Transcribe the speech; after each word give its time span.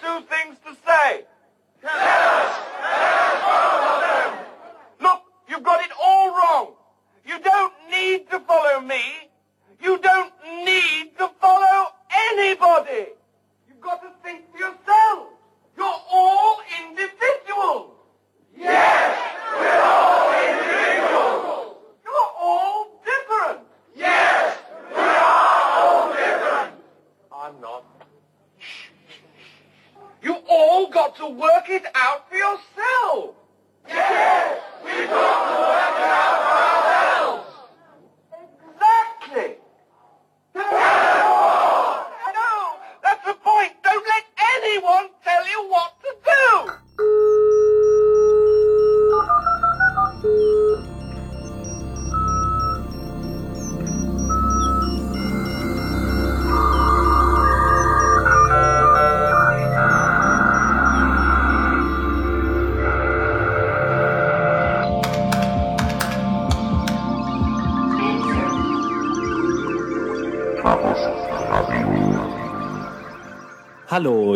two 0.00 0.20
things 0.28 0.56
to 0.66 0.79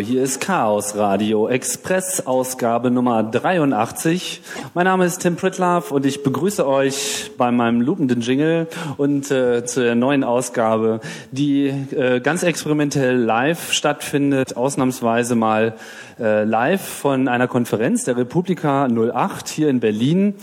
hier 0.04 0.22
ist 0.22 0.40
Chaos 0.40 0.96
Radio 0.96 1.48
Express 1.48 2.26
Ausgabe 2.26 2.90
Nummer 2.90 3.22
83. 3.22 4.42
Mein 4.74 4.84
Name 4.84 5.06
ist 5.06 5.20
Tim 5.20 5.36
Pritlove 5.36 5.94
und 5.94 6.04
ich 6.04 6.22
begrüße 6.22 6.66
euch 6.66 7.30
bei 7.38 7.50
meinem 7.50 7.80
lupenden 7.80 8.20
Jingle 8.20 8.68
und 8.98 9.30
äh, 9.30 9.64
zur 9.64 9.94
neuen 9.94 10.22
Ausgabe, 10.22 11.00
die 11.30 11.68
äh, 11.68 12.20
ganz 12.20 12.42
experimentell 12.42 13.16
live 13.16 13.72
stattfindet, 13.72 14.58
ausnahmsweise 14.58 15.36
mal 15.36 15.74
äh, 16.20 16.44
live 16.44 16.86
von 16.86 17.26
einer 17.26 17.48
Konferenz 17.48 18.04
der 18.04 18.18
Republika 18.18 18.86
08 18.86 19.48
hier 19.48 19.70
in 19.70 19.80
Berlin, 19.80 20.34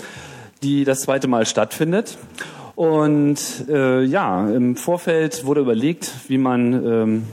die 0.63 0.85
das 0.85 1.01
zweite 1.01 1.27
Mal 1.27 1.45
stattfindet. 1.45 2.17
Und 2.75 3.37
äh, 3.69 4.01
ja, 4.01 4.49
im 4.49 4.75
Vorfeld 4.75 5.45
wurde 5.45 5.61
überlegt, 5.61 6.11
wie 6.27 6.39
man 6.39 6.73
ähm, 6.73 7.23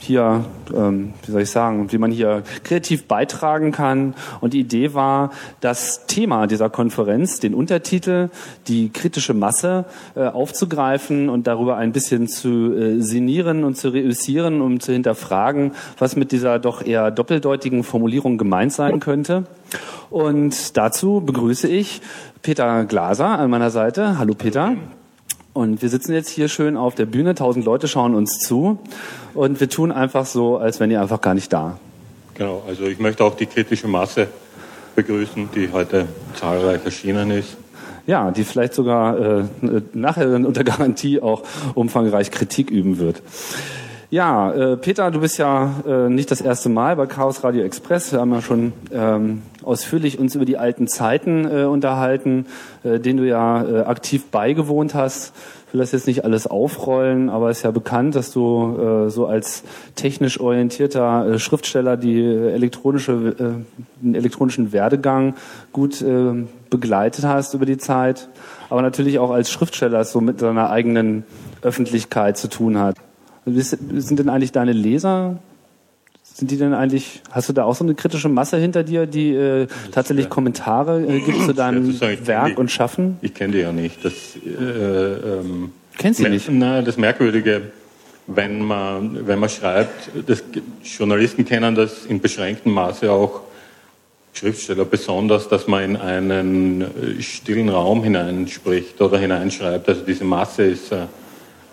hier, 0.00 0.44
ähm, 0.74 1.12
wie 1.24 1.32
soll 1.32 1.42
ich 1.42 1.50
sagen, 1.50 1.92
wie 1.92 1.98
man 1.98 2.10
hier 2.10 2.42
kreativ 2.64 3.06
beitragen 3.06 3.70
kann. 3.72 4.14
Und 4.40 4.54
die 4.54 4.60
Idee 4.60 4.94
war, 4.94 5.30
das 5.60 6.06
Thema 6.06 6.46
dieser 6.46 6.70
Konferenz, 6.70 7.40
den 7.40 7.54
Untertitel, 7.54 8.30
die 8.66 8.90
kritische 8.90 9.34
Masse 9.34 9.84
äh, 10.16 10.26
aufzugreifen 10.26 11.28
und 11.28 11.46
darüber 11.46 11.76
ein 11.76 11.92
bisschen 11.92 12.28
zu 12.28 12.74
äh, 12.74 13.00
sinnieren 13.00 13.64
und 13.64 13.76
zu 13.76 13.90
reüssieren, 13.90 14.60
um 14.60 14.80
zu 14.80 14.92
hinterfragen, 14.92 15.72
was 15.98 16.16
mit 16.16 16.32
dieser 16.32 16.58
doch 16.58 16.84
eher 16.84 17.10
doppeldeutigen 17.10 17.84
Formulierung 17.84 18.38
gemeint 18.38 18.72
sein 18.72 19.00
könnte. 19.00 19.44
Und 20.08 20.76
dazu 20.76 21.22
begrüße 21.24 21.68
ich 21.68 22.00
Peter 22.42 22.84
Glaser 22.84 23.38
an 23.38 23.50
meiner 23.50 23.70
Seite. 23.70 24.18
Hallo 24.18 24.34
Peter. 24.34 24.76
Und 25.52 25.82
wir 25.82 25.88
sitzen 25.88 26.12
jetzt 26.12 26.28
hier 26.28 26.48
schön 26.48 26.76
auf 26.76 26.94
der 26.94 27.06
Bühne, 27.06 27.34
tausend 27.34 27.64
Leute 27.64 27.88
schauen 27.88 28.14
uns 28.14 28.38
zu 28.38 28.78
und 29.34 29.58
wir 29.58 29.68
tun 29.68 29.90
einfach 29.90 30.24
so, 30.24 30.58
als 30.58 30.78
wären 30.78 30.90
ihr 30.92 31.00
einfach 31.00 31.20
gar 31.20 31.34
nicht 31.34 31.52
da. 31.52 31.78
Genau, 32.34 32.62
also 32.68 32.84
ich 32.84 33.00
möchte 33.00 33.24
auch 33.24 33.34
die 33.34 33.46
kritische 33.46 33.88
Masse 33.88 34.28
begrüßen, 34.94 35.48
die 35.54 35.70
heute 35.72 36.06
zahlreich 36.34 36.84
erschienen 36.84 37.32
ist. 37.32 37.56
Ja, 38.06 38.30
die 38.30 38.44
vielleicht 38.44 38.74
sogar 38.74 39.18
äh, 39.18 39.44
nachher 39.92 40.32
unter 40.34 40.64
Garantie 40.64 41.20
auch 41.20 41.42
umfangreich 41.74 42.30
Kritik 42.30 42.70
üben 42.70 42.98
wird. 42.98 43.20
Ja, 44.10 44.52
äh, 44.52 44.76
Peter, 44.76 45.10
du 45.10 45.20
bist 45.20 45.38
ja 45.38 45.74
äh, 45.86 46.08
nicht 46.08 46.30
das 46.30 46.40
erste 46.40 46.68
Mal 46.68 46.96
bei 46.96 47.06
Chaos 47.06 47.44
Radio 47.44 47.62
Express. 47.62 48.12
Wir 48.12 48.20
haben 48.20 48.32
ja 48.32 48.42
schon 48.42 48.72
ähm, 48.92 49.42
ausführlich 49.62 50.18
uns 50.18 50.34
über 50.34 50.44
die 50.44 50.56
alten 50.56 50.86
Zeiten 50.88 51.44
äh, 51.44 51.64
unterhalten, 51.64 52.46
äh, 52.82 52.98
denen 52.98 53.18
du 53.18 53.26
ja 53.26 53.62
äh, 53.62 53.80
aktiv 53.80 54.26
beigewohnt 54.26 54.94
hast. 54.94 55.34
Ich 55.68 55.74
will 55.74 55.80
das 55.80 55.92
jetzt 55.92 56.08
nicht 56.08 56.24
alles 56.24 56.48
aufrollen, 56.48 57.30
aber 57.30 57.48
es 57.48 57.58
ist 57.58 57.62
ja 57.62 57.70
bekannt, 57.70 58.16
dass 58.16 58.32
du 58.32 59.06
äh, 59.06 59.10
so 59.10 59.26
als 59.26 59.62
technisch 59.94 60.40
orientierter 60.40 61.26
äh, 61.26 61.38
Schriftsteller 61.38 61.96
die 61.96 62.20
äh, 62.20 62.52
elektronische, 62.52 63.12
äh, 63.12 64.02
den 64.02 64.14
elektronischen 64.16 64.72
Werdegang 64.72 65.36
gut 65.72 66.02
äh, 66.02 66.32
begleitet 66.70 67.24
hast 67.24 67.54
über 67.54 67.66
die 67.66 67.78
Zeit, 67.78 68.28
aber 68.68 68.82
natürlich 68.82 69.20
auch 69.20 69.30
als 69.30 69.50
Schriftsteller 69.50 70.04
so 70.04 70.20
mit 70.20 70.42
deiner 70.42 70.70
eigenen 70.70 71.24
Öffentlichkeit 71.62 72.36
zu 72.36 72.48
tun 72.48 72.78
hat. 72.78 72.96
Sind 73.46 74.18
denn 74.18 74.28
eigentlich 74.28 74.52
deine 74.52 74.72
Leser, 74.72 75.38
sind 76.40 76.50
die 76.50 76.56
denn 76.56 76.74
eigentlich, 76.74 77.20
hast 77.30 77.48
du 77.48 77.52
da 77.52 77.64
auch 77.64 77.74
so 77.74 77.84
eine 77.84 77.94
kritische 77.94 78.28
Masse 78.28 78.56
hinter 78.56 78.82
dir, 78.82 79.06
die 79.06 79.34
äh, 79.34 79.66
tatsächlich 79.92 80.24
schwer. 80.24 80.30
Kommentare 80.30 81.06
äh, 81.06 81.20
gibt 81.20 81.42
zu 81.44 81.52
deinem 81.52 81.92
sagen, 81.92 82.26
Werk 82.26 82.46
die. 82.48 82.54
und 82.56 82.70
Schaffen? 82.70 83.18
Ich 83.20 83.34
kenne 83.34 83.52
die 83.52 83.58
ja 83.60 83.72
nicht. 83.72 84.04
Das, 84.04 84.12
äh, 84.44 84.48
ähm, 84.48 85.72
Kennst 85.98 86.20
du 86.20 86.28
nicht? 86.28 86.50
Nein, 86.50 86.84
das 86.84 86.96
Merkwürdige, 86.96 87.60
wenn 88.26 88.62
man, 88.62 89.26
wenn 89.26 89.38
man 89.38 89.50
schreibt, 89.50 90.10
das, 90.26 90.42
Journalisten 90.82 91.44
kennen 91.44 91.74
das 91.74 92.06
in 92.06 92.20
beschränktem 92.20 92.72
Maße 92.72 93.12
auch, 93.12 93.42
Schriftsteller 94.32 94.86
besonders, 94.86 95.48
dass 95.48 95.66
man 95.66 95.82
in 95.82 95.96
einen 95.96 96.80
äh, 96.80 97.20
stillen 97.20 97.68
Raum 97.68 98.02
hineinspricht 98.02 99.00
oder 99.02 99.18
hineinschreibt. 99.18 99.88
Also 99.88 100.02
diese 100.06 100.24
Masse 100.24 100.62
ist 100.62 100.90
äh, 100.92 101.06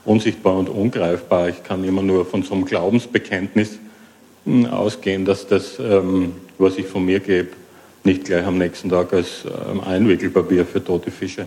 unsichtbar 0.04 0.58
und 0.58 0.68
ungreifbar. 0.68 1.48
Ich 1.48 1.64
kann 1.64 1.86
immer 1.86 2.02
nur 2.02 2.26
von 2.26 2.44
so 2.44 2.54
einem 2.54 2.66
Glaubensbekenntnis 2.66 3.80
ausgehen, 4.70 5.26
dass 5.26 5.48
das, 5.48 5.80
ähm, 5.80 6.34
was 6.58 6.78
ich 6.78 6.86
von 6.86 7.06
mir 7.06 7.20
gebe, 7.20 7.50
nicht 8.04 8.26
gleich 8.26 8.46
am 8.46 8.58
nächsten 8.58 8.90
Tag 8.90 9.14
als 9.14 9.44
ähm, 9.46 9.82
Einwickelpapier 9.82 10.66
für 10.66 10.84
tote 10.84 11.12
Fische 11.12 11.46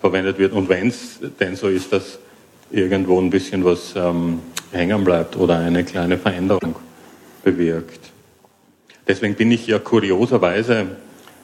verwendet 0.00 0.38
wird. 0.38 0.52
Und 0.52 0.68
wenn 0.68 0.88
es 0.88 1.20
denn 1.40 1.56
so 1.56 1.68
ist, 1.68 1.92
dass 1.92 2.18
irgendwo 2.70 3.20
ein 3.20 3.30
bisschen 3.30 3.64
was 3.64 3.94
ähm, 3.96 4.40
hängen 4.72 5.04
bleibt 5.04 5.36
oder 5.36 5.58
eine 5.58 5.84
kleine 5.84 6.18
Veränderung 6.18 6.74
bewirkt. 7.44 8.10
Deswegen 9.06 9.34
bin 9.34 9.50
ich 9.50 9.66
ja 9.66 9.78
kurioserweise 9.78 10.86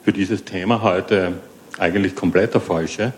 für 0.04 0.12
dieses 0.12 0.44
Thema 0.44 0.82
heute 0.82 1.34
eigentlich 1.78 2.14
komplett 2.14 2.54
der 2.54 2.60
Falsche, 2.60 3.12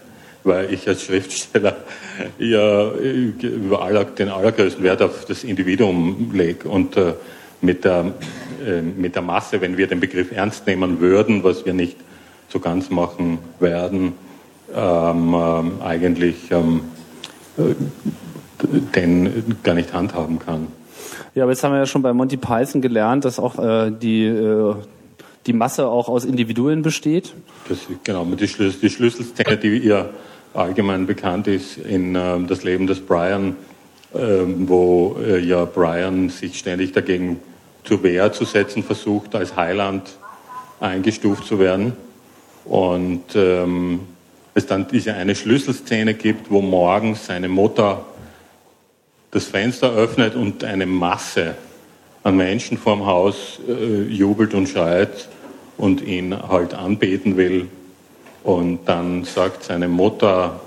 weil 0.45 0.73
ich 0.73 0.89
als 0.89 1.03
Schriftsteller 1.03 1.77
ja 2.39 2.93
äh, 2.93 3.33
den 3.33 4.29
allergrößten 4.29 4.83
Wert 4.83 5.03
auf 5.03 5.25
das 5.25 5.45
Individuum 5.45 6.31
lege 6.35 6.69
und 6.69 6.97
äh, 6.97 7.15
mit, 7.61 7.85
der, 7.85 8.13
äh, 8.67 8.83
mit 8.83 9.15
der 9.15 9.23
Masse, 9.23 9.61
wenn 9.61 9.77
wir 9.77 9.87
den 9.87 10.01
Begriff 10.01 10.33
ernst 10.33 10.67
nehmen 10.67 11.01
würden, 11.01 11.45
was 11.45 11.65
wir 11.65 11.75
nicht 11.75 11.97
so 12.49 12.59
ganz 12.59 12.91
machen 12.91 13.39
werden, 13.59 14.13
ähm, 14.75 15.35
ähm, 15.35 15.73
eigentlich 15.83 16.51
ähm, 16.51 16.83
äh, 17.59 17.75
den 18.95 19.57
gar 19.63 19.75
nicht 19.75 19.93
handhaben 19.93 20.39
kann. 20.39 20.69
Ja, 21.35 21.45
aber 21.45 21.53
jetzt 21.53 21.63
haben 21.63 21.73
wir 21.73 21.79
ja 21.79 21.87
schon 21.87 22.03
bei 22.03 22.13
Monty 22.13 22.37
Python 22.37 22.81
gelernt, 22.81 23.25
dass 23.25 23.39
auch 23.39 23.59
äh, 23.59 23.91
die, 23.91 24.25
äh, 24.25 24.75
die 25.47 25.53
Masse 25.53 25.87
auch 25.87 26.09
aus 26.09 26.25
Individuen 26.25 26.83
besteht. 26.83 27.33
Das, 27.69 27.79
genau, 28.05 28.25
die, 28.25 28.49
Schlüssel, 28.49 28.81
die 28.81 28.91
Schlüsselszene, 28.91 29.57
die 29.57 29.79
ihr 29.79 30.11
allgemein 30.55 31.07
bekannt 31.07 31.47
ist 31.47 31.79
in 31.79 32.17
ähm, 32.17 32.47
das 32.49 32.65
Leben 32.65 32.87
des 32.87 33.01
Brian, 33.01 33.57
ähm, 34.15 34.69
wo 34.69 35.17
äh, 35.25 35.39
ja 35.39 35.65
Brian 35.65 36.29
sich 36.29 36.59
ständig 36.59 36.93
dagegen 36.93 37.41
zur 37.85 38.03
Wehr 38.03 38.33
zu 38.33 38.45
setzen 38.45 38.83
versucht, 38.83 39.35
als 39.35 39.57
Heiland 39.57 40.11
eingestuft 40.81 41.47
zu 41.47 41.59
werden. 41.59 41.95
Und 42.65 43.25
ähm, 43.35 44.01
es 44.55 44.67
dann 44.67 44.89
diese 44.89 45.15
eine 45.15 45.35
Schlüsselszene 45.35 46.15
gibt, 46.15 46.51
wo 46.51 46.61
morgens 46.61 47.27
seine 47.27 47.49
Mutter 47.49 48.05
das 49.31 49.47
Fenster 49.47 49.93
öffnet 49.93 50.35
und 50.35 50.65
eine 50.65 50.87
Masse 50.87 51.55
an 52.23 52.37
Menschen 52.37 52.77
vorm 52.77 53.07
Haus 53.07 53.61
äh, 53.67 54.03
jubelt 54.03 54.55
und 54.55 54.69
schreit 54.69 55.29
und 55.79 56.03
ihn 56.03 56.37
halt 56.49 56.75
anbeten 56.75 57.37
will. 57.37 57.69
Und 58.43 58.81
dann 58.87 59.25
sagt 59.25 59.65
seine 59.65 59.89
Mutter, 59.89 60.61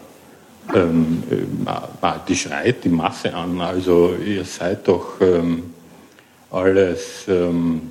ähm, 0.74 1.24
äh, 1.30 2.12
die 2.28 2.36
schreit 2.36 2.84
die 2.84 2.90
Masse 2.90 3.34
an, 3.34 3.60
also 3.60 4.16
ihr 4.26 4.46
seid 4.46 4.88
doch 4.88 5.20
ähm, 5.22 5.73
alles 6.54 7.26
ähm, 7.28 7.82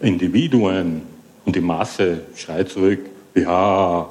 Individuen 0.00 1.02
und 1.44 1.56
die 1.56 1.60
Masse 1.60 2.20
schreit 2.36 2.68
zurück, 2.68 3.00
ja, 3.34 4.08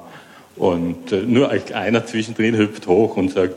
und 0.55 1.11
äh, 1.11 1.21
nur 1.21 1.51
einer 1.51 2.05
zwischendrin 2.05 2.57
hüpft 2.57 2.87
hoch 2.87 3.17
und 3.17 3.31
sagt, 3.31 3.55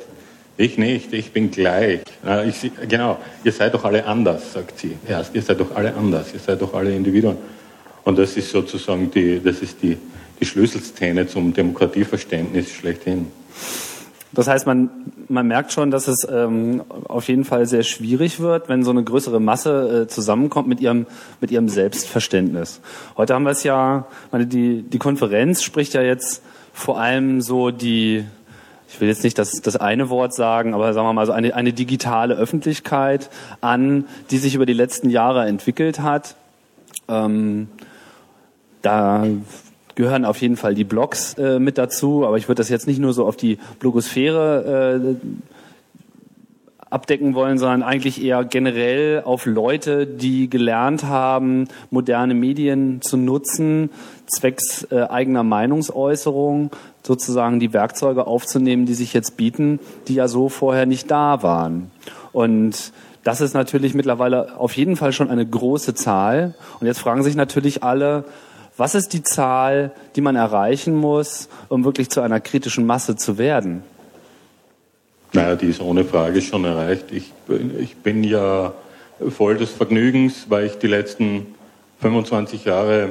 ich 0.56 0.76
nicht, 0.76 1.12
ich 1.12 1.32
bin 1.32 1.50
gleich. 1.50 2.00
Na, 2.24 2.44
ich, 2.44 2.70
genau, 2.88 3.18
ihr 3.44 3.52
seid 3.52 3.74
doch 3.74 3.84
alle 3.84 4.04
anders, 4.04 4.52
sagt 4.52 4.80
sie. 4.80 4.96
Erst, 5.06 5.34
ihr 5.34 5.42
seid 5.42 5.60
doch 5.60 5.74
alle 5.76 5.94
anders, 5.94 6.34
ihr 6.34 6.40
seid 6.40 6.60
doch 6.60 6.74
alle 6.74 6.94
Individuen. 6.94 7.36
Und 8.04 8.18
das 8.18 8.36
ist 8.36 8.50
sozusagen 8.50 9.10
die, 9.10 9.40
das 9.40 9.60
ist 9.60 9.80
die, 9.82 9.96
die 10.40 10.44
Schlüsselszene 10.44 11.28
zum 11.28 11.54
Demokratieverständnis 11.54 12.72
schlechthin. 12.72 13.28
Das 14.32 14.46
heißt, 14.46 14.66
man, 14.66 14.90
man 15.28 15.46
merkt 15.46 15.72
schon, 15.72 15.90
dass 15.90 16.06
es 16.06 16.26
ähm, 16.30 16.82
auf 17.08 17.28
jeden 17.28 17.44
Fall 17.44 17.66
sehr 17.66 17.82
schwierig 17.82 18.40
wird, 18.40 18.68
wenn 18.68 18.82
so 18.82 18.90
eine 18.90 19.02
größere 19.02 19.40
Masse 19.40 20.02
äh, 20.02 20.08
zusammenkommt 20.08 20.68
mit 20.68 20.80
ihrem, 20.80 21.06
mit 21.40 21.50
ihrem 21.50 21.68
Selbstverständnis. 21.68 22.80
Heute 23.16 23.34
haben 23.34 23.44
wir 23.44 23.50
es 23.50 23.62
ja, 23.62 24.06
meine, 24.30 24.46
die, 24.46 24.82
die 24.82 24.98
Konferenz 24.98 25.62
spricht 25.62 25.94
ja 25.94 26.02
jetzt 26.02 26.42
vor 26.74 27.00
allem 27.00 27.40
so 27.40 27.70
die, 27.70 28.24
ich 28.88 29.00
will 29.00 29.08
jetzt 29.08 29.24
nicht 29.24 29.38
das, 29.38 29.62
das 29.62 29.76
eine 29.76 30.10
Wort 30.10 30.34
sagen, 30.34 30.74
aber 30.74 30.92
sagen 30.92 31.06
wir 31.06 31.12
mal 31.14 31.26
so 31.26 31.32
eine, 31.32 31.54
eine 31.54 31.72
digitale 31.72 32.34
Öffentlichkeit 32.34 33.30
an, 33.60 34.04
die 34.30 34.38
sich 34.38 34.54
über 34.54 34.66
die 34.66 34.74
letzten 34.74 35.08
Jahre 35.08 35.46
entwickelt 35.46 36.00
hat. 36.00 36.36
Ähm, 37.08 37.68
da 38.82 39.24
gehören 39.98 40.24
auf 40.24 40.40
jeden 40.40 40.56
Fall 40.56 40.76
die 40.76 40.84
Blogs 40.84 41.34
äh, 41.34 41.58
mit 41.58 41.76
dazu, 41.76 42.24
aber 42.24 42.36
ich 42.36 42.46
würde 42.46 42.60
das 42.60 42.68
jetzt 42.68 42.86
nicht 42.86 43.00
nur 43.00 43.12
so 43.12 43.26
auf 43.26 43.36
die 43.36 43.58
Blogosphäre 43.80 45.02
äh, 45.02 45.26
abdecken 46.88 47.34
wollen, 47.34 47.58
sondern 47.58 47.82
eigentlich 47.82 48.22
eher 48.22 48.44
generell 48.44 49.22
auf 49.24 49.44
Leute, 49.44 50.06
die 50.06 50.48
gelernt 50.48 51.02
haben, 51.02 51.66
moderne 51.90 52.34
Medien 52.34 53.02
zu 53.02 53.16
nutzen, 53.16 53.90
zwecks 54.26 54.84
äh, 54.92 55.02
eigener 55.02 55.42
Meinungsäußerung, 55.42 56.70
sozusagen 57.02 57.58
die 57.58 57.72
Werkzeuge 57.72 58.28
aufzunehmen, 58.28 58.86
die 58.86 58.94
sich 58.94 59.12
jetzt 59.12 59.36
bieten, 59.36 59.80
die 60.06 60.14
ja 60.14 60.28
so 60.28 60.48
vorher 60.48 60.86
nicht 60.86 61.10
da 61.10 61.42
waren. 61.42 61.90
Und 62.30 62.92
das 63.24 63.40
ist 63.40 63.52
natürlich 63.52 63.94
mittlerweile 63.94 64.60
auf 64.60 64.76
jeden 64.76 64.94
Fall 64.94 65.12
schon 65.12 65.28
eine 65.28 65.44
große 65.44 65.94
Zahl. 65.94 66.54
Und 66.78 66.86
jetzt 66.86 67.00
fragen 67.00 67.24
sich 67.24 67.34
natürlich 67.34 67.82
alle, 67.82 68.24
was 68.78 68.94
ist 68.94 69.12
die 69.12 69.22
Zahl, 69.22 69.90
die 70.16 70.20
man 70.20 70.36
erreichen 70.36 70.94
muss, 70.94 71.48
um 71.68 71.84
wirklich 71.84 72.10
zu 72.10 72.20
einer 72.20 72.40
kritischen 72.40 72.86
Masse 72.86 73.16
zu 73.16 73.36
werden? 73.36 73.82
Naja, 75.32 75.56
die 75.56 75.66
ist 75.66 75.82
ohne 75.82 76.04
Frage 76.04 76.40
schon 76.40 76.64
erreicht. 76.64 77.06
Ich, 77.10 77.32
ich 77.78 77.96
bin 77.96 78.24
ja 78.24 78.72
voll 79.36 79.56
des 79.56 79.72
Vergnügens, 79.72 80.46
weil 80.48 80.66
ich 80.66 80.78
die 80.78 80.86
letzten 80.86 81.54
25 82.00 82.64
Jahre 82.64 83.08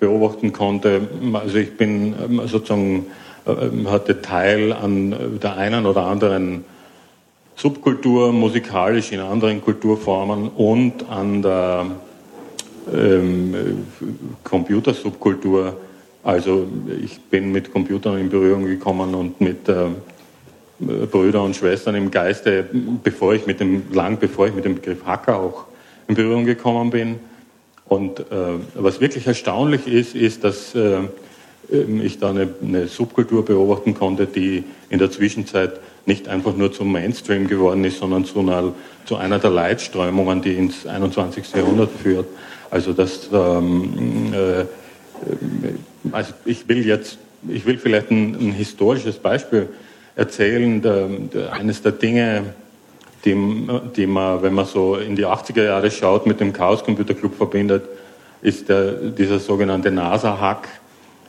beobachten 0.00 0.52
konnte. 0.52 1.06
Also 1.34 1.58
ich 1.58 1.76
bin 1.76 2.14
ähm, 2.22 2.40
sozusagen, 2.46 3.06
ähm, 3.46 3.90
hatte 3.90 4.22
Teil 4.22 4.72
an 4.72 5.38
der 5.42 5.56
einen 5.56 5.86
oder 5.86 6.06
anderen 6.06 6.64
Subkultur, 7.56 8.32
musikalisch 8.32 9.12
in 9.12 9.20
anderen 9.20 9.62
Kulturformen 9.62 10.48
und 10.48 11.08
an 11.08 11.42
der 11.42 11.86
ähm, 12.92 13.54
Computersubkultur. 14.42 15.76
Also 16.22 16.66
ich 17.02 17.20
bin 17.20 17.52
mit 17.52 17.72
Computern 17.72 18.18
in 18.18 18.28
Berührung 18.30 18.64
gekommen 18.64 19.14
und 19.14 19.40
mit 19.40 19.68
äh, 19.68 19.86
Brüder 20.78 21.42
und 21.42 21.54
Schwestern 21.54 21.94
im 21.94 22.10
Geiste, 22.10 22.64
bevor 23.02 23.34
ich 23.34 23.46
mit 23.46 23.60
dem, 23.60 23.84
lang 23.92 24.18
bevor 24.18 24.48
ich 24.48 24.54
mit 24.54 24.64
dem 24.64 24.76
Begriff 24.76 25.04
Hacker 25.04 25.38
auch 25.38 25.66
in 26.08 26.14
Berührung 26.14 26.44
gekommen 26.44 26.90
bin. 26.90 27.20
Und 27.86 28.20
äh, 28.20 28.24
was 28.74 29.00
wirklich 29.00 29.26
erstaunlich 29.26 29.86
ist, 29.86 30.14
ist, 30.14 30.42
dass 30.42 30.74
äh, 30.74 31.00
ich 32.02 32.18
da 32.18 32.30
eine, 32.30 32.48
eine, 32.62 32.88
Subkultur 32.88 33.44
beobachten 33.44 33.94
konnte, 33.94 34.26
die 34.26 34.64
in 34.90 34.98
der 34.98 35.10
Zwischenzeit 35.10 35.80
nicht 36.06 36.28
einfach 36.28 36.56
nur 36.56 36.72
zum 36.72 36.92
Mainstream 36.92 37.46
geworden 37.46 37.84
ist, 37.84 37.98
sondern 37.98 38.24
zu 38.24 38.40
einer, 38.40 38.72
zu 39.06 39.16
einer 39.16 39.38
der 39.38 39.50
Leitströmungen, 39.50 40.42
die 40.42 40.54
ins 40.54 40.86
21. 40.86 41.54
Jahrhundert 41.54 41.90
führt. 41.90 42.26
Also 42.74 42.92
das, 42.92 43.28
ähm, 43.32 44.34
äh, 44.34 44.64
also 46.10 46.34
ich 46.44 46.68
will 46.68 46.84
jetzt, 46.84 47.18
ich 47.46 47.64
will 47.66 47.78
vielleicht 47.78 48.10
ein, 48.10 48.34
ein 48.34 48.50
historisches 48.50 49.14
Beispiel 49.16 49.68
erzählen. 50.16 50.82
Der, 50.82 51.06
der, 51.06 51.52
eines 51.52 51.82
der 51.82 51.92
Dinge, 51.92 52.42
die, 53.24 53.36
die 53.94 54.08
man, 54.08 54.42
wenn 54.42 54.54
man 54.54 54.66
so 54.66 54.96
in 54.96 55.14
die 55.14 55.24
80er 55.24 55.62
Jahre 55.62 55.88
schaut, 55.88 56.26
mit 56.26 56.40
dem 56.40 56.52
Chaos 56.52 56.82
Computer 56.82 57.14
Club 57.14 57.36
verbindet, 57.36 57.84
ist 58.42 58.68
der, 58.68 58.90
dieser 58.90 59.38
sogenannte 59.38 59.92
NASA-Hack, 59.92 60.66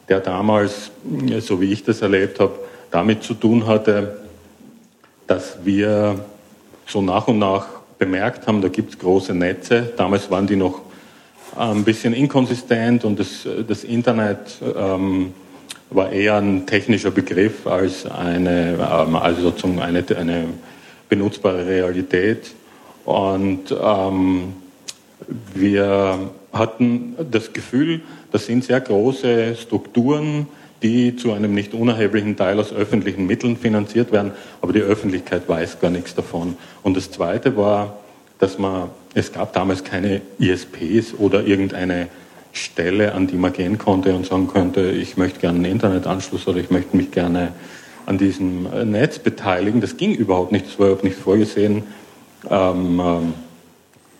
der 0.09 0.21
damals, 0.21 0.89
so 1.41 1.61
wie 1.61 1.71
ich 1.71 1.83
das 1.83 2.01
erlebt 2.01 2.39
habe, 2.39 2.53
damit 2.89 3.21
zu 3.21 3.35
tun 3.35 3.67
hatte, 3.67 4.17
dass 5.27 5.63
wir 5.63 6.25
so 6.87 7.03
nach 7.03 7.27
und 7.27 7.37
nach 7.37 7.67
bemerkt 7.99 8.47
haben, 8.47 8.63
da 8.63 8.67
gibt 8.67 8.93
es 8.93 8.97
große 8.97 9.35
Netze. 9.35 9.93
Damals 9.95 10.31
waren 10.31 10.47
die 10.47 10.55
noch 10.55 10.84
ein 11.55 11.83
bisschen 11.83 12.13
inkonsistent 12.13 13.05
und 13.05 13.19
das, 13.19 13.47
das 13.67 13.83
Internet 13.83 14.39
ähm, 14.77 15.33
war 15.89 16.11
eher 16.11 16.37
ein 16.37 16.65
technischer 16.65 17.11
Begriff 17.11 17.65
als 17.67 18.05
eine, 18.05 18.73
ähm, 18.73 19.15
also 19.15 19.41
sozusagen 19.41 19.79
eine, 19.81 20.03
eine 20.17 20.45
benutzbare 21.09 21.65
Realität. 21.65 22.51
Und 23.05 23.73
ähm, 23.79 24.53
wir 25.53 26.19
hatten 26.51 27.15
das 27.31 27.53
Gefühl, 27.53 28.01
das 28.31 28.45
sind 28.45 28.63
sehr 28.63 28.81
große 28.81 29.55
Strukturen, 29.55 30.47
die 30.81 31.15
zu 31.15 31.31
einem 31.31 31.53
nicht 31.53 31.73
unerheblichen 31.73 32.35
Teil 32.35 32.59
aus 32.59 32.73
öffentlichen 32.73 33.25
Mitteln 33.25 33.57
finanziert 33.57 34.11
werden, 34.11 34.31
aber 34.61 34.73
die 34.73 34.81
Öffentlichkeit 34.81 35.47
weiß 35.47 35.79
gar 35.79 35.89
nichts 35.89 36.15
davon. 36.15 36.57
Und 36.83 36.97
das 36.97 37.11
Zweite 37.11 37.55
war, 37.55 37.97
dass 38.39 38.59
man, 38.59 38.89
es 39.13 39.31
gab 39.31 39.53
damals 39.53 39.83
keine 39.83 40.21
ISPs 40.39 41.13
oder 41.17 41.45
irgendeine 41.45 42.07
Stelle, 42.51 43.13
an 43.13 43.27
die 43.27 43.35
man 43.35 43.53
gehen 43.53 43.77
konnte 43.77 44.13
und 44.15 44.25
sagen 44.25 44.47
könnte, 44.47 44.91
ich 44.91 45.17
möchte 45.17 45.39
gerne 45.39 45.57
einen 45.57 45.71
Internetanschluss 45.71 46.47
oder 46.47 46.59
ich 46.59 46.69
möchte 46.69 46.95
mich 46.95 47.11
gerne 47.11 47.51
an 48.05 48.17
diesem 48.17 48.63
Netz 48.89 49.19
beteiligen. 49.19 49.81
Das 49.81 49.97
ging 49.97 50.13
überhaupt 50.13 50.51
nicht, 50.51 50.67
das 50.67 50.79
war 50.79 50.87
überhaupt 50.87 51.03
nicht 51.03 51.17
vorgesehen. 51.17 51.83
Ähm, 52.49 53.01
ähm, 53.03 53.33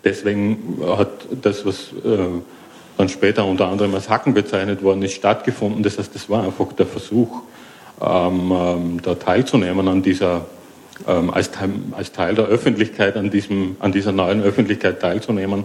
deswegen 0.04 0.78
hat 0.96 1.10
das, 1.42 1.64
was 1.64 1.92
äh, 2.04 2.18
dann 2.96 3.08
später 3.08 3.44
unter 3.44 3.68
anderem 3.68 3.94
als 3.94 4.08
Hacken 4.08 4.34
bezeichnet 4.34 4.82
worden 4.82 5.02
ist, 5.02 5.14
stattgefunden. 5.14 5.82
Das 5.82 5.98
heißt, 5.98 6.14
das 6.14 6.28
war 6.28 6.44
einfach 6.44 6.72
der 6.72 6.86
Versuch, 6.86 7.42
ähm, 8.00 8.52
ähm 8.52 9.02
da 9.02 9.14
teilzunehmen 9.14 9.86
an 9.88 10.02
dieser, 10.02 10.46
ähm, 11.06 11.30
als, 11.30 11.50
als, 11.92 12.12
Teil 12.12 12.34
der 12.34 12.46
Öffentlichkeit, 12.46 13.16
an, 13.16 13.30
diesem, 13.30 13.76
an 13.80 13.92
dieser 13.92 14.12
neuen 14.12 14.42
Öffentlichkeit 14.42 15.00
teilzunehmen 15.00 15.64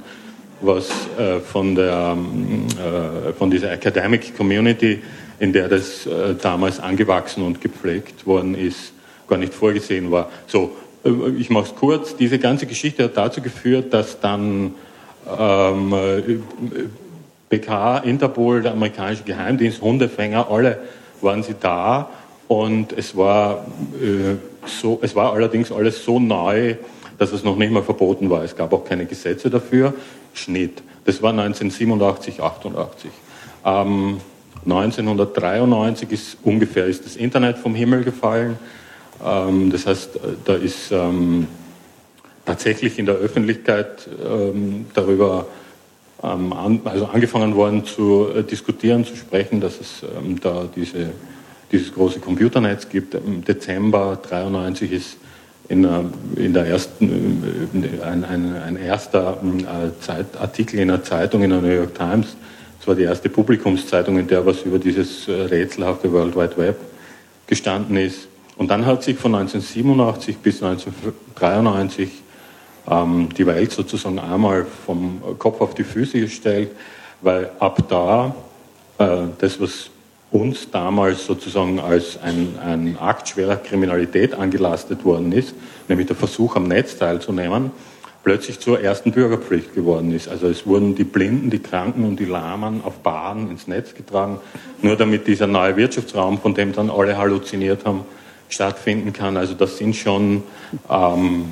was 0.62 0.90
äh, 1.18 1.40
von, 1.40 1.76
der, 1.76 2.16
äh, 2.18 3.34
von 3.34 3.50
dieser 3.50 3.72
Academic 3.72 4.38
Community, 4.38 5.02
in 5.40 5.54
der 5.54 5.68
das 5.68 6.06
äh, 6.06 6.36
damals 6.40 6.80
angewachsen 6.80 7.44
und 7.44 7.62
gepflegt 7.62 8.26
worden 8.26 8.56
ist, 8.56 8.94
gar 9.28 9.38
nicht 9.38 9.54
vorgesehen 9.54 10.12
war. 10.12 10.30
So, 10.48 10.76
äh, 11.04 11.10
ich 11.38 11.50
mache 11.50 11.66
es 11.66 11.76
kurz. 11.76 12.16
Diese 12.16 12.38
ganze 12.38 12.68
Geschichte 12.68 13.06
hat 13.06 13.18
dazu 13.18 13.42
geführt, 13.42 13.94
dass 13.94 14.20
dann 14.20 14.76
ähm, 15.28 15.96
BK, 17.50 17.98
Interpol, 18.00 18.62
der 18.62 18.74
amerikanische 18.74 19.24
Geheimdienst, 19.24 19.82
Hundefänger, 19.82 20.50
alle 20.50 20.80
waren 21.22 21.44
sie 21.44 21.56
da 21.60 22.10
und 22.48 22.94
es 22.94 23.16
war, 23.16 23.66
äh, 24.02 24.36
so, 24.66 25.00
es 25.02 25.16
war 25.16 25.34
allerdings 25.34 25.72
alles 25.72 26.04
so 26.04 26.20
neu, 26.20 26.76
dass 27.18 27.32
es 27.32 27.44
noch 27.44 27.56
nicht 27.56 27.72
mal 27.72 27.84
verboten 27.84 28.30
war. 28.30 28.44
Es 28.44 28.56
gab 28.56 28.74
auch 28.74 28.84
keine 28.84 29.06
Gesetze 29.06 29.50
dafür. 29.50 29.94
Schnitt. 30.34 30.82
Das 31.06 31.22
war 31.22 31.32
1987, 31.32 32.42
88. 32.42 33.12
Ähm, 33.66 34.18
1993 34.66 36.12
ist 36.12 36.38
ungefähr 36.44 36.86
ist 36.86 37.06
das 37.06 37.16
Internet 37.16 37.58
vom 37.58 37.74
Himmel 37.74 38.04
gefallen. 38.04 38.60
Ähm, 39.24 39.72
das 39.72 39.88
heißt, 39.88 40.20
da 40.46 40.56
ist 40.56 40.92
ähm, 40.92 41.48
tatsächlich 42.46 43.00
in 43.00 43.06
der 43.06 43.16
Öffentlichkeit 43.16 44.08
ähm, 44.24 44.86
darüber 44.94 45.48
ähm, 46.24 46.54
an, 46.54 46.82
also 46.86 47.06
angefangen 47.06 47.56
worden 47.56 47.86
zu 47.86 48.28
äh, 48.36 48.44
diskutieren, 48.44 49.06
zu 49.06 49.16
sprechen, 49.16 49.62
dass 49.62 49.80
es 49.80 50.04
ähm, 50.04 50.40
da 50.40 50.66
diese, 50.76 51.10
dieses 51.72 51.94
große 51.94 52.20
Computernetz 52.20 52.90
gibt. 52.90 53.14
Im 53.14 53.44
Dezember 53.44 54.12
1993 54.12 54.92
ist 54.92 55.18
in, 55.70 55.88
in 56.36 56.54
der 56.54 56.66
ersten, 56.66 57.70
äh, 57.84 58.04
ein, 58.04 58.26
ein, 58.26 58.56
ein 58.56 58.76
erster 58.76 59.42
äh, 59.42 60.02
Zeitartikel 60.02 60.80
in 60.80 60.90
einer 60.90 61.04
Zeitung 61.04 61.44
in 61.44 61.52
der 61.52 61.62
New 61.62 61.70
York 61.70 61.96
Times. 61.96 62.36
Das 62.80 62.88
war 62.88 62.96
die 62.96 63.04
erste 63.04 63.30
Publikumszeitung, 63.30 64.18
in 64.18 64.28
der 64.28 64.46
was 64.46 64.64
über 64.64 64.80
dieses 64.80 65.28
äh, 65.28 65.32
rätselhafte 65.32 66.12
World 66.12 66.36
Wide 66.36 66.58
Web 66.58 66.78
gestanden 67.48 67.96
ist. 67.96 68.28
Und 68.58 68.70
dann 68.70 68.86
hat 68.86 69.04
sich 69.04 69.18
von 69.18 69.34
1987 69.34 70.38
bis 70.38 70.62
1993 70.62 72.10
ähm, 72.90 73.30
die 73.38 73.46
Welt 73.46 73.72
sozusagen 73.72 74.20
einmal 74.20 74.66
vom 74.86 75.22
Kopf 75.38 75.62
auf 75.62 75.74
die 75.74 75.84
Füße 75.84 76.20
gestellt. 76.20 76.72
weil 77.22 77.52
ab 77.60 77.84
da 77.88 78.36
äh, 78.98 79.28
das, 79.38 79.62
was 79.62 79.91
uns 80.32 80.72
damals 80.72 81.26
sozusagen 81.26 81.80
als 81.80 82.18
ein, 82.22 82.58
ein 82.64 82.98
Akt 82.98 83.28
schwerer 83.30 83.58
Kriminalität 83.58 84.34
angelastet 84.34 85.04
worden 85.04 85.32
ist, 85.34 85.54
nämlich 85.90 86.08
der 86.08 86.16
Versuch 86.16 86.56
am 86.56 86.68
Netz 86.68 86.98
teilzunehmen, 86.98 87.72
plötzlich 88.24 88.60
zur 88.60 88.80
ersten 88.80 89.12
Bürgerpflicht 89.12 89.76
geworden 89.76 90.14
ist. 90.14 90.30
Also 90.30 90.48
es 90.48 90.66
wurden 90.66 90.96
die 90.96 91.04
Blinden, 91.04 91.50
die 91.50 91.60
Kranken 91.60 92.06
und 92.06 92.20
die 92.20 92.26
Lahmen 92.26 92.82
auf 92.84 93.00
Bahnen 93.00 93.52
ins 93.52 93.68
Netz 93.68 93.94
getragen, 93.94 94.40
nur 94.82 94.96
damit 94.96 95.28
dieser 95.28 95.48
neue 95.48 95.76
Wirtschaftsraum, 95.76 96.40
von 96.40 96.54
dem 96.54 96.72
dann 96.72 96.90
alle 96.90 97.18
halluziniert 97.18 97.86
haben, 97.86 98.06
stattfinden 98.48 99.12
kann. 99.12 99.36
Also 99.36 99.54
das 99.54 99.78
sind 99.78 99.96
schon, 99.96 100.44
ähm, 100.90 101.46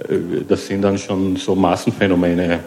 äh, 0.00 0.42
das 0.48 0.66
sind 0.66 0.82
dann 0.82 0.98
schon 0.98 1.36
so 1.36 1.54
Massenphänomene 1.54 2.60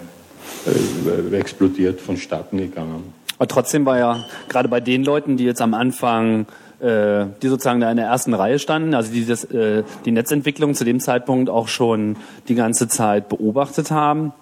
äh, 0.65 1.35
explodiert, 1.35 1.99
vonstatten 1.99 2.57
gegangen. 2.57 3.24
Aber 3.37 3.47
trotzdem 3.47 3.85
war 3.85 3.97
ja 3.97 4.25
gerade 4.49 4.69
bei 4.69 4.79
den 4.79 5.03
Leuten, 5.03 5.37
die 5.37 5.45
jetzt 5.45 5.61
am 5.61 5.73
Anfang 5.73 6.47
äh, 6.79 7.25
die 7.41 7.47
sozusagen 7.47 7.79
da 7.79 7.89
in 7.89 7.97
der 7.97 8.07
ersten 8.07 8.33
Reihe 8.33 8.59
standen, 8.59 8.93
also 8.93 9.11
die 9.11 9.25
das, 9.25 9.45
äh, 9.45 9.83
die 10.05 10.11
Netzentwicklung 10.11 10.75
zu 10.75 10.83
dem 10.83 10.99
Zeitpunkt 10.99 11.49
auch 11.49 11.67
schon 11.67 12.17
die 12.47 12.55
ganze 12.55 12.87
Zeit 12.87 13.29
beobachtet 13.29 13.91
haben, 13.91 14.33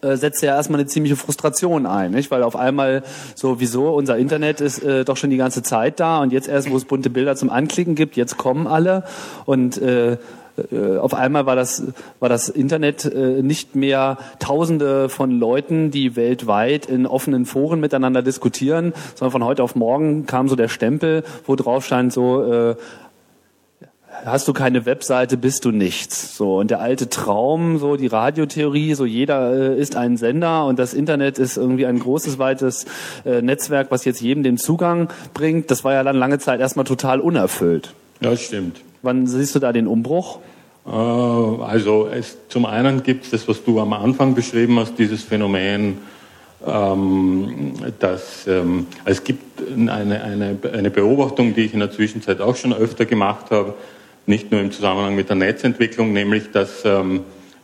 äh, 0.00 0.16
setzt 0.16 0.42
ja 0.42 0.54
erstmal 0.54 0.80
eine 0.80 0.88
ziemliche 0.88 1.16
Frustration 1.16 1.84
ein, 1.84 2.12
nicht? 2.12 2.30
weil 2.30 2.42
auf 2.42 2.56
einmal 2.56 3.02
so, 3.34 3.60
wieso, 3.60 3.94
unser 3.94 4.16
Internet 4.16 4.60
ist 4.60 4.82
äh, 4.82 5.04
doch 5.04 5.16
schon 5.16 5.30
die 5.30 5.36
ganze 5.36 5.62
Zeit 5.62 5.98
da 5.98 6.20
und 6.22 6.32
jetzt 6.32 6.48
erst, 6.48 6.70
wo 6.70 6.76
es 6.76 6.84
bunte 6.84 7.10
Bilder 7.10 7.36
zum 7.36 7.50
Anklicken 7.50 7.96
gibt, 7.96 8.16
jetzt 8.16 8.36
kommen 8.36 8.66
alle 8.66 9.04
und 9.44 9.76
äh, 9.78 10.16
äh, 10.72 10.98
auf 10.98 11.14
einmal 11.14 11.46
war 11.46 11.56
das, 11.56 11.82
war 12.20 12.28
das 12.28 12.48
Internet 12.48 13.04
äh, 13.04 13.42
nicht 13.42 13.74
mehr 13.74 14.18
Tausende 14.38 15.08
von 15.08 15.30
Leuten, 15.30 15.90
die 15.90 16.16
weltweit 16.16 16.86
in 16.86 17.06
offenen 17.06 17.46
Foren 17.46 17.80
miteinander 17.80 18.22
diskutieren, 18.22 18.92
sondern 19.14 19.32
von 19.32 19.44
heute 19.44 19.62
auf 19.62 19.74
morgen 19.74 20.26
kam 20.26 20.48
so 20.48 20.56
der 20.56 20.68
Stempel, 20.68 21.24
wo 21.46 21.56
drauf 21.56 21.84
stand 21.84 22.12
so, 22.12 22.42
äh, 22.42 22.76
hast 24.24 24.48
du 24.48 24.52
keine 24.52 24.86
Webseite, 24.86 25.36
bist 25.36 25.64
du 25.64 25.70
nichts. 25.70 26.36
So 26.36 26.58
und 26.58 26.70
der 26.70 26.80
alte 26.80 27.08
Traum, 27.08 27.78
so 27.78 27.96
die 27.96 28.06
Radiotheorie, 28.06 28.94
so 28.94 29.04
jeder 29.04 29.52
äh, 29.52 29.80
ist 29.80 29.96
ein 29.96 30.16
Sender 30.16 30.66
und 30.66 30.78
das 30.78 30.94
Internet 30.94 31.38
ist 31.38 31.56
irgendwie 31.56 31.86
ein 31.86 31.98
großes 31.98 32.38
weites 32.38 32.86
äh, 33.24 33.42
Netzwerk, 33.42 33.90
was 33.90 34.04
jetzt 34.04 34.20
jedem 34.20 34.42
den 34.42 34.58
Zugang 34.58 35.08
bringt. 35.34 35.70
Das 35.70 35.84
war 35.84 35.92
ja 35.92 36.02
dann 36.02 36.16
lange 36.16 36.38
Zeit 36.38 36.60
erstmal 36.60 36.84
total 36.84 37.20
unerfüllt. 37.20 37.94
Ja, 38.20 38.36
stimmt. 38.36 38.80
Wann 39.02 39.26
siehst 39.26 39.54
du 39.54 39.58
da 39.58 39.72
den 39.72 39.86
Umbruch? 39.86 40.40
Äh, 40.88 40.92
also 40.92 42.08
es, 42.10 42.38
zum 42.48 42.66
einen 42.66 43.02
gibt 43.02 43.24
es 43.24 43.30
das, 43.30 43.48
was 43.48 43.62
du 43.62 43.80
am 43.80 43.92
Anfang 43.92 44.34
beschrieben 44.34 44.78
hast, 44.78 44.98
dieses 44.98 45.22
Phänomen, 45.22 45.98
ähm, 46.66 47.74
dass 47.98 48.46
ähm, 48.46 48.86
es 49.04 49.22
gibt 49.22 49.62
eine, 49.72 50.22
eine, 50.22 50.58
eine 50.72 50.90
Beobachtung, 50.90 51.54
die 51.54 51.62
ich 51.62 51.74
in 51.74 51.80
der 51.80 51.90
Zwischenzeit 51.90 52.40
auch 52.40 52.56
schon 52.56 52.72
öfter 52.72 53.04
gemacht 53.04 53.50
habe, 53.50 53.74
nicht 54.26 54.50
nur 54.50 54.60
im 54.60 54.72
Zusammenhang 54.72 55.14
mit 55.14 55.28
der 55.28 55.36
Netzentwicklung, 55.36 56.12
nämlich 56.12 56.50
dass 56.50 56.84
ähm, 56.84 57.20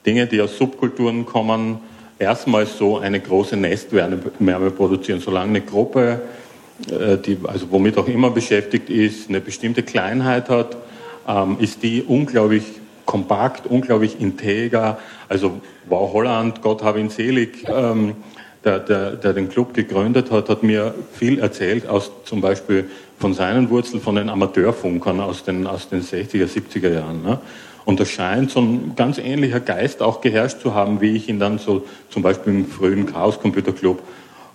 Dinge, 0.07 0.27
die 0.27 0.41
aus 0.41 0.57
Subkulturen 0.57 1.27
kommen, 1.27 1.79
erstmals 2.19 2.79
so 2.79 2.99
eine 2.99 3.21
große 3.21 3.57
Nestwärme 3.57 4.71
produzieren. 4.71 5.21
Solange 5.21 5.51
eine 5.51 5.61
Gruppe, 5.63 6.23
äh, 6.89 7.17
die, 7.19 7.39
also 7.45 7.67
womit 7.71 7.99
auch 7.99 8.09
immer 8.09 8.31
beschäftigt 8.31 8.91
ist, 8.91 9.29
eine 9.29 9.41
bestimmte 9.41 9.83
Kleinheit 9.83 10.49
hat, 10.49 10.77
ähm, 11.27 11.57
ist 11.59 11.83
die 11.83 12.03
unglaublich 12.03 12.65
kompakt, 13.05 13.67
unglaublich 13.67 14.21
integer. 14.21 14.99
Also 15.29 15.61
Wow 15.87 16.13
Holland, 16.13 16.63
Gott 16.63 16.83
habe 16.83 17.01
ihn 17.01 17.11
selig, 17.11 17.65
ähm, 17.69 18.15
der, 18.65 18.79
der, 18.79 19.13
der 19.13 19.33
den 19.35 19.49
Club 19.49 19.75
gegründet 19.75 20.31
hat, 20.31 20.49
hat 20.49 20.63
mir 20.63 20.95
viel 21.13 21.39
erzählt, 21.39 21.87
aus 21.87 22.11
zum 22.25 22.41
Beispiel 22.41 22.89
von 23.19 23.35
seinen 23.35 23.71
Wurzeln, 23.71 24.01
von 24.01 24.17
den 24.17 24.29
Amateurfunkern 24.29 25.21
aus 25.21 25.45
den, 25.45 25.67
aus 25.67 25.89
den 25.89 26.03
60er, 26.03 26.47
70er 26.47 26.93
Jahren. 26.93 27.23
Ne? 27.23 27.39
Und 27.85 28.01
da 28.01 28.07
scheint 28.07 28.51
so 28.51 28.61
ein 28.61 28.95
ganz 28.97 29.19
ähnlicher 29.19 29.61
Geist 29.61 30.03
auch 30.03 30.21
geherrscht 30.21 30.61
zu 30.61 30.75
haben, 30.75 31.01
wie 31.01 31.15
ich 31.15 31.29
ihn 31.29 31.39
dann 31.39 31.59
so 31.59 31.85
zum 32.09 32.23
Beispiel 32.23 32.55
im 32.55 32.67
frühen 32.67 33.07
Chaos 33.07 33.39
Computer 33.39 33.73
Club 33.73 34.03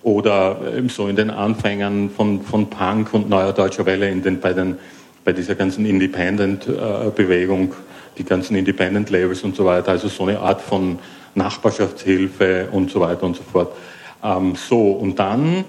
oder 0.02 0.56
so 0.88 1.06
in 1.06 1.16
den 1.16 1.30
Anfängen 1.30 2.10
von, 2.10 2.42
von 2.42 2.68
Punk 2.70 3.12
und 3.12 3.28
Neuer 3.28 3.52
Deutscher 3.52 3.86
Welle 3.86 4.10
in 4.10 4.22
den, 4.22 4.40
bei, 4.40 4.52
den, 4.52 4.76
bei 5.24 5.32
dieser 5.32 5.54
ganzen 5.54 5.86
Independent-Bewegung, 5.86 7.74
die 8.18 8.24
ganzen 8.24 8.56
Independent-Labels 8.56 9.42
und 9.42 9.56
so 9.56 9.64
weiter, 9.64 9.92
also 9.92 10.08
so 10.08 10.24
eine 10.24 10.40
Art 10.40 10.60
von 10.60 10.98
Nachbarschaftshilfe 11.34 12.68
und 12.72 12.90
so 12.90 13.00
weiter 13.00 13.24
und 13.24 13.36
so 13.36 13.42
fort. 13.42 13.72
Ähm, 14.22 14.54
so, 14.56 14.92
und 14.92 15.18
dann 15.18 15.64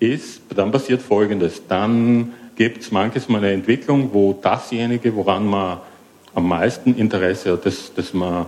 ist, 0.00 0.42
dann 0.54 0.70
passiert 0.70 1.02
Folgendes. 1.02 1.62
Dann 1.68 2.32
gibt 2.56 2.82
es 2.82 2.90
manches 2.90 3.28
Mal 3.28 3.38
eine 3.38 3.52
Entwicklung, 3.52 4.10
wo 4.12 4.32
dasjenige, 4.32 5.14
woran 5.14 5.46
man 5.46 5.78
am 6.34 6.48
meisten 6.48 6.94
Interesse 6.94 7.52
hat, 7.52 7.66
das, 7.66 7.92
das 7.94 8.12
man 8.12 8.46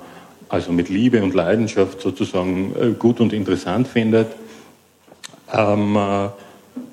also 0.48 0.72
mit 0.72 0.88
Liebe 0.88 1.22
und 1.22 1.34
Leidenschaft 1.34 2.00
sozusagen 2.00 2.74
äh, 2.80 2.90
gut 2.90 3.20
und 3.20 3.32
interessant 3.32 3.88
findet, 3.88 4.28
ähm, 5.52 5.96
äh, 5.96 6.28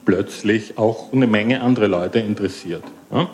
plötzlich 0.05 0.77
auch 0.77 1.11
eine 1.13 1.27
Menge 1.27 1.61
andere 1.61 1.87
Leute 1.87 2.19
interessiert. 2.19 2.83
Ja? 3.11 3.29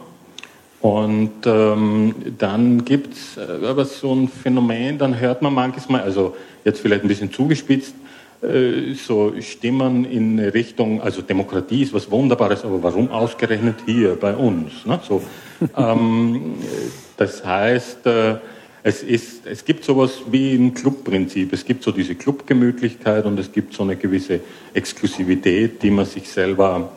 Und 0.82 1.46
ähm, 1.46 2.16
dann 2.38 2.86
gibt 2.86 3.14
es 3.14 3.38
äh, 3.38 3.66
aber 3.66 3.84
so 3.84 4.14
ein 4.14 4.30
Phänomen, 4.30 4.98
dann 4.98 5.20
hört 5.20 5.42
man 5.42 5.54
manches 5.54 5.90
Mal, 5.90 6.02
also 6.02 6.36
jetzt 6.64 6.80
vielleicht 6.80 7.04
ein 7.04 7.10
bisschen 7.10 7.34
zugespitzt, 7.34 7.96
äh, 8.42 8.94
so 8.94 9.34
Stimmen 9.42 10.06
in 10.06 10.40
Richtung, 10.40 11.02
also 11.02 11.22
Demokratie 11.22 11.84
ist 11.84 11.94
was 11.94 12.10
Wunderbares, 12.10 12.64
aber 12.64 12.82
warum 12.82 13.12
ausgerechnet 13.12 13.76
hier 13.86 14.16
bei 14.16 14.34
uns? 14.34 14.86
Ne? 14.86 15.02
So, 15.06 15.22
ähm, 15.78 16.56
das 17.18 17.44
heißt, 17.44 18.06
äh, 18.06 18.36
es, 18.82 19.04
ist, 19.04 19.46
es 19.46 19.66
gibt 19.66 19.84
sowas 19.84 20.22
wie 20.32 20.56
ein 20.56 20.74
Clubprinzip. 20.74 21.52
Es 21.52 21.66
gibt 21.66 21.84
so 21.84 21.92
diese 21.92 22.16
Clubgemütlichkeit 22.16 23.26
und 23.26 23.38
es 23.38 23.52
gibt 23.52 23.74
so 23.74 23.84
eine 23.84 23.98
gewisse 23.98 24.40
Exklusivität, 24.74 25.84
die 25.84 25.92
man 25.92 26.06
sich 26.06 26.30
selber 26.30 26.90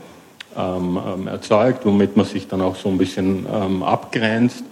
ähm, 0.57 0.99
ähm, 1.07 1.27
erzeugt, 1.29 1.85
womit 1.85 2.17
man 2.17 2.27
sich 2.27 2.49
dann 2.49 2.61
auch 2.61 2.77
so 2.77 2.89
ein 2.89 2.99
bisschen 2.99 3.47
ähm, 3.53 3.83
abgrenzt. 3.83 4.65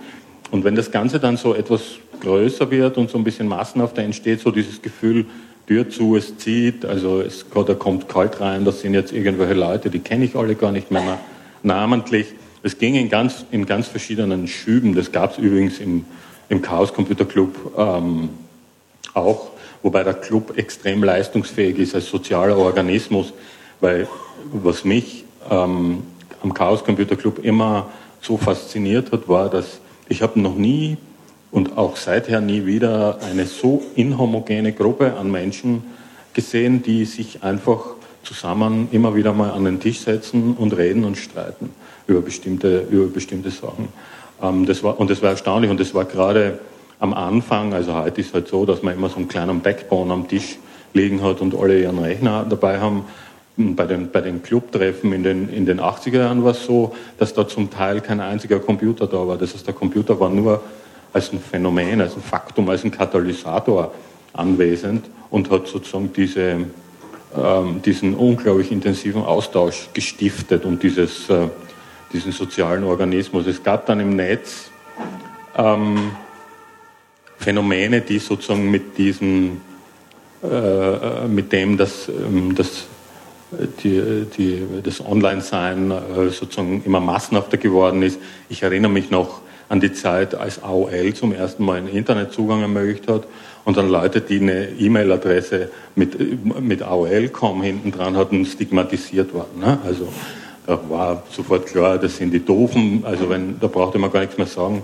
Und 0.50 0.64
wenn 0.64 0.74
das 0.74 0.90
Ganze 0.90 1.20
dann 1.20 1.36
so 1.36 1.54
etwas 1.54 1.82
größer 2.20 2.70
wird 2.70 2.98
und 2.98 3.10
so 3.10 3.18
ein 3.18 3.24
bisschen 3.24 3.48
massenhafter 3.48 4.02
entsteht, 4.02 4.40
so 4.40 4.50
dieses 4.50 4.82
Gefühl, 4.82 5.26
Tür 5.70 5.88
zu, 5.88 6.16
es 6.16 6.36
zieht, 6.36 6.84
also 6.84 7.20
es, 7.20 7.46
da 7.54 7.74
kommt 7.74 8.08
kalt 8.08 8.40
rein, 8.40 8.64
das 8.64 8.80
sind 8.80 8.92
jetzt 8.92 9.12
irgendwelche 9.12 9.54
Leute, 9.54 9.88
die 9.88 10.00
kenne 10.00 10.24
ich 10.24 10.34
alle 10.34 10.56
gar 10.56 10.72
nicht 10.72 10.90
mehr 10.90 11.20
namentlich. 11.62 12.26
Es 12.64 12.76
ging 12.76 12.96
in 12.96 13.08
ganz, 13.08 13.44
in 13.52 13.66
ganz 13.66 13.86
verschiedenen 13.86 14.48
Schüben, 14.48 14.96
das 14.96 15.12
gab 15.12 15.30
es 15.30 15.38
übrigens 15.38 15.78
im, 15.78 16.06
im 16.48 16.60
Chaos 16.60 16.92
Computer 16.92 17.24
Club 17.24 17.54
ähm, 17.78 18.30
auch, 19.14 19.50
wobei 19.84 20.02
der 20.02 20.14
Club 20.14 20.58
extrem 20.58 21.04
leistungsfähig 21.04 21.78
ist 21.78 21.94
als 21.94 22.06
sozialer 22.06 22.58
Organismus, 22.58 23.32
weil 23.80 24.08
was 24.52 24.84
mich 24.84 25.24
ähm, 25.48 26.02
am 26.42 26.54
Chaos 26.54 26.84
Computer 26.84 27.16
Club 27.16 27.44
immer 27.44 27.88
so 28.20 28.36
fasziniert 28.36 29.12
hat, 29.12 29.28
war, 29.28 29.48
dass 29.48 29.80
ich 30.08 30.22
habe 30.22 30.40
noch 30.40 30.56
nie 30.56 30.96
und 31.50 31.76
auch 31.78 31.96
seither 31.96 32.40
nie 32.40 32.66
wieder 32.66 33.18
eine 33.22 33.46
so 33.46 33.82
inhomogene 33.94 34.72
Gruppe 34.72 35.14
an 35.14 35.30
Menschen 35.30 35.82
gesehen, 36.34 36.82
die 36.82 37.04
sich 37.04 37.42
einfach 37.42 37.94
zusammen 38.22 38.88
immer 38.92 39.14
wieder 39.14 39.32
mal 39.32 39.50
an 39.50 39.64
den 39.64 39.80
Tisch 39.80 40.00
setzen 40.00 40.54
und 40.54 40.76
reden 40.76 41.04
und 41.04 41.16
streiten 41.16 41.70
über 42.06 42.20
bestimmte, 42.20 42.86
über 42.90 43.06
bestimmte 43.06 43.50
Sachen. 43.50 43.88
Ähm, 44.42 44.66
das 44.66 44.82
war, 44.82 44.98
und 45.00 45.10
das 45.10 45.22
war 45.22 45.30
erstaunlich 45.30 45.70
und 45.70 45.80
das 45.80 45.94
war 45.94 46.04
gerade 46.04 46.58
am 46.98 47.14
Anfang, 47.14 47.72
also 47.72 47.94
heute 47.94 48.20
ist 48.20 48.28
es 48.28 48.34
halt 48.34 48.48
so, 48.48 48.66
dass 48.66 48.82
man 48.82 48.94
immer 48.94 49.08
so 49.08 49.16
einen 49.16 49.28
kleinen 49.28 49.60
Backbone 49.60 50.12
am 50.12 50.28
Tisch 50.28 50.58
liegen 50.92 51.22
hat 51.22 51.40
und 51.40 51.54
alle 51.54 51.80
ihren 51.80 51.98
Rechner 51.98 52.44
dabei 52.48 52.78
haben. 52.78 53.04
Bei 53.76 53.84
den, 53.84 54.10
bei 54.10 54.20
den 54.20 54.42
Clubtreffen 54.42 55.12
in 55.12 55.22
den, 55.22 55.48
in 55.48 55.66
den 55.66 55.80
80er 55.80 56.18
Jahren 56.18 56.44
war 56.44 56.52
es 56.52 56.64
so, 56.64 56.94
dass 57.18 57.34
da 57.34 57.46
zum 57.46 57.70
Teil 57.70 58.00
kein 58.00 58.20
einziger 58.20 58.58
Computer 58.58 59.06
da 59.06 59.26
war. 59.26 59.36
Das 59.36 59.54
heißt, 59.54 59.66
der 59.66 59.74
Computer 59.74 60.18
war 60.18 60.30
nur 60.30 60.62
als 61.12 61.32
ein 61.32 61.40
Phänomen, 61.40 62.00
als 62.00 62.14
ein 62.14 62.22
Faktum, 62.22 62.68
als 62.68 62.84
ein 62.84 62.90
Katalysator 62.90 63.92
anwesend 64.32 65.06
und 65.30 65.50
hat 65.50 65.66
sozusagen 65.66 66.12
diese, 66.12 66.56
ähm, 67.36 67.82
diesen 67.84 68.14
unglaublich 68.14 68.72
intensiven 68.72 69.22
Austausch 69.22 69.88
gestiftet 69.92 70.64
und 70.64 70.82
dieses, 70.82 71.28
äh, 71.28 71.48
diesen 72.12 72.32
sozialen 72.32 72.84
Organismus. 72.84 73.46
Es 73.46 73.62
gab 73.62 73.86
dann 73.86 74.00
im 74.00 74.16
Netz 74.16 74.70
ähm, 75.56 76.12
Phänomene, 77.38 78.00
die 78.00 78.18
sozusagen 78.18 78.70
mit 78.70 78.98
diesem, 78.98 79.60
äh, 80.42 80.46
äh 80.46 81.28
mit 81.28 81.52
dem, 81.52 81.76
dass, 81.76 82.08
ähm, 82.08 82.54
dass 82.54 82.86
die, 83.82 84.26
die, 84.36 84.66
das 84.82 85.04
Online-Sein 85.04 85.90
äh, 85.90 86.28
sozusagen 86.30 86.82
immer 86.84 87.00
massenhafter 87.00 87.56
geworden 87.56 88.02
ist. 88.02 88.18
Ich 88.48 88.62
erinnere 88.62 88.90
mich 88.90 89.10
noch 89.10 89.40
an 89.68 89.80
die 89.80 89.92
Zeit, 89.92 90.34
als 90.34 90.62
AOL 90.62 91.14
zum 91.14 91.32
ersten 91.32 91.64
Mal 91.64 91.78
einen 91.78 91.88
Internetzugang 91.88 92.60
ermöglicht 92.60 93.08
hat 93.08 93.24
und 93.64 93.76
dann 93.76 93.88
Leute, 93.88 94.20
die 94.20 94.40
eine 94.40 94.68
E-Mail-Adresse 94.70 95.70
mit, 95.94 96.16
mit 96.60 96.82
AOL.com 96.82 97.62
hinten 97.62 97.92
dran 97.92 98.16
hatten, 98.16 98.44
stigmatisiert 98.44 99.32
waren. 99.34 99.58
Ne? 99.60 99.78
Also 99.84 100.08
da 100.66 100.78
war 100.88 101.22
sofort 101.30 101.66
klar, 101.66 101.98
das 101.98 102.16
sind 102.16 102.32
die 102.32 102.44
Doofen, 102.44 103.04
also 103.04 103.28
wenn, 103.28 103.60
da 103.60 103.66
brauchte 103.66 103.98
man 103.98 104.10
gar 104.10 104.20
nichts 104.20 104.38
mehr 104.38 104.46
sagen 104.46 104.82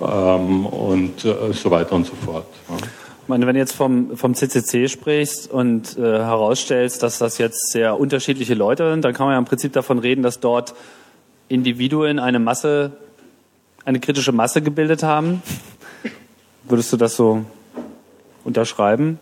ähm, 0.00 0.66
und 0.66 1.24
äh, 1.24 1.52
so 1.52 1.70
weiter 1.70 1.92
und 1.94 2.06
so 2.06 2.14
fort. 2.24 2.46
Ja. 2.68 2.76
Ich 3.28 3.30
meine, 3.30 3.46
wenn 3.46 3.56
du 3.56 3.60
jetzt 3.60 3.74
vom, 3.74 4.16
vom 4.16 4.34
CCC 4.34 4.88
sprichst 4.88 5.50
und 5.50 5.98
äh, 5.98 6.00
herausstellst, 6.00 7.02
dass 7.02 7.18
das 7.18 7.36
jetzt 7.36 7.72
sehr 7.72 8.00
unterschiedliche 8.00 8.54
Leute 8.54 8.90
sind, 8.90 9.04
dann 9.04 9.12
kann 9.12 9.26
man 9.26 9.34
ja 9.34 9.38
im 9.38 9.44
Prinzip 9.44 9.74
davon 9.74 9.98
reden, 9.98 10.22
dass 10.22 10.40
dort 10.40 10.74
Individuen 11.48 12.20
eine 12.20 12.38
Masse, 12.38 12.92
eine 13.84 14.00
kritische 14.00 14.32
Masse 14.32 14.62
gebildet 14.62 15.02
haben. 15.02 15.42
Würdest 16.64 16.90
du 16.90 16.96
das 16.96 17.16
so 17.16 17.44
unterschreiben? 18.44 19.18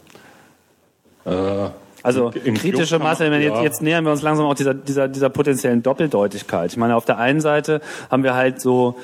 Äh, 1.24 1.70
also 2.04 2.30
kritische 2.30 3.00
Masse, 3.00 3.28
man, 3.28 3.42
jetzt, 3.42 3.60
jetzt 3.60 3.82
nähern 3.82 4.04
wir 4.04 4.12
uns 4.12 4.22
langsam 4.22 4.46
auch 4.46 4.54
dieser, 4.54 4.74
dieser, 4.74 5.08
dieser 5.08 5.30
potenziellen 5.30 5.82
Doppeldeutigkeit. 5.82 6.70
Ich 6.70 6.76
meine, 6.76 6.94
auf 6.94 7.06
der 7.06 7.18
einen 7.18 7.40
Seite 7.40 7.80
haben 8.08 8.22
wir 8.22 8.36
halt 8.36 8.60
so 8.60 8.94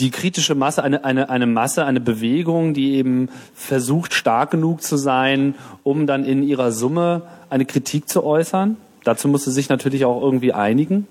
die 0.00 0.10
kritische 0.10 0.54
Masse, 0.54 0.82
eine, 0.82 1.04
eine, 1.04 1.28
eine 1.28 1.46
Masse, 1.46 1.84
eine 1.84 2.00
Bewegung, 2.00 2.74
die 2.74 2.94
eben 2.94 3.28
versucht, 3.54 4.14
stark 4.14 4.50
genug 4.50 4.82
zu 4.82 4.96
sein, 4.96 5.54
um 5.82 6.06
dann 6.06 6.24
in 6.24 6.42
ihrer 6.42 6.72
Summe 6.72 7.22
eine 7.50 7.66
Kritik 7.66 8.08
zu 8.08 8.24
äußern. 8.24 8.76
Dazu 9.04 9.28
musste 9.28 9.50
sich 9.50 9.68
natürlich 9.68 10.04
auch 10.04 10.20
irgendwie 10.22 10.52
einigen. 10.52 11.06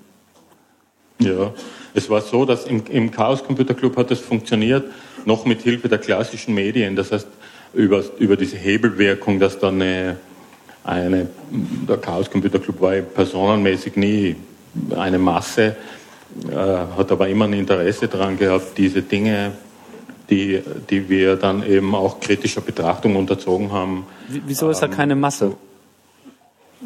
Ja, 1.20 1.54
es 1.94 2.10
war 2.10 2.22
so, 2.22 2.46
dass 2.46 2.66
im, 2.66 2.84
im 2.90 3.12
Chaos 3.12 3.44
Computer 3.44 3.74
Club 3.74 3.98
hat 3.98 4.10
es 4.12 4.20
funktioniert, 4.20 4.86
noch 5.26 5.46
mit 5.46 5.62
Hilfe 5.62 5.90
der 5.90 5.98
klassischen 5.98 6.54
Medien. 6.54 6.96
Das 6.96 7.12
heißt, 7.12 7.28
über, 7.74 8.04
über 8.18 8.38
diese 8.38 8.58
Hebelwirkung, 8.58 9.40
dass 9.40 9.60
dann 9.60 9.82
eine, 9.82 10.18
eine, 10.84 11.28
der 11.88 11.98
Chaos 11.98 12.32
Computer 12.32 12.60
Club 12.60 12.82
war 12.82 12.94
personenmäßig 12.94 13.96
nie 13.96 14.36
eine 14.96 15.20
Masse, 15.20 15.76
hat 16.56 17.12
aber 17.12 17.28
immer 17.28 17.46
ein 17.46 17.54
Interesse 17.54 18.08
daran 18.08 18.38
gehabt, 18.38 18.78
diese 18.78 19.02
Dinge, 19.02 19.52
die, 20.30 20.62
die 20.90 21.10
wir 21.10 21.36
dann 21.36 21.66
eben 21.66 21.96
auch 21.96 22.20
kritischer 22.20 22.62
Betrachtung 22.62 23.16
unterzogen 23.16 23.72
haben. 23.72 24.06
Wieso 24.28 24.70
ist 24.70 24.80
da 24.80 24.86
ähm, 24.86 24.92
keine 24.92 25.16
Masse? 25.16 25.54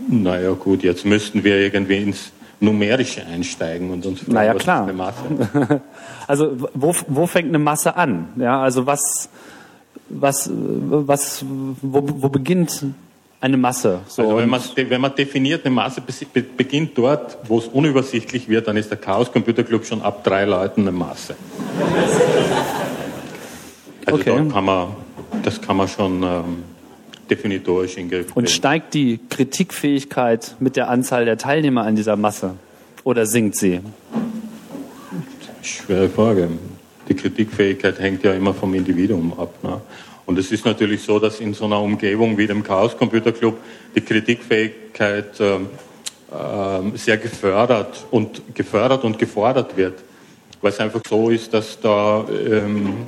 Naja 0.08 0.52
gut, 0.52 0.84
jetzt 0.84 1.06
müssten 1.06 1.44
wir 1.44 1.58
irgendwie 1.58 1.98
ins 1.98 2.32
Numerische 2.60 3.26
einsteigen 3.26 3.92
und 3.92 4.06
uns 4.06 4.22
fragen, 4.22 4.34
naja, 4.34 4.56
was 4.56 4.64
klar. 4.64 4.84
ist 4.84 4.90
eine 4.90 4.98
Masse? 4.98 5.82
also 6.28 6.58
wo, 6.74 6.96
wo 7.08 7.28
fängt 7.28 7.50
eine 7.50 7.60
Masse 7.60 7.96
an? 7.96 8.30
Ja, 8.38 8.62
also 8.62 8.86
was, 8.86 9.30
was, 10.10 10.50
was, 10.54 11.46
wo, 11.82 12.04
wo 12.06 12.30
beginnt 12.30 12.86
eine 13.44 13.58
Masse? 13.58 14.00
So 14.08 14.22
also 14.22 14.38
wenn 14.38 14.50
man, 14.50 14.62
wenn 14.76 15.02
man 15.02 15.14
definiert, 15.16 15.66
eine 15.66 15.76
Masse 15.76 16.02
beginnt 16.56 16.98
dort, 16.98 17.38
wo 17.46 17.60
es 17.60 17.68
unübersichtlich 17.68 18.48
wird, 18.48 18.70
dann 18.70 18.78
ist 18.78 18.90
der 18.90 18.98
Chaos 18.98 19.32
Computer 19.34 19.64
Club 19.64 19.86
schon 19.86 20.02
ab 20.02 20.24
drei 20.24 20.46
Leuten 20.46 20.82
eine 20.82 20.94
Masse. 20.94 21.36
Also 24.06 24.20
okay. 24.20 24.36
da 24.38 24.54
kann 24.54 24.66
man, 24.66 24.88
das 25.44 25.62
kann 25.62 25.76
man 25.76 25.90
schon 25.90 26.24
ähm, 26.24 26.64
definitorisch 27.30 27.98
in 27.98 28.10
Griff 28.10 28.28
Und 28.34 28.50
steigt 28.50 28.94
die 28.94 29.20
Kritikfähigkeit 29.30 30.56
mit 30.62 30.78
der 30.78 30.90
Anzahl 30.90 31.26
der 31.26 31.38
Teilnehmer 31.38 31.84
an 31.84 31.98
dieser 31.98 32.16
Masse? 32.16 32.56
Oder 33.04 33.26
sinkt 33.26 33.58
sie? 33.58 33.82
Schwere 35.62 36.08
Frage. 36.08 36.48
Die 37.10 37.14
Kritikfähigkeit 37.14 38.00
hängt 38.00 38.24
ja 38.24 38.34
immer 38.34 38.54
vom 38.54 38.74
Individuum 38.74 39.34
ab. 39.38 39.54
Ne? 39.64 39.82
Und 40.26 40.40
es 40.40 40.52
ist 40.52 40.66
natürlich 40.66 41.02
so, 41.02 41.20
dass 41.20 41.40
in 41.40 41.54
so 41.54 41.66
einer 41.66 41.82
Umgebung 41.82 42.38
wie 42.38 42.48
dem 42.48 42.64
Chaos 42.64 42.98
Computer 42.98 43.32
Club 43.32 43.58
die 43.96 44.02
Kritikfähigkeit 44.02 45.40
äh, 45.40 45.56
äh, 45.56 46.98
sehr 46.98 47.18
gefördert 47.18 48.06
und 48.10 48.56
gefördert 48.56 49.04
und 49.04 49.20
gefordert 49.20 49.76
wird, 49.76 50.00
weil 50.62 50.72
es 50.72 50.80
einfach 50.80 51.02
so 51.08 51.30
ist, 51.30 51.54
dass 51.54 51.80
da 51.80 52.26
ähm, 52.30 53.08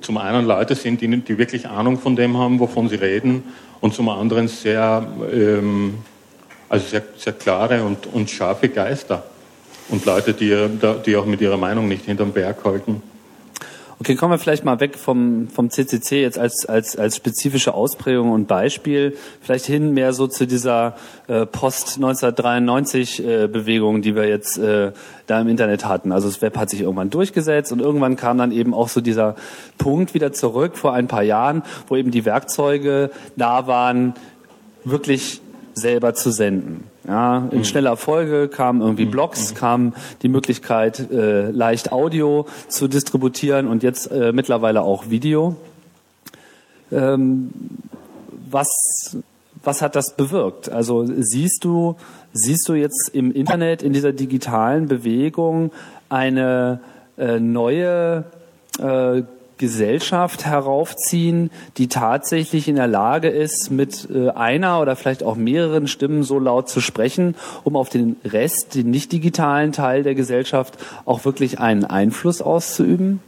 zum 0.00 0.16
einen 0.16 0.46
Leute 0.46 0.74
sind, 0.74 1.00
die, 1.00 1.08
die, 1.18 1.38
wirklich 1.38 1.68
Ahnung 1.68 1.98
von 1.98 2.16
dem 2.16 2.36
haben, 2.36 2.58
wovon 2.58 2.88
sie 2.88 2.96
reden, 2.96 3.44
und 3.80 3.94
zum 3.94 4.08
anderen 4.08 4.48
sehr, 4.48 5.06
ähm, 5.32 5.98
also 6.68 6.86
sehr, 6.86 7.02
sehr 7.16 7.34
klare 7.34 7.84
und, 7.84 8.06
und 8.12 8.28
scharfe 8.28 8.68
Geister 8.68 9.24
und 9.88 10.04
Leute, 10.04 10.34
die, 10.34 10.68
die 11.06 11.16
auch 11.16 11.26
mit 11.26 11.40
ihrer 11.40 11.56
Meinung 11.56 11.88
nicht 11.88 12.06
hinterm 12.06 12.32
Berg 12.32 12.64
halten. 12.64 13.02
Okay, 14.00 14.14
kommen 14.14 14.32
wir 14.32 14.38
vielleicht 14.38 14.64
mal 14.64 14.78
weg 14.78 14.96
vom, 14.96 15.48
vom 15.48 15.70
CCC 15.70 16.22
jetzt 16.22 16.38
als, 16.38 16.64
als, 16.66 16.94
als 16.94 17.16
spezifische 17.16 17.74
Ausprägung 17.74 18.30
und 18.30 18.46
Beispiel, 18.46 19.16
vielleicht 19.40 19.66
hin 19.66 19.92
mehr 19.92 20.12
so 20.12 20.28
zu 20.28 20.46
dieser 20.46 20.94
äh, 21.26 21.46
Post-1993-Bewegung, 21.46 23.96
äh, 23.96 24.00
die 24.00 24.14
wir 24.14 24.28
jetzt 24.28 24.56
äh, 24.56 24.92
da 25.26 25.40
im 25.40 25.48
Internet 25.48 25.84
hatten. 25.84 26.12
Also 26.12 26.28
das 26.28 26.40
Web 26.42 26.56
hat 26.56 26.70
sich 26.70 26.82
irgendwann 26.82 27.10
durchgesetzt 27.10 27.72
und 27.72 27.80
irgendwann 27.80 28.14
kam 28.14 28.38
dann 28.38 28.52
eben 28.52 28.72
auch 28.72 28.88
so 28.88 29.00
dieser 29.00 29.34
Punkt 29.78 30.14
wieder 30.14 30.32
zurück 30.32 30.76
vor 30.76 30.92
ein 30.92 31.08
paar 31.08 31.24
Jahren, 31.24 31.64
wo 31.88 31.96
eben 31.96 32.12
die 32.12 32.24
Werkzeuge 32.24 33.10
da 33.34 33.66
waren, 33.66 34.14
wirklich 34.84 35.40
selber 35.74 36.14
zu 36.14 36.30
senden. 36.30 36.84
Ja, 37.08 37.48
in 37.50 37.58
mhm. 37.60 37.64
schneller 37.64 37.96
Folge 37.96 38.48
kamen 38.48 38.82
irgendwie 38.82 39.06
mhm. 39.06 39.10
Blogs, 39.10 39.52
mhm. 39.52 39.56
kam 39.56 39.94
die 40.20 40.28
Möglichkeit, 40.28 41.10
äh, 41.10 41.50
leicht 41.50 41.90
Audio 41.90 42.46
zu 42.68 42.86
distributieren 42.86 43.66
und 43.66 43.82
jetzt 43.82 44.12
äh, 44.12 44.30
mittlerweile 44.32 44.82
auch 44.82 45.08
Video. 45.08 45.56
Ähm, 46.92 47.50
was, 48.50 49.16
was 49.64 49.80
hat 49.80 49.96
das 49.96 50.16
bewirkt? 50.16 50.68
Also 50.68 51.06
siehst 51.06 51.64
du, 51.64 51.96
siehst 52.34 52.68
du 52.68 52.74
jetzt 52.74 53.10
im 53.14 53.32
Internet, 53.32 53.82
in 53.82 53.94
dieser 53.94 54.12
digitalen 54.12 54.86
Bewegung 54.86 55.72
eine 56.10 56.80
äh, 57.16 57.40
neue 57.40 58.24
äh, 58.78 59.22
Gesellschaft 59.58 60.46
heraufziehen, 60.46 61.50
die 61.76 61.88
tatsächlich 61.88 62.68
in 62.68 62.76
der 62.76 62.86
Lage 62.86 63.28
ist, 63.28 63.70
mit 63.70 64.08
äh, 64.10 64.30
einer 64.30 64.80
oder 64.80 64.96
vielleicht 64.96 65.22
auch 65.22 65.36
mehreren 65.36 65.88
Stimmen 65.88 66.22
so 66.22 66.38
laut 66.38 66.68
zu 66.68 66.80
sprechen, 66.80 67.34
um 67.64 67.76
auf 67.76 67.88
den 67.88 68.16
Rest, 68.24 68.74
den 68.74 68.90
nicht 68.90 69.12
digitalen 69.12 69.72
Teil 69.72 70.02
der 70.02 70.14
Gesellschaft 70.14 70.78
auch 71.04 71.24
wirklich 71.24 71.58
einen 71.58 71.84
Einfluss 71.84 72.40
auszuüben? 72.40 73.20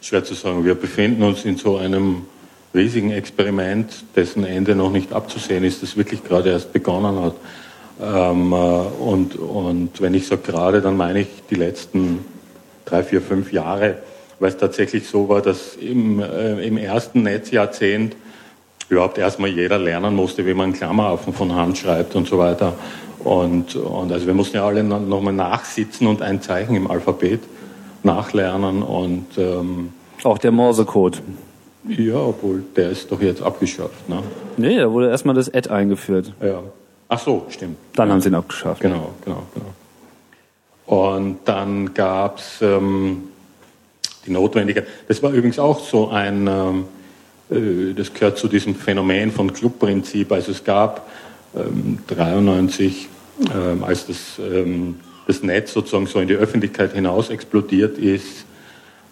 Schwer 0.00 0.24
zu 0.24 0.34
sagen. 0.34 0.64
Wir 0.64 0.74
befinden 0.74 1.22
uns 1.22 1.44
in 1.44 1.56
so 1.56 1.76
einem 1.76 2.22
riesigen 2.74 3.10
Experiment, 3.10 4.04
dessen 4.14 4.44
Ende 4.44 4.74
noch 4.74 4.92
nicht 4.92 5.12
abzusehen 5.12 5.64
ist, 5.64 5.82
das 5.82 5.96
wirklich 5.96 6.22
gerade 6.24 6.50
erst 6.50 6.72
begonnen 6.72 7.20
hat. 7.20 7.34
Ähm, 8.00 8.52
äh, 8.52 8.56
und, 8.56 9.36
und 9.36 10.00
wenn 10.00 10.14
ich 10.14 10.26
sage 10.26 10.42
gerade, 10.42 10.80
dann 10.80 10.96
meine 10.96 11.20
ich 11.20 11.28
die 11.50 11.56
letzten 11.56 12.24
drei, 12.84 13.02
vier, 13.02 13.20
fünf 13.20 13.52
Jahre 13.52 13.98
weil 14.40 14.48
es 14.48 14.56
tatsächlich 14.56 15.06
so 15.06 15.28
war, 15.28 15.42
dass 15.42 15.76
im, 15.76 16.20
äh, 16.20 16.66
im 16.66 16.76
ersten 16.76 17.22
Netzjahrzehnt 17.22 18.16
überhaupt 18.88 19.18
erstmal 19.18 19.50
jeder 19.50 19.78
lernen 19.78 20.16
musste, 20.16 20.44
wie 20.46 20.54
man 20.54 20.72
Klammerhaufen 20.72 21.32
von 21.32 21.54
Hand 21.54 21.78
schreibt 21.78 22.16
und 22.16 22.26
so 22.26 22.38
weiter. 22.38 22.72
Und, 23.22 23.76
und 23.76 24.10
also 24.10 24.26
wir 24.26 24.34
mussten 24.34 24.56
ja 24.56 24.66
alle 24.66 24.82
nochmal 24.82 25.34
nachsitzen 25.34 26.06
und 26.06 26.22
ein 26.22 26.40
Zeichen 26.42 26.74
im 26.74 26.90
Alphabet 26.90 27.40
nachlernen 28.02 28.82
und 28.82 29.26
ähm, 29.36 29.90
auch 30.24 30.38
der 30.38 30.52
Morsecode. 30.52 31.22
Ja, 31.86 32.16
obwohl 32.16 32.64
der 32.76 32.90
ist 32.90 33.12
doch 33.12 33.20
jetzt 33.20 33.42
abgeschafft. 33.42 34.08
Ne? 34.08 34.22
Nee, 34.56 34.78
da 34.78 34.90
wurde 34.90 35.08
erstmal 35.08 35.34
das 35.34 35.52
Ad 35.52 35.68
eingeführt. 35.70 36.32
Ja. 36.42 36.62
Ach 37.08 37.18
so, 37.18 37.46
stimmt. 37.48 37.76
Dann 37.94 38.08
ja. 38.08 38.14
haben 38.14 38.20
sie 38.20 38.28
ihn 38.28 38.34
abgeschafft. 38.34 38.80
Genau, 38.80 39.10
genau, 39.24 39.42
genau. 39.54 39.66
Und 40.86 41.38
dann 41.44 41.94
gab's 41.94 42.60
ähm, 42.62 43.29
die 44.26 44.30
Notwendigkeit. 44.30 44.86
Das 45.08 45.22
war 45.22 45.32
übrigens 45.32 45.58
auch 45.58 45.80
so 45.80 46.08
ein, 46.10 46.46
ähm, 46.46 46.84
äh, 47.50 47.94
das 47.94 48.12
gehört 48.12 48.38
zu 48.38 48.48
diesem 48.48 48.74
Phänomen 48.74 49.30
von 49.32 49.52
Clubprinzip. 49.52 50.32
Also 50.32 50.52
es 50.52 50.64
gab 50.64 51.08
ähm, 51.56 51.98
93, 52.08 53.08
ähm, 53.54 53.84
als 53.84 54.06
das, 54.06 54.38
ähm, 54.38 54.96
das 55.26 55.42
Netz 55.42 55.72
sozusagen 55.72 56.06
so 56.06 56.20
in 56.20 56.28
die 56.28 56.34
Öffentlichkeit 56.34 56.92
hinaus 56.92 57.30
explodiert 57.30 57.98
ist, 57.98 58.44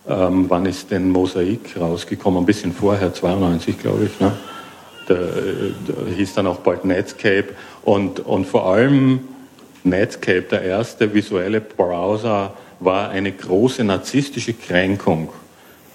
ähm, 0.08 0.46
wann 0.48 0.64
ist 0.66 0.90
denn 0.90 1.10
Mosaik 1.10 1.76
rausgekommen? 1.78 2.42
Ein 2.42 2.46
bisschen 2.46 2.72
vorher, 2.72 3.12
92 3.12 3.78
glaube 3.78 4.06
ich. 4.06 4.20
Ne? 4.20 4.32
Da, 5.06 5.14
da 5.14 6.10
hieß 6.14 6.34
dann 6.34 6.46
auch 6.46 6.58
bald 6.58 6.84
Netscape 6.84 7.48
und, 7.82 8.20
und 8.20 8.46
vor 8.46 8.66
allem 8.66 9.20
Netscape, 9.84 10.42
der 10.42 10.62
erste 10.62 11.12
visuelle 11.14 11.60
Browser, 11.60 12.54
war 12.80 13.10
eine 13.10 13.32
große 13.32 13.84
narzisstische 13.84 14.54
Kränkung 14.54 15.30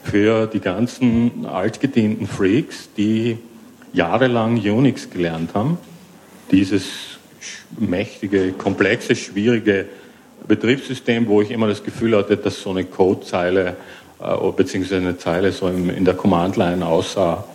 für 0.04 0.48
die 0.48 0.60
ganzen 0.60 1.46
altgedienten 1.46 2.28
Freaks, 2.28 2.90
die 2.98 3.38
jahrelang 3.94 4.60
Unix 4.60 5.10
gelernt 5.10 5.54
haben. 5.54 5.78
Dieses 6.52 7.18
mächtige, 7.80 8.52
komplexe, 8.52 9.16
schwierige 9.16 9.86
Betriebssystem, 10.48 11.28
wo 11.28 11.42
ich 11.42 11.52
immer 11.52 11.68
das 11.68 11.84
Gefühl 11.84 12.18
hatte, 12.18 12.36
dass 12.36 12.62
so 12.62 12.72
eine 12.72 12.84
Codezeile 12.84 13.78
äh, 14.20 14.52
beziehungsweise 14.56 14.98
eine 14.98 15.18
Zeile 15.18 15.52
so 15.52 15.68
in 15.68 16.06
der 16.06 16.16
Command-Line 16.16 16.86
aussah, 16.86 17.46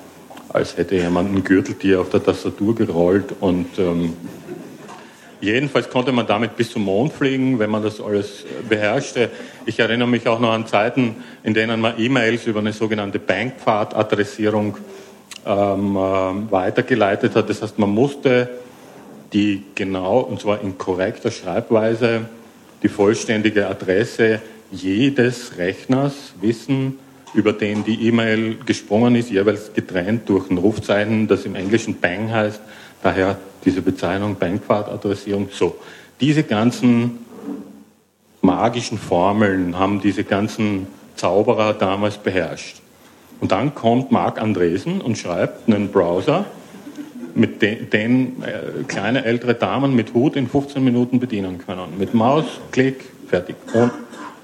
als 0.49 0.77
hätte 0.77 0.97
jemand 0.97 1.35
ein 1.35 1.45
Gürteltier 1.45 2.01
auf 2.01 2.09
der 2.09 2.25
Tastatur 2.25 2.75
gerollt 2.75 3.35
und 3.41 3.79
ähm, 3.79 4.15
Jedenfalls 5.41 5.89
konnte 5.89 6.11
man 6.11 6.27
damit 6.27 6.57
bis 6.57 6.71
zum 6.73 6.85
Mond 6.85 7.13
fliegen, 7.13 7.59
wenn 7.59 7.71
man 7.71 7.83
das 7.83 8.01
alles 8.01 8.45
beherrschte. 8.69 9.31
Ich 9.67 9.79
erinnere 9.79 10.09
mich 10.09 10.27
auch 10.27 10.41
noch 10.41 10.53
an 10.53 10.67
Zeiten, 10.67 11.17
in 11.45 11.55
denen 11.55 11.81
man 11.81 11.95
E-Mails 11.99 12.47
über 12.47 12.59
eine 12.61 12.73
sogenannte 12.73 13.19
Bankpfad-Adressierung 13.21 14.77
ähm, 15.47 15.97
äh, 15.97 16.51
weitergeleitet 16.51 17.37
hat. 17.37 17.49
Das 17.49 17.63
heißt, 17.63 17.79
man 17.79 17.91
musste 17.91 18.49
die 19.33 19.63
genau, 19.75 20.21
und 20.21 20.41
zwar 20.41 20.61
in 20.61 20.79
korrekter 20.79 21.31
Schreibweise, 21.31 22.23
die 22.83 22.89
vollständige 22.89 23.67
Adresse 23.69 24.41
jedes 24.71 25.57
Rechners 25.59 26.35
wissen, 26.41 26.99
über 27.35 27.53
den 27.53 27.85
die 27.85 28.07
E-Mail 28.07 28.57
gesprungen 28.65 29.15
ist, 29.15 29.31
jeweils 29.31 29.73
getrennt 29.75 30.29
durch 30.29 30.51
ein 30.51 30.59
Rufzeichen, 30.59 31.29
das 31.29 31.45
im 31.45 31.55
Englischen 31.55 32.01
Bang 32.01 32.33
heißt. 32.33 32.61
Daher 33.03 33.37
diese 33.65 33.83
Bezeichnung 33.83 34.37
Bankwart-Adressierung. 34.37 35.49
So, 35.53 35.77
diese 36.21 36.43
ganzen 36.43 37.19
magischen 38.41 38.99
Formeln 38.99 39.79
haben 39.79 40.01
diese 40.01 40.25
ganzen 40.25 40.87
Zauberer 41.17 41.75
damals 41.75 42.19
beherrscht. 42.19 42.81
Und 43.41 43.53
dann 43.53 43.75
kommt 43.75 44.11
Marc 44.11 44.41
Andresen 44.41 45.01
und 45.01 45.19
schreibt 45.19 45.69
einen 45.69 45.91
Browser, 45.91 46.45
mit 47.35 47.63
den, 47.63 47.89
den 47.91 48.43
äh, 48.43 48.83
kleine 48.89 49.25
ältere 49.25 49.55
Damen 49.55 49.95
mit 49.95 50.13
Hut 50.13 50.35
in 50.35 50.49
15 50.49 50.83
Minuten 50.83 51.21
bedienen 51.21 51.59
können. 51.65 51.97
Mit 51.97 52.13
Maus, 52.13 52.45
Klick, 52.73 53.05
fertig. 53.29 53.57
Und, 53.73 53.93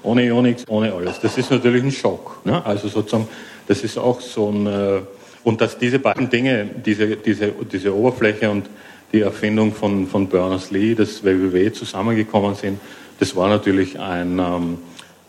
ohne 0.03 0.33
Unix, 0.33 0.63
ohne 0.67 0.93
alles. 0.93 1.19
Das 1.19 1.37
ist 1.37 1.51
natürlich 1.51 1.83
ein 1.83 1.91
Schock. 1.91 2.45
Ne? 2.45 2.65
Also 2.65 2.87
sozusagen, 2.87 3.27
das 3.67 3.83
ist 3.83 3.97
auch 3.97 4.21
so 4.21 4.49
ein, 4.49 4.67
äh, 4.67 5.01
und 5.45 5.61
dass 5.61 5.77
diese 5.77 5.99
beiden 5.99 6.29
Dinge, 6.29 6.67
diese, 6.85 7.15
diese, 7.15 7.53
diese 7.71 7.95
Oberfläche 7.95 8.49
und 8.49 8.65
die 9.13 9.21
Erfindung 9.21 9.73
von, 9.73 10.07
von 10.07 10.27
Berners-Lee, 10.27 10.95
das 10.95 11.23
WWW 11.23 11.71
zusammengekommen 11.71 12.55
sind, 12.55 12.79
das 13.19 13.35
war 13.35 13.47
natürlich 13.47 13.97
ein, 13.99 14.39
ähm, 14.39 14.79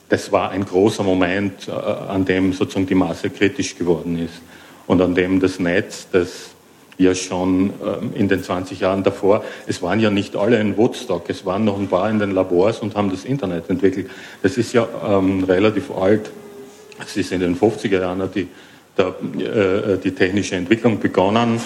das 0.09 0.33
war 0.33 0.51
ein 0.51 0.65
großer 0.65 1.05
Moment, 1.05 1.69
äh, 1.69 1.73
an 1.73 2.25
dem 2.25 2.55
sozusagen 2.55 2.87
die 2.87 2.95
Masse 2.95 3.29
kritisch 3.29 3.77
geworden 3.77 4.19
ist 4.19 4.41
und 4.87 5.03
an 5.03 5.15
dem 5.15 5.39
das 5.39 5.61
Netz, 5.61 6.09
das 6.11 6.51
ja 6.97 7.15
schon 7.15 7.75
ähm, 7.85 8.13
in 8.15 8.29
den 8.29 8.43
20 8.43 8.81
Jahren 8.81 9.03
davor, 9.03 9.45
es 9.67 9.83
waren 9.83 10.01
ja 10.01 10.09
nicht 10.09 10.35
alle 10.35 10.59
in 10.59 10.79
Woodstock, 10.79 11.29
es 11.29 11.45
waren 11.45 11.67
noch 11.67 11.79
ein 11.79 11.89
paar 11.89 12.09
in 12.09 12.19
den 12.19 12.31
Labors 12.31 12.81
und 12.81 12.97
haben 12.97 13.11
das 13.11 13.27
Internet 13.27 13.69
entwickelt. 13.69 14.09
Das 14.43 14.57
ist 14.57 14.73
ja 14.73 14.89
ähm, 15.07 15.45
relativ 15.45 15.91
alt. 15.91 16.31
Es 17.05 17.19
ist 17.19 17.33
in 17.33 17.41
den 17.41 17.55
50er 17.55 18.01
Jahren 18.01 18.27
die, 18.35 18.49
der, 18.97 19.15
äh, 19.39 19.99
die 19.99 20.13
technische 20.13 20.57
Entwicklung 20.57 20.99
begonnen. 20.99 21.61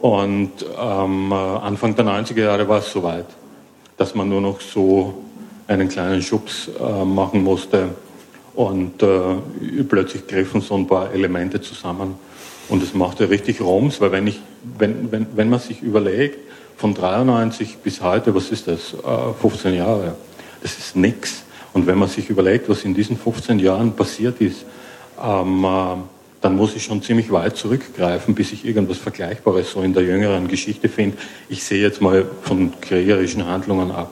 Und 0.00 0.52
ähm, 0.78 1.32
Anfang 1.32 1.94
der 1.94 2.04
90er 2.04 2.40
Jahre 2.40 2.68
war 2.68 2.78
es 2.80 2.90
soweit, 2.90 3.26
dass 3.96 4.14
man 4.14 4.28
nur 4.28 4.40
noch 4.40 4.60
so 4.60 5.22
einen 5.68 5.88
kleinen 5.88 6.22
Schubs 6.22 6.68
äh, 6.68 7.04
machen 7.04 7.44
musste. 7.44 7.90
Und 8.54 9.02
äh, 9.02 9.84
plötzlich 9.88 10.26
griffen 10.26 10.60
so 10.60 10.74
ein 10.74 10.86
paar 10.86 11.12
Elemente 11.12 11.60
zusammen. 11.60 12.14
Und 12.68 12.82
es 12.82 12.94
machte 12.94 13.30
richtig 13.30 13.60
Roms, 13.60 14.00
weil 14.00 14.12
wenn, 14.12 14.26
ich, 14.26 14.40
wenn, 14.78 15.10
wenn, 15.12 15.26
wenn 15.34 15.50
man 15.50 15.60
sich 15.60 15.82
überlegt, 15.82 16.38
von 16.76 16.94
93 16.94 17.78
bis 17.78 18.02
heute, 18.02 18.34
was 18.34 18.50
ist 18.50 18.66
das, 18.66 18.94
15 19.40 19.72
äh, 19.72 19.76
Jahre, 19.76 20.16
das 20.62 20.78
ist 20.78 20.96
nichts. 20.96 21.44
Und 21.72 21.86
wenn 21.86 21.96
man 21.96 22.08
sich 22.08 22.28
überlegt, 22.28 22.68
was 22.68 22.84
in 22.84 22.92
diesen 22.94 23.16
15 23.16 23.58
Jahren 23.60 23.92
passiert 23.92 24.40
ist, 24.40 24.64
ähm, 25.22 25.64
äh, 25.64 25.96
dann 26.42 26.56
muss 26.56 26.74
ich 26.74 26.84
schon 26.84 27.02
ziemlich 27.02 27.30
weit 27.30 27.56
zurückgreifen, 27.56 28.34
bis 28.34 28.52
ich 28.52 28.66
irgendwas 28.66 28.98
Vergleichbares 28.98 29.70
so 29.70 29.80
in 29.80 29.94
der 29.94 30.02
jüngeren 30.02 30.48
Geschichte 30.48 30.88
finde. 30.88 31.16
Ich 31.48 31.64
sehe 31.64 31.80
jetzt 31.80 32.02
mal 32.02 32.26
von 32.42 32.72
kriegerischen 32.80 33.46
Handlungen 33.46 33.92
ab. 33.92 34.10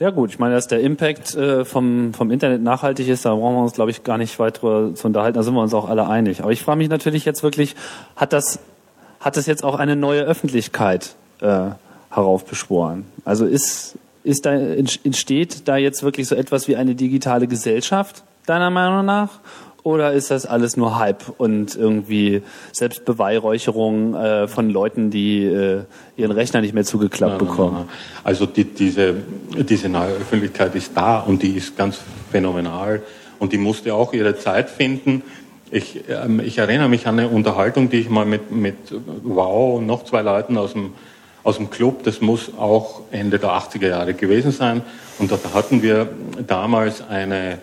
Ja 0.00 0.10
gut, 0.10 0.30
ich 0.30 0.38
meine, 0.40 0.54
dass 0.54 0.66
der 0.66 0.80
Impact 0.80 1.36
äh, 1.36 1.64
vom, 1.64 2.12
vom 2.12 2.32
Internet 2.32 2.60
nachhaltig 2.60 3.06
ist, 3.06 3.24
da 3.24 3.34
brauchen 3.34 3.54
wir 3.54 3.62
uns, 3.62 3.74
glaube 3.74 3.92
ich, 3.92 4.02
gar 4.02 4.18
nicht 4.18 4.36
weiter 4.40 4.94
zu 4.94 5.06
unterhalten, 5.06 5.36
da 5.36 5.44
sind 5.44 5.54
wir 5.54 5.62
uns 5.62 5.74
auch 5.74 5.88
alle 5.88 6.08
einig. 6.08 6.42
Aber 6.42 6.50
ich 6.50 6.62
frage 6.62 6.78
mich 6.78 6.88
natürlich 6.88 7.24
jetzt 7.24 7.44
wirklich, 7.44 7.76
hat 8.16 8.32
das, 8.32 8.58
hat 9.20 9.36
das 9.36 9.46
jetzt 9.46 9.62
auch 9.62 9.78
eine 9.78 9.94
neue 9.94 10.22
Öffentlichkeit 10.22 11.14
äh, 11.40 11.70
heraufbeschworen? 12.10 13.06
Also 13.24 13.46
ist, 13.46 13.96
ist 14.24 14.44
da, 14.44 14.54
entsteht 14.54 15.68
da 15.68 15.76
jetzt 15.76 16.02
wirklich 16.02 16.26
so 16.26 16.34
etwas 16.34 16.66
wie 16.66 16.74
eine 16.74 16.96
digitale 16.96 17.46
Gesellschaft, 17.46 18.24
deiner 18.46 18.70
Meinung 18.70 19.06
nach? 19.06 19.28
Oder 19.84 20.12
ist 20.12 20.30
das 20.30 20.46
alles 20.46 20.76
nur 20.76 20.98
Hype 20.98 21.24
und 21.38 21.74
irgendwie 21.74 22.42
Selbstbeweihräucherung 22.70 24.14
äh, 24.14 24.46
von 24.46 24.70
Leuten, 24.70 25.10
die 25.10 25.42
äh, 25.42 25.82
ihren 26.16 26.30
Rechner 26.30 26.60
nicht 26.60 26.72
mehr 26.72 26.84
zugeklappt 26.84 27.40
nein, 27.40 27.48
bekommen? 27.48 27.74
Nein, 27.74 27.86
nein, 27.86 28.20
also 28.22 28.46
die, 28.46 28.64
diese, 28.64 29.14
diese 29.68 29.88
neue 29.88 30.12
Öffentlichkeit 30.12 30.76
ist 30.76 30.92
da 30.94 31.18
und 31.18 31.42
die 31.42 31.56
ist 31.56 31.76
ganz 31.76 31.98
phänomenal 32.30 33.02
und 33.40 33.52
die 33.52 33.58
musste 33.58 33.92
auch 33.92 34.12
ihre 34.12 34.38
Zeit 34.38 34.70
finden. 34.70 35.24
Ich, 35.72 36.04
ähm, 36.08 36.38
ich 36.38 36.58
erinnere 36.58 36.88
mich 36.88 37.08
an 37.08 37.18
eine 37.18 37.28
Unterhaltung, 37.28 37.90
die 37.90 37.96
ich 37.96 38.08
mal 38.08 38.24
mit, 38.24 38.52
mit 38.52 38.76
Wow 39.24 39.78
und 39.78 39.86
noch 39.86 40.04
zwei 40.04 40.22
Leuten 40.22 40.58
aus 40.58 40.74
dem, 40.74 40.92
aus 41.42 41.56
dem 41.56 41.70
Club, 41.70 42.04
das 42.04 42.20
muss 42.20 42.52
auch 42.56 43.00
Ende 43.10 43.40
der 43.40 43.50
80er 43.50 43.88
Jahre 43.88 44.14
gewesen 44.14 44.52
sein. 44.52 44.82
Und 45.18 45.32
da 45.32 45.38
hatten 45.54 45.82
wir 45.82 46.08
damals 46.46 47.02
eine 47.02 47.58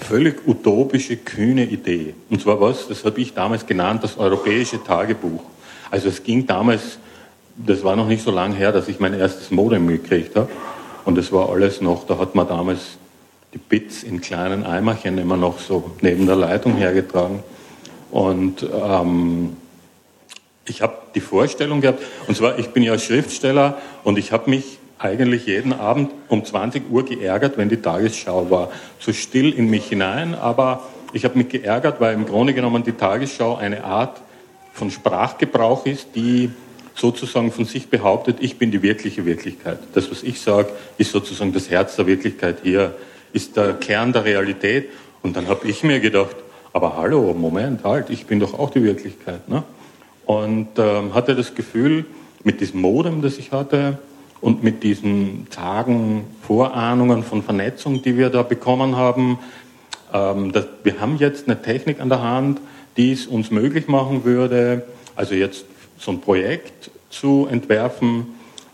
völlig 0.00 0.46
utopische, 0.46 1.16
kühne 1.16 1.64
Idee. 1.64 2.14
Und 2.28 2.40
zwar 2.40 2.60
was, 2.60 2.88
das 2.88 3.04
habe 3.04 3.20
ich 3.20 3.34
damals 3.34 3.66
genannt, 3.66 4.02
das 4.02 4.18
europäische 4.18 4.82
Tagebuch. 4.82 5.42
Also 5.90 6.08
es 6.08 6.22
ging 6.22 6.46
damals, 6.46 6.98
das 7.56 7.84
war 7.84 7.96
noch 7.96 8.06
nicht 8.06 8.22
so 8.22 8.30
lange 8.30 8.54
her, 8.54 8.72
dass 8.72 8.88
ich 8.88 9.00
mein 9.00 9.14
erstes 9.14 9.50
Modem 9.50 9.86
gekriegt 9.88 10.36
habe. 10.36 10.48
Und 11.04 11.16
das 11.16 11.32
war 11.32 11.50
alles 11.50 11.80
noch, 11.80 12.06
da 12.06 12.18
hat 12.18 12.34
man 12.34 12.48
damals 12.48 12.98
die 13.52 13.58
Bits 13.58 14.02
in 14.02 14.20
kleinen 14.20 14.64
Eimerchen 14.64 15.18
immer 15.18 15.36
noch 15.36 15.58
so 15.58 15.90
neben 16.00 16.26
der 16.26 16.36
Leitung 16.36 16.76
hergetragen. 16.76 17.42
Und 18.10 18.62
ähm, 18.62 19.56
ich 20.66 20.82
habe 20.82 20.94
die 21.14 21.20
Vorstellung 21.20 21.80
gehabt, 21.80 22.02
und 22.26 22.36
zwar, 22.36 22.58
ich 22.58 22.68
bin 22.68 22.82
ja 22.82 22.98
Schriftsteller 22.98 23.78
und 24.04 24.18
ich 24.18 24.32
habe 24.32 24.50
mich 24.50 24.79
eigentlich 25.00 25.46
jeden 25.46 25.72
Abend 25.72 26.10
um 26.28 26.44
20 26.44 26.90
Uhr 26.90 27.04
geärgert, 27.04 27.56
wenn 27.56 27.70
die 27.70 27.78
Tagesschau 27.78 28.50
war. 28.50 28.70
So 28.98 29.12
still 29.12 29.50
in 29.52 29.68
mich 29.70 29.86
hinein, 29.86 30.34
aber 30.34 30.88
ich 31.12 31.24
habe 31.24 31.38
mich 31.38 31.48
geärgert, 31.48 32.00
weil 32.00 32.14
im 32.14 32.26
Grunde 32.26 32.52
genommen 32.52 32.84
die 32.84 32.92
Tagesschau 32.92 33.56
eine 33.56 33.82
Art 33.82 34.20
von 34.74 34.90
Sprachgebrauch 34.90 35.86
ist, 35.86 36.08
die 36.14 36.50
sozusagen 36.94 37.50
von 37.50 37.64
sich 37.64 37.88
behauptet, 37.88 38.36
ich 38.40 38.58
bin 38.58 38.70
die 38.70 38.82
wirkliche 38.82 39.24
Wirklichkeit. 39.24 39.78
Das, 39.94 40.10
was 40.10 40.22
ich 40.22 40.40
sage, 40.40 40.68
ist 40.98 41.12
sozusagen 41.12 41.52
das 41.52 41.70
Herz 41.70 41.96
der 41.96 42.06
Wirklichkeit 42.06 42.58
hier, 42.62 42.94
ist 43.32 43.56
der 43.56 43.72
Kern 43.74 44.12
der 44.12 44.26
Realität. 44.26 44.90
Und 45.22 45.34
dann 45.34 45.48
habe 45.48 45.66
ich 45.66 45.82
mir 45.82 46.00
gedacht, 46.00 46.36
aber 46.74 46.98
hallo, 46.98 47.32
Moment, 47.32 47.84
halt, 47.84 48.10
ich 48.10 48.26
bin 48.26 48.38
doch 48.38 48.58
auch 48.58 48.70
die 48.70 48.82
Wirklichkeit. 48.84 49.48
Ne? 49.48 49.62
Und 50.26 50.68
ähm, 50.76 51.14
hatte 51.14 51.34
das 51.34 51.54
Gefühl, 51.54 52.04
mit 52.44 52.60
diesem 52.60 52.80
Modem, 52.80 53.22
das 53.22 53.38
ich 53.38 53.52
hatte, 53.52 53.98
und 54.40 54.62
mit 54.62 54.82
diesen 54.82 55.48
Tagen 55.50 56.24
Vorahnungen 56.42 57.22
von 57.22 57.42
Vernetzung, 57.42 58.02
die 58.02 58.16
wir 58.16 58.30
da 58.30 58.42
bekommen 58.42 58.96
haben, 58.96 59.38
ähm, 60.12 60.52
das, 60.52 60.66
wir 60.82 61.00
haben 61.00 61.16
jetzt 61.18 61.46
eine 61.46 61.60
Technik 61.60 62.00
an 62.00 62.08
der 62.08 62.22
Hand, 62.22 62.60
die 62.96 63.12
es 63.12 63.26
uns 63.26 63.50
möglich 63.50 63.88
machen 63.88 64.24
würde, 64.24 64.84
also 65.14 65.34
jetzt 65.34 65.64
so 65.98 66.10
ein 66.10 66.20
Projekt 66.20 66.90
zu 67.10 67.46
entwerfen. 67.50 68.26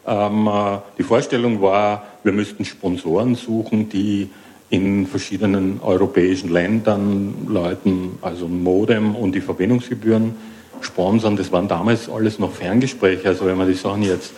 Ähm, 0.06 0.46
äh, 0.46 0.78
die 0.98 1.02
Vorstellung 1.02 1.60
war, 1.60 2.06
wir 2.22 2.32
müssten 2.32 2.64
Sponsoren 2.64 3.34
suchen, 3.34 3.88
die 3.88 4.30
in 4.70 5.06
verschiedenen 5.06 5.80
europäischen 5.80 6.50
Ländern 6.50 7.46
Leuten, 7.48 8.18
also 8.20 8.48
Modem 8.48 9.14
und 9.14 9.34
die 9.34 9.40
Verbindungsgebühren 9.40 10.34
sponsern. 10.80 11.36
Das 11.36 11.52
waren 11.52 11.68
damals 11.68 12.08
alles 12.08 12.38
noch 12.38 12.52
Ferngespräche. 12.52 13.28
Also 13.28 13.46
wenn 13.46 13.56
man 13.56 13.68
die 13.68 13.74
Sachen 13.74 14.02
jetzt 14.02 14.32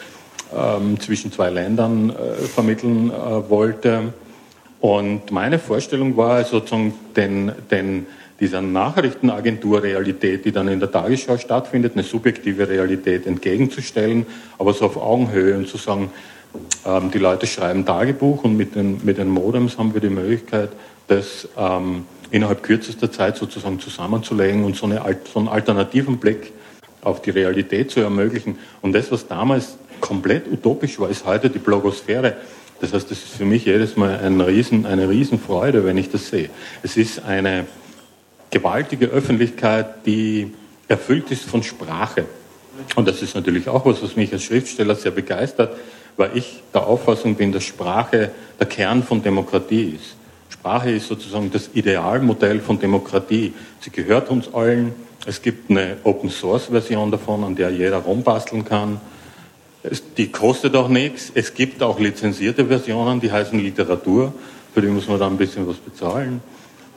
ähm, 0.57 0.99
zwischen 1.01 1.33
zwei 1.33 1.51
Ländern 1.51 2.11
äh, 2.11 2.35
vermitteln 2.45 3.11
äh, 3.11 3.51
wollte. 3.51 4.13
Und 4.81 5.31
meine 5.31 5.59
Vorstellung 5.59 6.17
war 6.17 6.45
sozusagen 6.45 6.95
den, 7.17 7.53
den, 7.71 8.07
dieser 8.41 8.63
Nachrichtenagentur-Realität, 8.63 10.45
die 10.45 10.53
dann 10.53 10.69
in 10.69 10.79
der 10.79 10.91
Tagesschau 10.91 11.37
stattfindet, 11.37 11.95
eine 11.95 12.05
subjektive 12.05 12.69
Realität 12.69 13.27
entgegenzustellen, 13.27 14.27
aber 14.59 14.73
so 14.73 14.87
auf 14.87 14.97
Augenhöhe 14.97 15.57
und 15.57 15.69
zu 15.69 15.77
sagen, 15.77 16.11
ähm, 16.87 17.11
die 17.11 17.19
Leute 17.19 17.47
schreiben 17.47 17.85
Tagebuch 17.85 18.45
und 18.45 18.57
mit 18.57 18.75
den, 18.75 19.05
mit 19.05 19.19
den 19.19 19.29
Modems 19.29 19.79
haben 19.79 19.93
wir 19.95 20.01
die 20.01 20.11
Möglichkeit, 20.11 20.71
das 21.09 21.49
ähm, 21.57 22.05
innerhalb 22.31 22.63
kürzester 22.63 23.11
Zeit 23.11 23.37
sozusagen 23.37 23.81
zusammenzulegen 23.81 24.65
und 24.65 24.77
so, 24.77 24.87
eine, 24.87 25.03
so 25.33 25.39
einen 25.39 25.49
alternativen 25.49 26.19
Blick 26.19 26.53
auf 27.03 27.23
die 27.23 27.31
Realität 27.31 27.91
zu 27.91 28.01
ermöglichen. 28.01 28.59
Und 28.83 28.93
das, 28.93 29.11
was 29.11 29.27
damals 29.27 29.79
komplett 30.01 30.51
utopisch 30.51 30.99
war, 30.99 31.09
ist 31.09 31.25
heute 31.27 31.51
die 31.51 31.59
Blogosphäre. 31.59 32.37
Das 32.81 32.93
heißt, 32.93 33.11
das 33.11 33.19
ist 33.19 33.35
für 33.37 33.45
mich 33.45 33.65
jedes 33.65 33.97
Mal 33.97 34.21
ein 34.21 34.41
Riesen, 34.41 34.87
eine 34.87 35.09
Riesenfreude, 35.09 35.85
wenn 35.85 35.99
ich 35.99 36.11
das 36.11 36.29
sehe. 36.29 36.51
Es 36.83 36.97
ist 36.97 37.25
eine 37.25 37.67
gewaltige 38.51 39.07
Öffentlichkeit, 39.07 40.07
die 40.07 40.53
erfüllt 40.87 41.31
ist 41.31 41.45
von 41.45 41.63
Sprache. 41.63 42.25
Und 42.95 43.09
das 43.09 43.23
ist 43.23 43.35
natürlich 43.35 43.69
auch 43.69 43.85
was, 43.85 44.03
was 44.03 44.17
mich 44.17 44.33
als 44.33 44.45
Schriftsteller 44.45 44.95
sehr 44.95 45.11
begeistert, 45.11 45.77
weil 46.17 46.31
ich 46.35 46.63
der 46.73 46.87
Auffassung 46.87 47.35
bin, 47.35 47.53
dass 47.53 47.65
Sprache 47.65 48.31
der 48.59 48.67
Kern 48.67 49.03
von 49.03 49.23
Demokratie 49.23 49.97
ist. 49.97 50.17
Sprache 50.49 50.91
ist 50.91 51.09
sozusagen 51.09 51.51
das 51.51 51.71
Idealmodell 51.75 52.61
von 52.61 52.79
Demokratie. 52.79 53.53
Sie 53.81 53.91
gehört 53.91 54.31
uns 54.31 54.53
allen. 54.53 54.95
Es 55.27 55.43
gibt 55.43 55.71
eine 55.71 55.97
Open 56.05 56.31
Source 56.31 56.67
Version 56.67 57.11
davon, 57.11 57.45
an 57.45 57.55
der 57.55 57.71
jeder 57.71 57.99
rumbasteln 57.99 58.65
kann. 58.65 59.01
Die 60.17 60.29
kostet 60.31 60.75
auch 60.75 60.89
nichts. 60.89 61.31
Es 61.35 61.55
gibt 61.55 61.83
auch 61.83 62.01
lizenzierte 62.01 62.67
Versionen, 62.67 63.21
die 63.21 63.31
heißen 63.31 63.59
Literatur. 63.59 64.33
Für 64.75 64.81
die 64.81 64.89
muss 64.89 65.09
man 65.09 65.19
dann 65.19 65.35
ein 65.35 65.39
bisschen 65.39 65.69
was 65.69 65.77
bezahlen. 65.77 66.41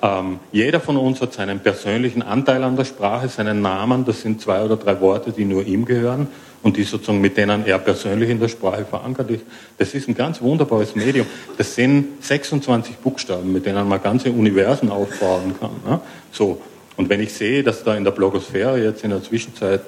Ähm, 0.01 0.39
jeder 0.51 0.79
von 0.79 0.97
uns 0.97 1.21
hat 1.21 1.33
seinen 1.33 1.59
persönlichen 1.59 2.23
Anteil 2.23 2.63
an 2.63 2.75
der 2.75 2.85
Sprache, 2.85 3.27
seinen 3.27 3.61
Namen. 3.61 4.03
Das 4.03 4.21
sind 4.21 4.41
zwei 4.41 4.63
oder 4.63 4.77
drei 4.77 4.99
Worte, 4.99 5.31
die 5.31 5.45
nur 5.45 5.65
ihm 5.65 5.85
gehören 5.85 6.27
und 6.63 6.77
die 6.77 6.83
sozusagen 6.83 7.21
mit 7.21 7.37
denen 7.37 7.65
er 7.65 7.77
persönlich 7.79 8.29
in 8.29 8.39
der 8.39 8.47
Sprache 8.47 8.85
verankert 8.85 9.29
ist. 9.29 9.43
Das 9.77 9.93
ist 9.93 10.07
ein 10.07 10.15
ganz 10.15 10.41
wunderbares 10.41 10.95
Medium. 10.95 11.27
Das 11.57 11.75
sind 11.75 12.23
26 12.23 12.97
Buchstaben, 12.97 13.51
mit 13.51 13.65
denen 13.65 13.87
man 13.87 14.01
ganze 14.01 14.31
Universen 14.31 14.89
aufbauen 14.89 15.55
kann. 15.59 15.71
Ne? 15.85 16.01
So. 16.31 16.61
Und 16.97 17.09
wenn 17.09 17.21
ich 17.21 17.33
sehe, 17.33 17.63
dass 17.63 17.83
da 17.83 17.95
in 17.95 18.03
der 18.03 18.11
Blogosphäre 18.11 18.83
jetzt 18.83 19.03
in 19.03 19.11
der 19.11 19.23
Zwischenzeit 19.23 19.81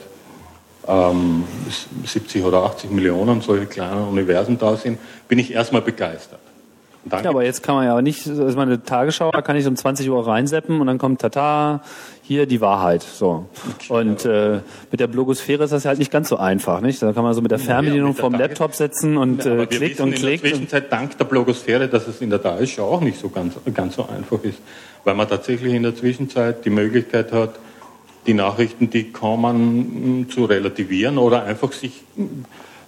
ähm, 0.88 1.44
70 2.06 2.44
oder 2.44 2.64
80 2.64 2.92
Millionen 2.92 3.42
solche 3.42 3.66
kleinen 3.66 4.08
Universen 4.08 4.58
da 4.58 4.76
sind, 4.76 5.00
bin 5.28 5.40
ich 5.40 5.54
erstmal 5.54 5.82
begeistert. 5.82 6.40
Ja, 7.12 7.30
aber 7.30 7.44
jetzt 7.44 7.64
kann 7.64 7.76
man 7.76 7.86
ja 7.86 8.02
nicht, 8.02 8.26
also 8.28 8.58
meine 8.58 8.82
Tagesschau, 8.82 9.32
da 9.32 9.42
kann 9.42 9.58
ich 9.58 9.68
um 9.68 9.76
20 9.76 10.10
Uhr 10.10 10.26
reinseppen 10.26 10.80
und 10.80 10.88
dann 10.88 10.98
kommt 10.98 11.20
Tata, 11.20 11.82
hier 12.22 12.46
die 12.46 12.62
Wahrheit. 12.62 13.04
So. 13.04 13.46
Und 13.90 14.24
äh, 14.24 14.62
mit 14.90 15.02
der 15.02 15.08
Blogosphäre 15.08 15.66
ist 15.66 15.72
das 15.72 15.84
halt 15.84 16.00
nicht 16.00 16.12
ganz 16.12 16.30
so 16.30 16.38
einfach, 16.38 16.80
nicht? 16.80 17.02
Da 17.02 17.12
kann 17.12 17.24
man 17.24 17.34
so 17.34 17.42
mit 17.42 17.52
der 17.52 17.60
Fernbedienung 17.60 18.16
ja, 18.16 18.22
vom 18.22 18.34
Laptop 18.34 18.74
sitzen 18.74 19.18
und 19.18 19.44
ja, 19.44 19.60
äh, 19.60 19.66
klickt 19.66 20.00
und 20.00 20.16
klickt. 20.16 20.46
In 20.46 20.50
der 20.50 20.52
Zwischenzeit 20.52 20.92
dank 20.92 21.18
der 21.18 21.26
Blogosphäre, 21.26 21.90
dass 21.90 22.08
es 22.08 22.22
in 22.22 22.30
der 22.30 22.42
Tagesschau 22.42 22.86
auch 22.90 23.02
nicht 23.02 23.20
so 23.20 23.28
ganz, 23.28 23.56
ganz 23.74 23.96
so 23.96 24.08
einfach 24.08 24.42
ist. 24.44 24.60
Weil 25.04 25.16
man 25.16 25.28
tatsächlich 25.28 25.74
in 25.74 25.84
der 25.84 25.96
Zwischenzeit 25.96 26.64
die 26.64 26.70
Möglichkeit 26.70 27.34
hat, 27.34 27.56
die 28.26 28.34
Nachrichten, 28.34 28.90
die 28.90 29.12
kommen, 29.12 30.28
zu 30.30 30.46
relativieren 30.46 31.18
oder 31.18 31.44
einfach 31.44 31.72
sich 31.72 32.04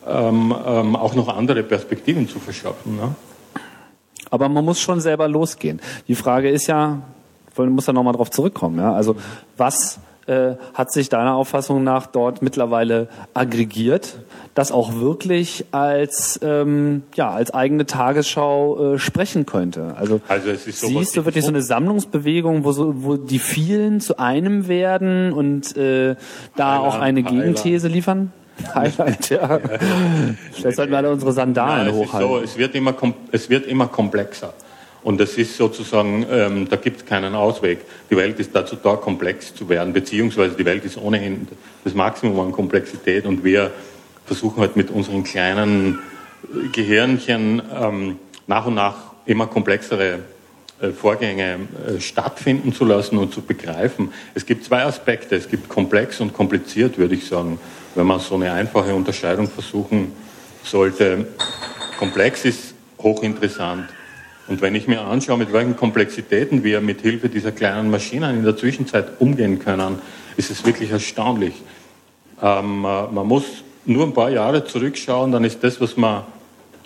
ähm, 0.07 0.55
ähm, 0.65 0.95
auch 0.95 1.15
noch 1.15 1.27
andere 1.29 1.63
Perspektiven 1.63 2.27
zu 2.27 2.39
verschaffen. 2.39 2.95
Ne? 2.95 3.15
Aber 4.29 4.49
man 4.49 4.63
muss 4.63 4.79
schon 4.79 4.99
selber 4.99 5.27
losgehen. 5.27 5.81
Die 6.07 6.15
Frage 6.15 6.49
ist 6.49 6.67
ja, 6.67 7.01
man 7.57 7.69
muss 7.69 7.85
da 7.85 7.93
nochmal 7.93 8.13
drauf 8.13 8.31
zurückkommen. 8.31 8.79
Ja? 8.79 8.93
Also 8.93 9.15
was 9.57 9.99
äh, 10.27 10.55
hat 10.73 10.91
sich 10.91 11.09
deiner 11.09 11.35
Auffassung 11.35 11.83
nach 11.83 12.07
dort 12.07 12.41
mittlerweile 12.41 13.07
aggregiert, 13.33 14.17
das 14.53 14.71
auch 14.71 14.95
wirklich 14.95 15.65
als 15.71 16.39
ähm, 16.43 17.03
ja 17.15 17.29
als 17.29 17.53
eigene 17.53 17.85
Tagesschau 17.85 18.95
äh, 18.95 18.99
sprechen 18.99 19.45
könnte. 19.45 19.95
Also, 19.97 20.21
also 20.27 20.49
so 20.53 20.87
siehst 20.87 21.15
du 21.17 21.25
wirklich 21.25 21.43
so 21.43 21.51
eine 21.51 21.61
Sammlungsbewegung, 21.61 22.63
wo 22.63 22.71
so 22.71 23.03
wo 23.03 23.17
die 23.17 23.39
vielen 23.39 24.01
zu 24.01 24.17
einem 24.17 24.67
werden 24.67 25.33
und 25.33 25.77
äh, 25.77 26.15
da 26.55 26.71
Heiland, 26.71 26.87
auch 26.87 26.99
eine 26.99 27.23
Gegenthese 27.23 27.87
liefern? 27.87 28.31
Highlight, 28.73 29.29
ja. 29.29 29.59
Vielleicht 30.53 30.77
sollten 30.77 30.91
wir 30.91 30.97
alle 30.97 31.11
unsere 31.11 31.33
Sandalen 31.33 31.87
ja, 31.87 31.91
es 31.91 31.97
hochhalten. 31.97 32.29
So, 32.29 32.39
es, 32.39 32.57
wird 32.57 32.73
immer, 32.75 32.95
es 33.31 33.49
wird 33.49 33.67
immer 33.67 33.87
komplexer. 33.87 34.53
Und 35.05 35.19
das 35.19 35.37
ist 35.37 35.55
sozusagen, 35.55 36.25
ähm, 36.29 36.67
da 36.67 36.75
gibt 36.75 36.97
es 36.97 37.05
keinen 37.05 37.35
Ausweg. 37.35 37.79
Die 38.09 38.17
Welt 38.17 38.39
ist 38.39 38.53
dazu 38.53 38.75
da, 38.75 38.95
komplex 38.95 39.55
zu 39.55 39.69
werden, 39.69 39.93
beziehungsweise 39.93 40.55
die 40.55 40.65
Welt 40.65 40.83
ist 40.83 40.97
ohnehin 40.97 41.47
das 41.83 41.93
Maximum 41.93 42.39
an 42.39 42.51
Komplexität 42.51 43.25
und 43.25 43.43
wir 43.43 43.71
versuchen 44.25 44.59
halt 44.61 44.75
mit 44.75 44.89
unseren 44.89 45.23
kleinen 45.23 45.99
Gehirnchen 46.73 47.61
ähm, 47.73 48.17
nach 48.47 48.65
und 48.65 48.75
nach 48.75 48.95
immer 49.25 49.47
komplexere 49.47 50.19
äh, 50.81 50.89
Vorgänge 50.89 51.59
äh, 51.87 52.01
stattfinden 52.01 52.73
zu 52.73 52.83
lassen 52.83 53.17
und 53.17 53.33
zu 53.33 53.41
begreifen. 53.41 54.11
Es 54.33 54.45
gibt 54.45 54.65
zwei 54.65 54.83
Aspekte. 54.83 55.35
Es 55.35 55.47
gibt 55.49 55.69
komplex 55.69 56.19
und 56.19 56.33
kompliziert, 56.33 56.97
würde 56.97 57.15
ich 57.15 57.27
sagen 57.27 57.59
wenn 57.95 58.05
man 58.05 58.19
so 58.19 58.35
eine 58.35 58.51
einfache 58.51 58.93
Unterscheidung 58.93 59.47
versuchen 59.47 60.11
sollte. 60.63 61.27
Komplex 61.97 62.45
ist 62.45 62.73
hochinteressant. 62.99 63.89
Und 64.47 64.61
wenn 64.61 64.75
ich 64.75 64.87
mir 64.87 65.01
anschaue, 65.01 65.37
mit 65.37 65.51
welchen 65.53 65.75
Komplexitäten 65.75 66.63
wir 66.63 66.79
mit 66.81 67.01
Hilfe 67.01 67.29
dieser 67.29 67.51
kleinen 67.51 67.89
Maschinen 67.89 68.37
in 68.37 68.43
der 68.43 68.55
Zwischenzeit 68.55 69.19
umgehen 69.19 69.59
können, 69.59 69.99
ist 70.37 70.51
es 70.51 70.65
wirklich 70.65 70.91
erstaunlich. 70.91 71.55
Ähm, 72.41 72.81
man 72.81 73.27
muss 73.27 73.45
nur 73.85 74.03
ein 74.03 74.13
paar 74.13 74.29
Jahre 74.29 74.65
zurückschauen, 74.65 75.31
dann 75.31 75.43
ist 75.43 75.63
das, 75.63 75.81
was 75.81 75.97
man, 75.97 76.23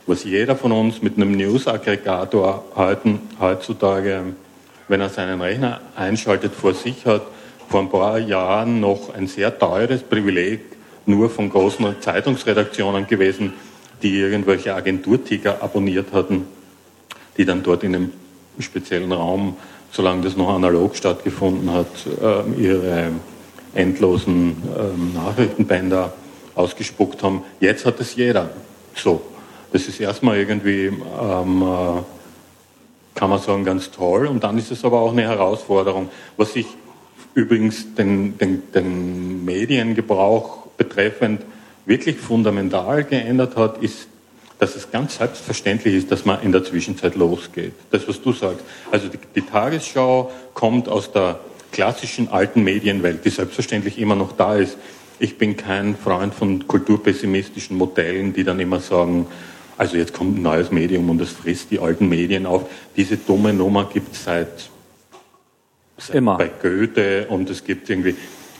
was 0.05 0.23
jeder 0.23 0.55
von 0.55 0.71
uns 0.71 1.01
mit 1.01 1.17
einem 1.17 1.31
News-Aggregator 1.31 2.63
heutzutage, 3.39 4.23
wenn 4.87 5.01
er 5.01 5.09
seinen 5.09 5.41
Rechner 5.41 5.81
einschaltet, 5.95 6.53
vor 6.53 6.73
sich 6.73 7.05
hat, 7.05 7.23
vor 7.67 7.81
ein 7.81 7.89
paar 7.89 8.19
Jahren 8.19 8.79
noch 8.79 9.13
ein 9.13 9.27
sehr 9.27 9.57
teures 9.57 10.01
Privileg 10.01 10.61
nur 11.05 11.29
von 11.29 11.49
großen 11.49 11.95
Zeitungsredaktionen 12.01 13.07
gewesen, 13.07 13.53
die 14.01 14.17
irgendwelche 14.17 14.75
Agenturtiger 14.75 15.61
abonniert 15.61 16.13
hatten, 16.13 16.45
die 17.39 17.45
dann 17.45 17.63
dort 17.63 17.83
in 17.83 17.95
einem 17.95 18.11
speziellen 18.59 19.13
Raum, 19.13 19.55
solange 19.91 20.23
das 20.23 20.35
noch 20.35 20.49
analog 20.53 20.97
stattgefunden 20.97 21.71
hat, 21.71 21.87
ähm, 22.21 22.61
ihre 22.61 23.11
endlosen 23.73 24.57
ähm, 24.77 25.13
Nachrichtenbänder 25.13 26.13
ausgespuckt 26.55 27.23
haben. 27.23 27.43
Jetzt 27.61 27.85
hat 27.85 27.99
es 28.01 28.15
jeder. 28.15 28.49
So. 28.93 29.21
Das 29.71 29.87
ist 29.87 29.99
erstmal 30.01 30.37
irgendwie, 30.37 30.87
ähm, 30.87 31.61
äh, 31.61 32.01
kann 33.15 33.29
man 33.29 33.39
sagen, 33.39 33.63
ganz 33.63 33.89
toll. 33.91 34.27
Und 34.27 34.43
dann 34.43 34.57
ist 34.57 34.71
es 34.71 34.83
aber 34.83 34.99
auch 34.99 35.13
eine 35.13 35.21
Herausforderung. 35.21 36.09
Was 36.35 36.53
sich 36.53 36.65
übrigens 37.35 37.93
den, 37.95 38.37
den, 38.37 38.63
den 38.73 39.45
Mediengebrauch 39.45 40.67
betreffend 40.75 41.43
wirklich 41.85 42.17
fundamental 42.17 43.05
geändert 43.05 43.55
hat, 43.55 43.77
ist, 43.81 44.07
dass 44.59 44.75
es 44.75 44.91
ganz 44.91 45.17
selbstverständlich 45.17 45.95
ist, 45.95 46.11
dass 46.11 46.25
man 46.25 46.41
in 46.43 46.51
der 46.51 46.63
Zwischenzeit 46.63 47.15
losgeht. 47.15 47.71
Das, 47.91 48.07
was 48.07 48.21
du 48.21 48.33
sagst. 48.33 48.63
Also 48.91 49.07
die, 49.07 49.17
die 49.35 49.41
Tagesschau 49.41 50.31
kommt 50.53 50.89
aus 50.89 51.11
der 51.11 51.39
klassischen 51.71 52.27
alten 52.27 52.63
Medienwelt, 52.63 53.23
die 53.23 53.29
selbstverständlich 53.29 53.97
immer 53.97 54.15
noch 54.15 54.33
da 54.33 54.55
ist. 54.57 54.77
Ich 55.17 55.37
bin 55.37 55.55
kein 55.55 55.95
Freund 55.95 56.33
von 56.33 56.67
kulturpessimistischen 56.67 57.77
Modellen, 57.77 58.33
die 58.33 58.43
dann 58.43 58.59
immer 58.59 58.79
sagen, 58.81 59.27
also 59.77 59.95
jetzt 59.95 60.13
kommt 60.13 60.37
ein 60.37 60.41
neues 60.41 60.71
Medium 60.71 61.09
und 61.09 61.21
es 61.21 61.31
frisst 61.31 61.71
die 61.71 61.79
alten 61.79 62.09
Medien 62.09 62.45
auf. 62.45 62.69
Diese 62.97 63.15
dumme 63.15 63.53
Nummer 63.53 63.85
gibt 63.85 64.13
es 64.13 64.25
seit, 64.25 64.69
seit 65.97 66.15
immer. 66.17 66.37
bei 66.37 66.49
Goethe 66.61 67.27
und 67.29 67.49
es 67.49 67.63
gibt 67.63 67.89
irgendwie 67.89 68.15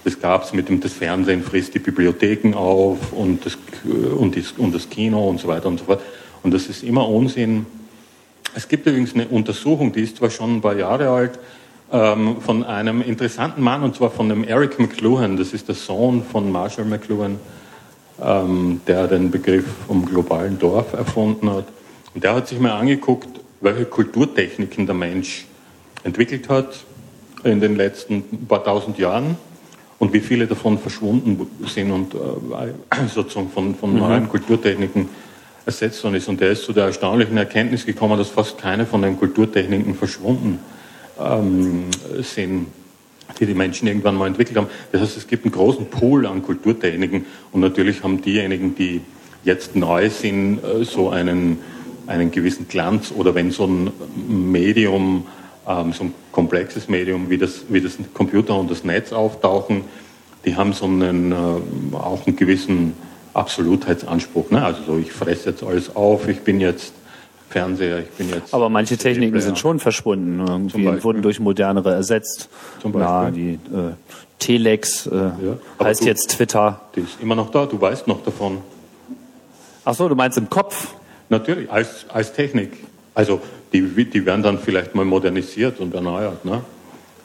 das 0.09 0.19
gab 0.19 0.43
es 0.43 0.53
mit 0.53 0.69
dem 0.69 0.79
das 0.79 0.93
Fernsehen 0.93 1.43
frisst 1.43 1.75
die 1.75 1.79
Bibliotheken 1.79 2.55
auf 2.55 3.13
und 3.13 3.45
das, 3.45 3.57
und, 3.83 4.35
das, 4.35 4.53
und 4.53 4.73
das 4.73 4.89
Kino 4.89 5.29
und 5.29 5.39
so 5.39 5.47
weiter 5.47 5.67
und 5.67 5.77
so 5.77 5.85
fort. 5.85 6.01
Und 6.41 6.51
das 6.51 6.67
ist 6.67 6.83
immer 6.83 7.07
Unsinn. 7.07 7.67
Es 8.55 8.67
gibt 8.67 8.87
übrigens 8.87 9.13
eine 9.13 9.27
Untersuchung, 9.27 9.91
die 9.91 10.01
ist 10.01 10.17
zwar 10.17 10.31
schon 10.31 10.55
ein 10.55 10.61
paar 10.61 10.75
Jahre 10.75 11.09
alt, 11.09 11.39
ähm, 11.91 12.37
von 12.41 12.63
einem 12.63 13.03
interessanten 13.03 13.61
Mann, 13.61 13.83
und 13.83 13.95
zwar 13.95 14.09
von 14.09 14.29
dem 14.29 14.43
Eric 14.43 14.79
McLuhan, 14.79 15.37
das 15.37 15.53
ist 15.53 15.67
der 15.67 15.75
Sohn 15.75 16.23
von 16.23 16.51
Marshall 16.51 16.85
McLuhan, 16.85 17.37
ähm, 18.19 18.81
der 18.87 19.07
den 19.07 19.29
Begriff 19.29 19.65
vom 19.85 20.07
globalen 20.07 20.57
Dorf 20.57 20.93
erfunden 20.93 21.51
hat. 21.51 21.65
Und 22.15 22.23
der 22.23 22.33
hat 22.33 22.47
sich 22.47 22.59
mal 22.59 22.71
angeguckt, 22.71 23.29
welche 23.61 23.85
Kulturtechniken 23.85 24.87
der 24.87 24.95
Mensch 24.95 25.45
entwickelt 26.03 26.49
hat 26.49 26.83
in 27.43 27.61
den 27.61 27.75
letzten 27.75 28.47
paar 28.47 28.63
tausend 28.63 28.97
Jahren 28.97 29.37
und 29.99 30.13
wie 30.13 30.21
viele 30.21 30.47
davon 30.47 30.79
verschwunden 30.79 31.45
sind 31.67 31.91
und 31.91 32.13
äh, 32.15 32.17
sozusagen 33.13 33.49
von, 33.49 33.75
von 33.75 33.93
mhm. 33.93 33.99
neuen 33.99 34.29
Kulturtechniken 34.29 35.09
ersetzt 35.65 36.03
worden 36.03 36.15
ist. 36.15 36.27
Und 36.27 36.39
der 36.39 36.51
ist 36.51 36.63
zu 36.63 36.73
der 36.73 36.85
erstaunlichen 36.85 37.38
Erkenntnis 37.38 37.85
gekommen, 37.85 38.17
dass 38.17 38.29
fast 38.29 38.57
keine 38.57 38.85
von 38.85 39.01
den 39.01 39.17
Kulturtechniken 39.17 39.93
verschwunden 39.95 40.59
ähm, 41.19 41.85
sind, 42.21 42.67
die 43.39 43.45
die 43.45 43.53
Menschen 43.53 43.88
irgendwann 43.88 44.15
mal 44.15 44.27
entwickelt 44.27 44.57
haben. 44.57 44.67
Das 44.91 45.01
heißt, 45.01 45.17
es 45.17 45.27
gibt 45.27 45.45
einen 45.45 45.53
großen 45.53 45.88
Pool 45.88 46.25
an 46.25 46.41
Kulturtechniken 46.41 47.25
und 47.51 47.62
natürlich 47.62 48.01
haben 48.03 48.21
diejenigen, 48.21 48.75
die 48.75 49.01
jetzt 49.43 49.75
neu 49.75 50.09
sind, 50.09 50.63
äh, 50.63 50.83
so 50.85 51.09
einen, 51.09 51.59
einen 52.07 52.31
gewissen 52.31 52.67
Glanz 52.67 53.13
oder 53.15 53.35
wenn 53.35 53.51
so 53.51 53.65
ein 53.65 53.91
Medium 54.27 55.27
ähm, 55.69 55.93
so 55.93 56.05
ein 56.05 56.13
komplexes 56.32 56.89
Medium 56.89 57.29
wie 57.29 57.38
das, 57.38 57.62
wie 57.69 57.79
das 57.79 57.93
Computer 58.13 58.58
und 58.58 58.69
das 58.69 58.84
Netz 58.84 59.13
auftauchen, 59.13 59.84
die 60.45 60.55
haben 60.55 60.73
so 60.73 60.86
einen, 60.86 61.32
äh, 61.32 61.95
auch 61.95 62.25
einen 62.25 62.36
gewissen 62.36 62.93
Absolutheitsanspruch. 63.34 64.49
Ne? 64.49 64.63
Also 64.65 64.82
so, 64.86 64.97
ich 64.97 65.12
fresse 65.12 65.51
jetzt 65.51 65.63
alles 65.63 65.95
auf, 65.95 66.27
ich 66.27 66.41
bin 66.41 66.60
jetzt 66.60 66.93
Fernseher. 67.49 67.99
Ich 67.99 68.10
bin 68.10 68.29
jetzt. 68.29 68.53
Aber 68.53 68.69
manche 68.69 68.97
Techniken 68.97 69.39
sind 69.41 69.58
schon 69.58 69.79
verschwunden. 69.79 70.39
Irgendwie 70.47 71.03
wurden 71.03 71.21
durch 71.21 71.39
modernere 71.39 71.93
ersetzt. 71.93 72.49
Zum 72.82 72.91
Beispiel. 72.91 73.10
Na, 73.10 73.32
die 73.32 73.53
äh, 73.53 73.93
Telex 74.38 75.08
äh, 75.08 75.15
Ja, 75.15 75.34
heißt 75.84 76.01
du- 76.01 76.05
jetzt 76.05 76.32
Twitter. 76.32 76.82
Die 76.95 77.01
ist 77.01 77.17
immer 77.21 77.36
noch 77.36 77.49
da, 77.49 77.65
du 77.65 77.79
weißt 77.79 78.08
noch 78.08 78.23
davon. 78.23 78.60
Ach 79.84 79.95
so, 79.95 80.08
du 80.08 80.15
meinst 80.15 80.38
im 80.38 80.49
Kopf? 80.49 80.93
Natürlich, 81.29 81.71
als, 81.71 82.05
als 82.10 82.34
Technik. 82.34 82.71
Also 83.19 83.41
die, 83.73 83.82
die 84.05 84.25
werden 84.25 84.43
dann 84.43 84.60
vielleicht 84.60 84.95
mal 84.95 85.03
modernisiert 85.03 85.82
und 85.82 85.93
erneuert. 85.93 86.45
Ne? 86.45 86.62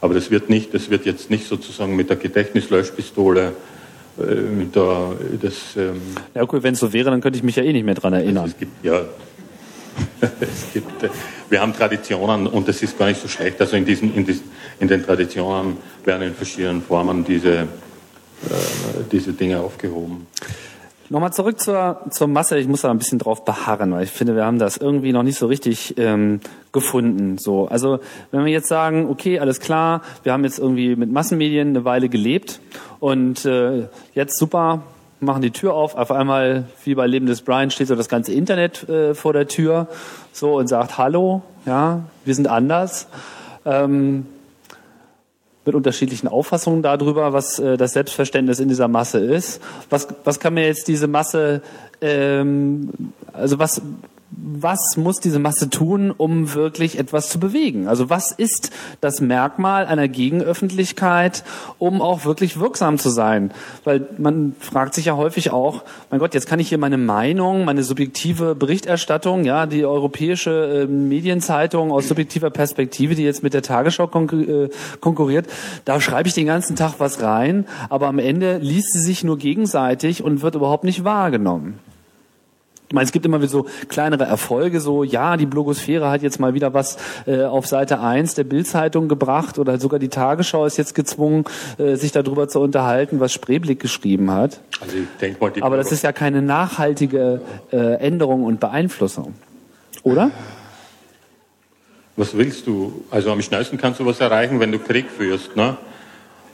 Aber 0.00 0.12
das 0.12 0.28
wird, 0.28 0.50
nicht, 0.50 0.74
das 0.74 0.90
wird 0.90 1.06
jetzt 1.06 1.30
nicht 1.30 1.46
sozusagen 1.46 1.94
mit 1.94 2.10
der 2.10 2.16
Gedächtnislöschpistole, 2.16 3.52
äh, 4.18 4.34
mit 4.34 4.74
der, 4.74 5.12
das, 5.40 5.54
ähm, 5.76 6.00
Ja 6.34 6.42
gut, 6.46 6.64
wenn 6.64 6.74
es 6.74 6.80
so 6.80 6.92
wäre, 6.92 7.12
dann 7.12 7.20
könnte 7.20 7.36
ich 7.36 7.44
mich 7.44 7.54
ja 7.54 7.62
eh 7.62 7.72
nicht 7.72 7.84
mehr 7.84 7.94
dran 7.94 8.12
erinnern. 8.12 8.46
es 8.46 8.58
gibt 8.58 8.84
ja, 8.84 9.02
es 10.40 10.72
gibt, 10.72 11.04
äh, 11.04 11.10
wir 11.48 11.60
haben 11.60 11.72
Traditionen 11.72 12.48
und 12.48 12.66
das 12.66 12.82
ist 12.82 12.98
gar 12.98 13.06
nicht 13.06 13.22
so 13.22 13.28
schlecht. 13.28 13.60
Also 13.60 13.76
in, 13.76 13.84
diesen, 13.84 14.12
in, 14.16 14.26
diesen, 14.26 14.50
in 14.80 14.88
den 14.88 15.04
Traditionen 15.04 15.76
werden 16.04 16.22
in 16.22 16.34
verschiedenen 16.34 16.82
Formen 16.82 17.24
diese, 17.24 17.52
äh, 17.52 17.66
diese 19.12 19.32
Dinge 19.32 19.60
aufgehoben. 19.60 20.26
Nochmal 21.10 21.34
zurück 21.34 21.60
zur, 21.60 22.00
zur 22.08 22.28
Masse. 22.28 22.56
Ich 22.58 22.66
muss 22.66 22.80
da 22.80 22.90
ein 22.90 22.96
bisschen 22.96 23.18
drauf 23.18 23.44
beharren, 23.44 23.92
weil 23.92 24.04
ich 24.04 24.10
finde, 24.10 24.34
wir 24.34 24.46
haben 24.46 24.58
das 24.58 24.78
irgendwie 24.78 25.12
noch 25.12 25.22
nicht 25.22 25.36
so 25.36 25.46
richtig 25.46 25.98
ähm, 25.98 26.40
gefunden. 26.72 27.36
So, 27.36 27.68
also 27.68 27.98
wenn 28.30 28.44
wir 28.44 28.52
jetzt 28.52 28.68
sagen, 28.68 29.08
okay, 29.10 29.38
alles 29.38 29.60
klar, 29.60 30.00
wir 30.22 30.32
haben 30.32 30.44
jetzt 30.44 30.58
irgendwie 30.58 30.96
mit 30.96 31.12
Massenmedien 31.12 31.68
eine 31.68 31.84
Weile 31.84 32.08
gelebt 32.08 32.60
und 33.00 33.44
äh, 33.44 33.88
jetzt 34.14 34.38
super, 34.38 34.82
machen 35.20 35.42
die 35.42 35.50
Tür 35.50 35.74
auf, 35.74 35.94
auf 35.94 36.10
einmal 36.10 36.64
wie 36.84 36.94
bei 36.94 37.06
Leben 37.06 37.26
des 37.26 37.42
Brian 37.42 37.70
steht 37.70 37.88
so 37.88 37.96
das 37.96 38.08
ganze 38.08 38.32
Internet 38.32 38.88
äh, 38.88 39.14
vor 39.14 39.34
der 39.34 39.46
Tür, 39.46 39.88
so 40.32 40.56
und 40.56 40.68
sagt 40.68 40.96
Hallo, 40.96 41.42
ja, 41.66 42.00
wir 42.24 42.34
sind 42.34 42.48
anders. 42.48 43.08
Ähm, 43.66 44.26
mit 45.64 45.74
unterschiedlichen 45.74 46.28
Auffassungen 46.28 46.82
darüber, 46.82 47.32
was 47.32 47.58
äh, 47.58 47.76
das 47.76 47.92
Selbstverständnis 47.92 48.60
in 48.60 48.68
dieser 48.68 48.88
Masse 48.88 49.18
ist. 49.18 49.60
Was, 49.90 50.08
was 50.24 50.40
kann 50.40 50.54
mir 50.54 50.66
jetzt 50.66 50.88
diese 50.88 51.06
Masse, 51.06 51.62
ähm, 52.04 52.90
also 53.32 53.58
was, 53.58 53.80
was 54.36 54.96
muss 54.96 55.20
diese 55.20 55.38
Masse 55.38 55.70
tun, 55.70 56.10
um 56.10 56.54
wirklich 56.54 56.98
etwas 56.98 57.28
zu 57.28 57.38
bewegen? 57.38 57.88
Also 57.88 58.10
was 58.10 58.32
ist 58.32 58.70
das 59.00 59.20
Merkmal 59.20 59.86
einer 59.86 60.08
Gegenöffentlichkeit, 60.08 61.44
um 61.78 62.02
auch 62.02 62.24
wirklich 62.24 62.58
wirksam 62.58 62.98
zu 62.98 63.10
sein? 63.10 63.52
Weil 63.84 64.06
man 64.18 64.54
fragt 64.58 64.94
sich 64.94 65.06
ja 65.06 65.16
häufig 65.16 65.50
auch, 65.50 65.82
mein 66.10 66.20
Gott, 66.20 66.34
jetzt 66.34 66.46
kann 66.46 66.60
ich 66.60 66.68
hier 66.68 66.78
meine 66.78 66.98
Meinung, 66.98 67.64
meine 67.64 67.82
subjektive 67.82 68.54
Berichterstattung, 68.54 69.44
ja, 69.44 69.66
die 69.66 69.84
europäische 69.84 70.82
äh, 70.82 70.86
Medienzeitung 70.86 71.92
aus 71.92 72.08
subjektiver 72.08 72.50
Perspektive, 72.50 73.14
die 73.14 73.24
jetzt 73.24 73.42
mit 73.42 73.54
der 73.54 73.62
Tagesschau 73.62 74.08
konkur 74.08 74.40
äh, 74.40 74.70
konkurriert, 75.00 75.46
da 75.84 76.00
schreibe 76.00 76.28
ich 76.28 76.34
den 76.34 76.46
ganzen 76.46 76.76
Tag 76.76 76.94
was 76.98 77.22
rein, 77.22 77.66
aber 77.88 78.08
am 78.08 78.18
Ende 78.18 78.58
liest 78.58 78.92
sie 78.92 79.00
sich 79.00 79.24
nur 79.24 79.38
gegenseitig 79.38 80.22
und 80.22 80.42
wird 80.42 80.54
überhaupt 80.54 80.84
nicht 80.84 81.04
wahrgenommen. 81.04 81.78
Ich 82.94 82.96
meine, 82.96 83.06
es 83.06 83.10
gibt 83.10 83.26
immer 83.26 83.40
wieder 83.40 83.48
so 83.48 83.66
kleinere 83.88 84.22
Erfolge, 84.22 84.80
so, 84.80 85.02
ja, 85.02 85.36
die 85.36 85.46
Blogosphäre 85.46 86.10
hat 86.10 86.22
jetzt 86.22 86.38
mal 86.38 86.54
wieder 86.54 86.74
was 86.74 86.96
äh, 87.26 87.42
auf 87.42 87.66
Seite 87.66 87.98
1 87.98 88.36
der 88.36 88.44
Bildzeitung 88.44 89.08
gebracht 89.08 89.58
oder 89.58 89.80
sogar 89.80 89.98
die 89.98 90.10
Tagesschau 90.10 90.64
ist 90.64 90.76
jetzt 90.76 90.94
gezwungen, 90.94 91.44
äh, 91.78 91.96
sich 91.96 92.12
darüber 92.12 92.46
zu 92.46 92.60
unterhalten, 92.60 93.18
was 93.18 93.32
Spreeblick 93.32 93.80
geschrieben 93.80 94.30
hat. 94.30 94.60
Also 94.80 94.96
ich 94.96 95.08
denke 95.20 95.40
mal, 95.40 95.50
die 95.50 95.60
Aber 95.64 95.76
das 95.76 95.90
ist 95.90 96.04
ja 96.04 96.12
keine 96.12 96.40
nachhaltige 96.40 97.40
äh, 97.72 97.94
Änderung 97.96 98.44
und 98.44 98.60
Beeinflussung. 98.60 99.34
Oder? 100.04 100.30
Was 102.14 102.36
willst 102.36 102.68
du? 102.68 103.04
Also 103.10 103.32
am 103.32 103.42
schnellsten 103.42 103.76
kannst 103.76 103.98
du 103.98 104.06
was 104.06 104.20
erreichen, 104.20 104.60
wenn 104.60 104.70
du 104.70 104.78
Krieg 104.78 105.06
führst. 105.10 105.56
Ne? 105.56 105.76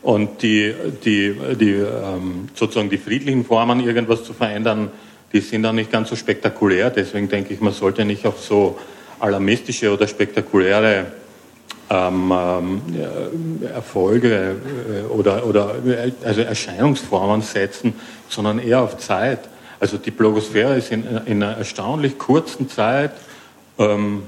Und 0.01 0.41
die, 0.41 0.73
die, 1.05 1.37
die, 1.61 1.73
ähm, 1.73 2.49
sozusagen 2.55 2.89
die 2.89 2.97
friedlichen 2.97 3.45
Formen, 3.45 3.81
irgendwas 3.81 4.25
zu 4.25 4.33
verändern, 4.33 4.89
die 5.33 5.41
sind 5.41 5.63
dann 5.63 5.77
nicht 5.77 5.93
ganz 5.93 6.09
so 6.09 6.17
spektakulär. 6.17 6.91
Deswegen 6.91 7.29
denke 7.29 7.55
ich, 7.55 7.61
man 7.61 7.73
sollte 7.73 8.05
nicht 8.05 8.27
auf 8.27 8.43
so 8.43 8.79
alarmistische 9.19 9.93
oder 9.93 10.07
spektakuläre 10.09 11.07
ähm, 11.91 12.33
ähm, 12.33 12.83
äh, 13.63 13.67
Erfolge 13.67 14.57
äh, 14.89 15.13
oder, 15.13 15.47
oder 15.47 15.75
äh, 15.85 16.13
also 16.25 16.41
Erscheinungsformen 16.43 17.43
setzen, 17.43 17.95
sondern 18.29 18.59
eher 18.59 18.81
auf 18.81 18.99
Zeit. 18.99 19.41
Also 19.81 19.99
die 19.99 20.11
Blogosphäre 20.11 20.77
ist 20.77 20.93
in, 20.93 21.05
in 21.27 21.43
einer 21.43 21.57
erstaunlich 21.57 22.17
kurzen 22.19 22.69
Zeit 22.69 23.13
ähm, 23.79 24.23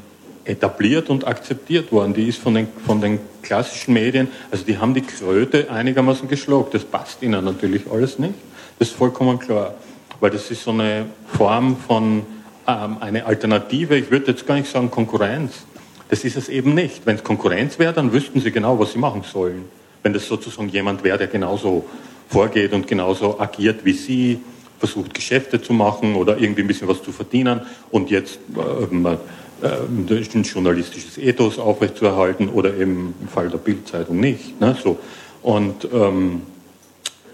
etabliert 0.44 1.08
und 1.08 1.26
akzeptiert 1.26 1.92
worden. 1.92 2.14
Die 2.14 2.28
ist 2.28 2.38
von 2.38 2.54
den, 2.54 2.68
von 2.84 3.00
den 3.00 3.20
klassischen 3.42 3.94
Medien, 3.94 4.28
also 4.50 4.64
die 4.64 4.78
haben 4.78 4.94
die 4.94 5.02
Kröte 5.02 5.70
einigermaßen 5.70 6.28
geschluckt. 6.28 6.74
Das 6.74 6.84
passt 6.84 7.22
ihnen 7.22 7.44
natürlich 7.44 7.82
alles 7.90 8.18
nicht. 8.18 8.34
Das 8.78 8.88
ist 8.88 8.96
vollkommen 8.96 9.38
klar. 9.38 9.74
Weil 10.22 10.30
das 10.30 10.52
ist 10.52 10.62
so 10.62 10.70
eine 10.70 11.06
Form 11.36 11.76
von, 11.76 12.22
ähm, 12.68 12.96
eine 13.00 13.26
Alternative, 13.26 13.96
ich 13.96 14.08
würde 14.12 14.30
jetzt 14.30 14.46
gar 14.46 14.54
nicht 14.54 14.70
sagen 14.70 14.88
Konkurrenz. 14.88 15.66
Das 16.10 16.22
ist 16.22 16.36
es 16.36 16.48
eben 16.48 16.74
nicht. 16.74 17.04
Wenn 17.04 17.16
es 17.16 17.24
Konkurrenz 17.24 17.80
wäre, 17.80 17.92
dann 17.92 18.12
wüssten 18.12 18.40
sie 18.40 18.52
genau, 18.52 18.78
was 18.78 18.92
sie 18.92 19.00
machen 19.00 19.24
sollen. 19.24 19.64
Wenn 20.04 20.12
das 20.12 20.28
sozusagen 20.28 20.68
jemand 20.68 21.02
wäre, 21.02 21.18
der 21.18 21.26
genauso 21.26 21.86
vorgeht 22.28 22.72
und 22.72 22.86
genauso 22.86 23.40
agiert 23.40 23.84
wie 23.84 23.94
sie, 23.94 24.38
versucht 24.78 25.12
Geschäfte 25.12 25.60
zu 25.60 25.72
machen 25.72 26.14
oder 26.14 26.38
irgendwie 26.38 26.60
ein 26.60 26.68
bisschen 26.68 26.86
was 26.86 27.02
zu 27.02 27.10
verdienen 27.10 27.62
und 27.90 28.08
jetzt 28.08 28.38
ähm, 28.56 29.04
äh, 29.04 29.16
ein 29.60 30.42
journalistisches 30.44 31.18
Ethos 31.18 31.58
aufrechtzuerhalten 31.58 32.48
oder 32.48 32.76
eben 32.76 33.12
im 33.20 33.26
Fall 33.26 33.48
der 33.48 33.58
Bildzeitung 33.58 34.20
nicht. 34.20 34.60
Ne? 34.60 34.76
So. 34.80 35.00
Und 35.42 35.88
ähm, 35.92 36.42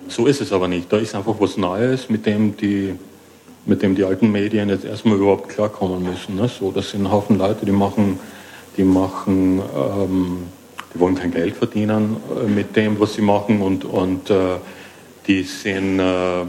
so 0.07 0.27
ist 0.27 0.41
es 0.41 0.53
aber 0.53 0.69
nicht. 0.69 0.93
Da 0.93 0.99
ist 0.99 1.15
einfach 1.15 1.35
was 1.39 1.57
Neues, 1.57 2.09
mit 2.09 2.27
dem 2.27 2.57
die, 2.57 2.95
mit 3.67 3.83
dem 3.83 3.95
die 3.95 4.05
alten 4.05 4.33
Medien 4.33 4.69
jetzt 4.69 4.85
erstmal 4.85 5.17
überhaupt 5.17 5.49
klarkommen 5.49 6.03
müssen. 6.03 6.37
Ne? 6.37 6.49
So, 6.49 6.71
das 6.71 6.91
sind 6.91 7.03
ein 7.03 7.13
Haufen 7.13 7.39
Leute, 7.39 7.67
die 7.67 7.73
machen, 7.73 8.19
die 8.77 8.85
machen, 8.85 9.61
ähm, 9.77 10.45
die 10.95 11.01
wollen 11.01 11.17
kein 11.17 11.31
Geld 11.31 11.57
verdienen 11.57 12.17
äh, 12.37 12.49
mit 12.49 12.77
dem, 12.77 12.99
was 13.01 13.15
sie 13.15 13.23
machen 13.23 13.61
und, 13.61 13.85
und 13.85 14.31
äh, 14.31 14.57
die 15.27 15.43
sind 15.43 15.99
äh, 15.99 16.45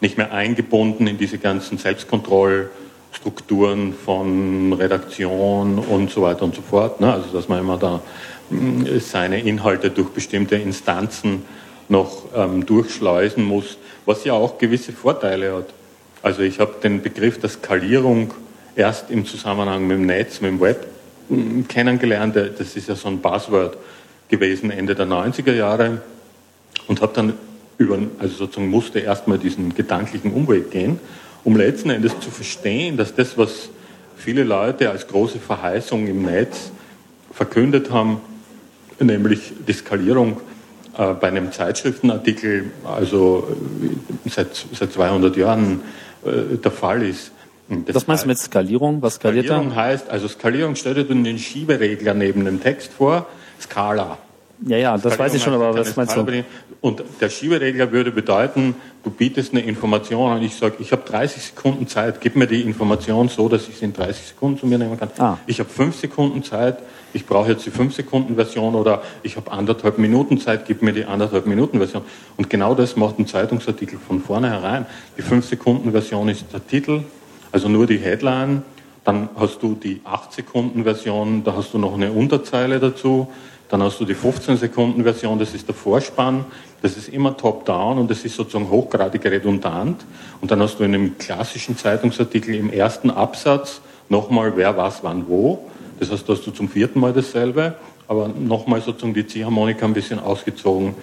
nicht 0.00 0.18
mehr 0.18 0.32
eingebunden 0.32 1.06
in 1.06 1.18
diese 1.18 1.38
ganzen 1.38 1.78
Selbstkontrollstrukturen 1.78 3.94
von 3.94 4.72
Redaktion 4.72 5.78
und 5.78 6.10
so 6.10 6.22
weiter 6.22 6.44
und 6.44 6.54
so 6.54 6.62
fort. 6.62 7.00
Ne? 7.00 7.12
Also 7.12 7.28
dass 7.32 7.48
man 7.48 7.60
immer 7.60 7.78
da 7.78 8.00
mh, 8.50 8.98
seine 8.98 9.40
Inhalte 9.40 9.90
durch 9.90 10.08
bestimmte 10.08 10.56
Instanzen 10.56 11.44
noch 11.88 12.24
ähm, 12.34 12.66
durchschleusen 12.66 13.44
muss, 13.44 13.78
was 14.06 14.24
ja 14.24 14.32
auch 14.32 14.58
gewisse 14.58 14.92
Vorteile 14.92 15.54
hat. 15.54 15.66
Also 16.22 16.42
ich 16.42 16.60
habe 16.60 16.74
den 16.82 17.02
Begriff 17.02 17.38
der 17.38 17.50
Skalierung 17.50 18.32
erst 18.76 19.10
im 19.10 19.26
Zusammenhang 19.26 19.86
mit 19.86 19.98
dem 19.98 20.06
Netz, 20.06 20.40
mit 20.40 20.50
dem 20.50 20.60
Web 20.60 20.86
mh, 21.28 21.64
kennengelernt. 21.68 22.36
Das 22.36 22.76
ist 22.76 22.88
ja 22.88 22.94
so 22.94 23.08
ein 23.08 23.20
Buzzword 23.20 23.76
gewesen 24.28 24.70
Ende 24.70 24.94
der 24.94 25.06
90er 25.06 25.52
Jahre 25.52 26.02
und 26.86 27.00
habe 27.00 27.12
dann 27.14 27.34
über, 27.78 27.98
also 28.18 28.34
sozusagen 28.36 28.68
musste 28.68 29.00
erstmal 29.00 29.38
diesen 29.38 29.74
gedanklichen 29.74 30.32
Umweg 30.32 30.70
gehen, 30.70 30.98
um 31.44 31.56
letzten 31.56 31.90
Endes 31.90 32.18
zu 32.20 32.30
verstehen, 32.30 32.96
dass 32.96 33.14
das, 33.14 33.36
was 33.36 33.68
viele 34.16 34.44
Leute 34.44 34.90
als 34.90 35.06
große 35.06 35.38
Verheißung 35.38 36.06
im 36.06 36.22
Netz 36.22 36.70
verkündet 37.32 37.90
haben, 37.90 38.20
nämlich 39.00 39.52
die 39.66 39.72
Skalierung 39.72 40.40
äh, 40.96 41.14
bei 41.14 41.28
einem 41.28 41.52
Zeitschriftenartikel, 41.52 42.70
also 42.84 43.48
äh, 43.82 44.28
seit, 44.30 44.48
seit 44.72 44.92
200 44.92 45.36
Jahren 45.36 45.82
äh, 46.24 46.56
der 46.56 46.70
Fall 46.70 47.02
ist. 47.02 47.32
Und 47.68 47.94
Was 47.94 48.06
meinst 48.06 48.24
du 48.24 48.28
mit 48.28 48.38
Skalierung? 48.38 49.00
Was 49.00 49.14
skaliert 49.14 49.46
Skalierung 49.46 49.70
da? 49.70 49.76
heißt, 49.76 50.10
also 50.10 50.28
Skalierung 50.28 50.76
stellt 50.76 50.96
dir 50.98 51.04
den 51.04 51.38
Schieberegler 51.38 52.14
neben 52.14 52.44
dem 52.44 52.62
Text 52.62 52.92
vor, 52.92 53.26
Skala. 53.60 54.18
Ja, 54.66 54.76
ja, 54.76 54.96
das 54.96 55.18
weiß 55.18 55.34
ich 55.34 55.42
schon, 55.42 55.52
aber 55.54 55.76
was 55.76 55.96
meinst 55.96 56.16
du? 56.16 56.44
Und 56.80 57.02
der 57.20 57.28
Schieberegler 57.28 57.90
würde 57.92 58.10
bedeuten, 58.10 58.76
du 59.02 59.10
bietest 59.10 59.52
eine 59.52 59.62
Information 59.62 60.36
und 60.36 60.42
ich 60.42 60.54
sage, 60.54 60.76
ich 60.78 60.92
habe 60.92 61.02
30 61.06 61.42
Sekunden 61.42 61.88
Zeit, 61.88 62.20
gib 62.20 62.36
mir 62.36 62.46
die 62.46 62.62
Information 62.62 63.28
so, 63.28 63.48
dass 63.48 63.68
ich 63.68 63.78
sie 63.78 63.86
in 63.86 63.94
30 63.94 64.28
Sekunden 64.28 64.58
zu 64.58 64.66
mir 64.66 64.78
nehmen 64.78 64.98
kann. 64.98 65.10
Ah. 65.18 65.38
Ich 65.46 65.60
habe 65.60 65.68
5 65.68 65.96
Sekunden 65.96 66.42
Zeit, 66.42 66.78
ich 67.14 67.26
brauche 67.26 67.50
jetzt 67.50 67.64
die 67.64 67.70
5 67.70 67.94
Sekunden 67.94 68.34
Version 68.34 68.74
oder 68.74 69.02
ich 69.22 69.36
habe 69.36 69.50
anderthalb 69.50 69.98
Minuten 69.98 70.38
Zeit, 70.38 70.66
gib 70.66 70.82
mir 70.82 70.92
die 70.92 71.04
anderthalb 71.04 71.46
Minuten 71.46 71.78
Version. 71.78 72.02
Und 72.36 72.50
genau 72.50 72.74
das 72.74 72.96
macht 72.96 73.18
ein 73.18 73.26
Zeitungsartikel 73.26 73.98
von 73.98 74.20
vornherein. 74.20 74.84
Die 75.16 75.22
5 75.22 75.46
Sekunden 75.46 75.92
Version 75.92 76.28
ist 76.28 76.52
der 76.52 76.66
Titel, 76.66 77.02
also 77.52 77.68
nur 77.68 77.86
die 77.86 77.98
Headline. 77.98 78.62
Dann 79.04 79.28
hast 79.36 79.62
du 79.62 79.74
die 79.74 80.00
8 80.04 80.32
Sekunden 80.32 80.82
Version, 80.82 81.44
da 81.44 81.54
hast 81.54 81.72
du 81.72 81.78
noch 81.78 81.94
eine 81.94 82.12
Unterzeile 82.12 82.80
dazu. 82.80 83.28
Dann 83.68 83.82
hast 83.82 83.98
du 83.98 84.04
die 84.04 84.14
15-Sekunden-Version, 84.14 85.38
das 85.38 85.54
ist 85.54 85.66
der 85.68 85.74
Vorspann. 85.74 86.44
Das 86.82 86.96
ist 86.96 87.08
immer 87.08 87.36
top-down 87.36 87.98
und 87.98 88.10
das 88.10 88.24
ist 88.24 88.36
sozusagen 88.36 88.70
hochgradig 88.70 89.24
redundant. 89.24 90.04
Und 90.40 90.50
dann 90.50 90.60
hast 90.60 90.78
du 90.78 90.84
in 90.84 90.94
einem 90.94 91.18
klassischen 91.18 91.76
Zeitungsartikel 91.76 92.54
im 92.54 92.70
ersten 92.70 93.10
Absatz 93.10 93.80
nochmal, 94.10 94.52
wer 94.56 94.76
was 94.76 95.02
wann 95.02 95.28
wo. 95.28 95.70
Das 96.00 96.10
heißt, 96.10 96.28
da 96.28 96.32
hast 96.32 96.46
du 96.46 96.50
zum 96.50 96.68
vierten 96.68 97.00
Mal 97.00 97.12
dasselbe, 97.12 97.74
aber 98.08 98.28
nochmal 98.28 98.80
sozusagen 98.80 99.14
die 99.14 99.26
Ziehharmonika 99.26 99.86
ein 99.86 99.94
bisschen 99.94 100.18
ausgezogen 100.18 100.94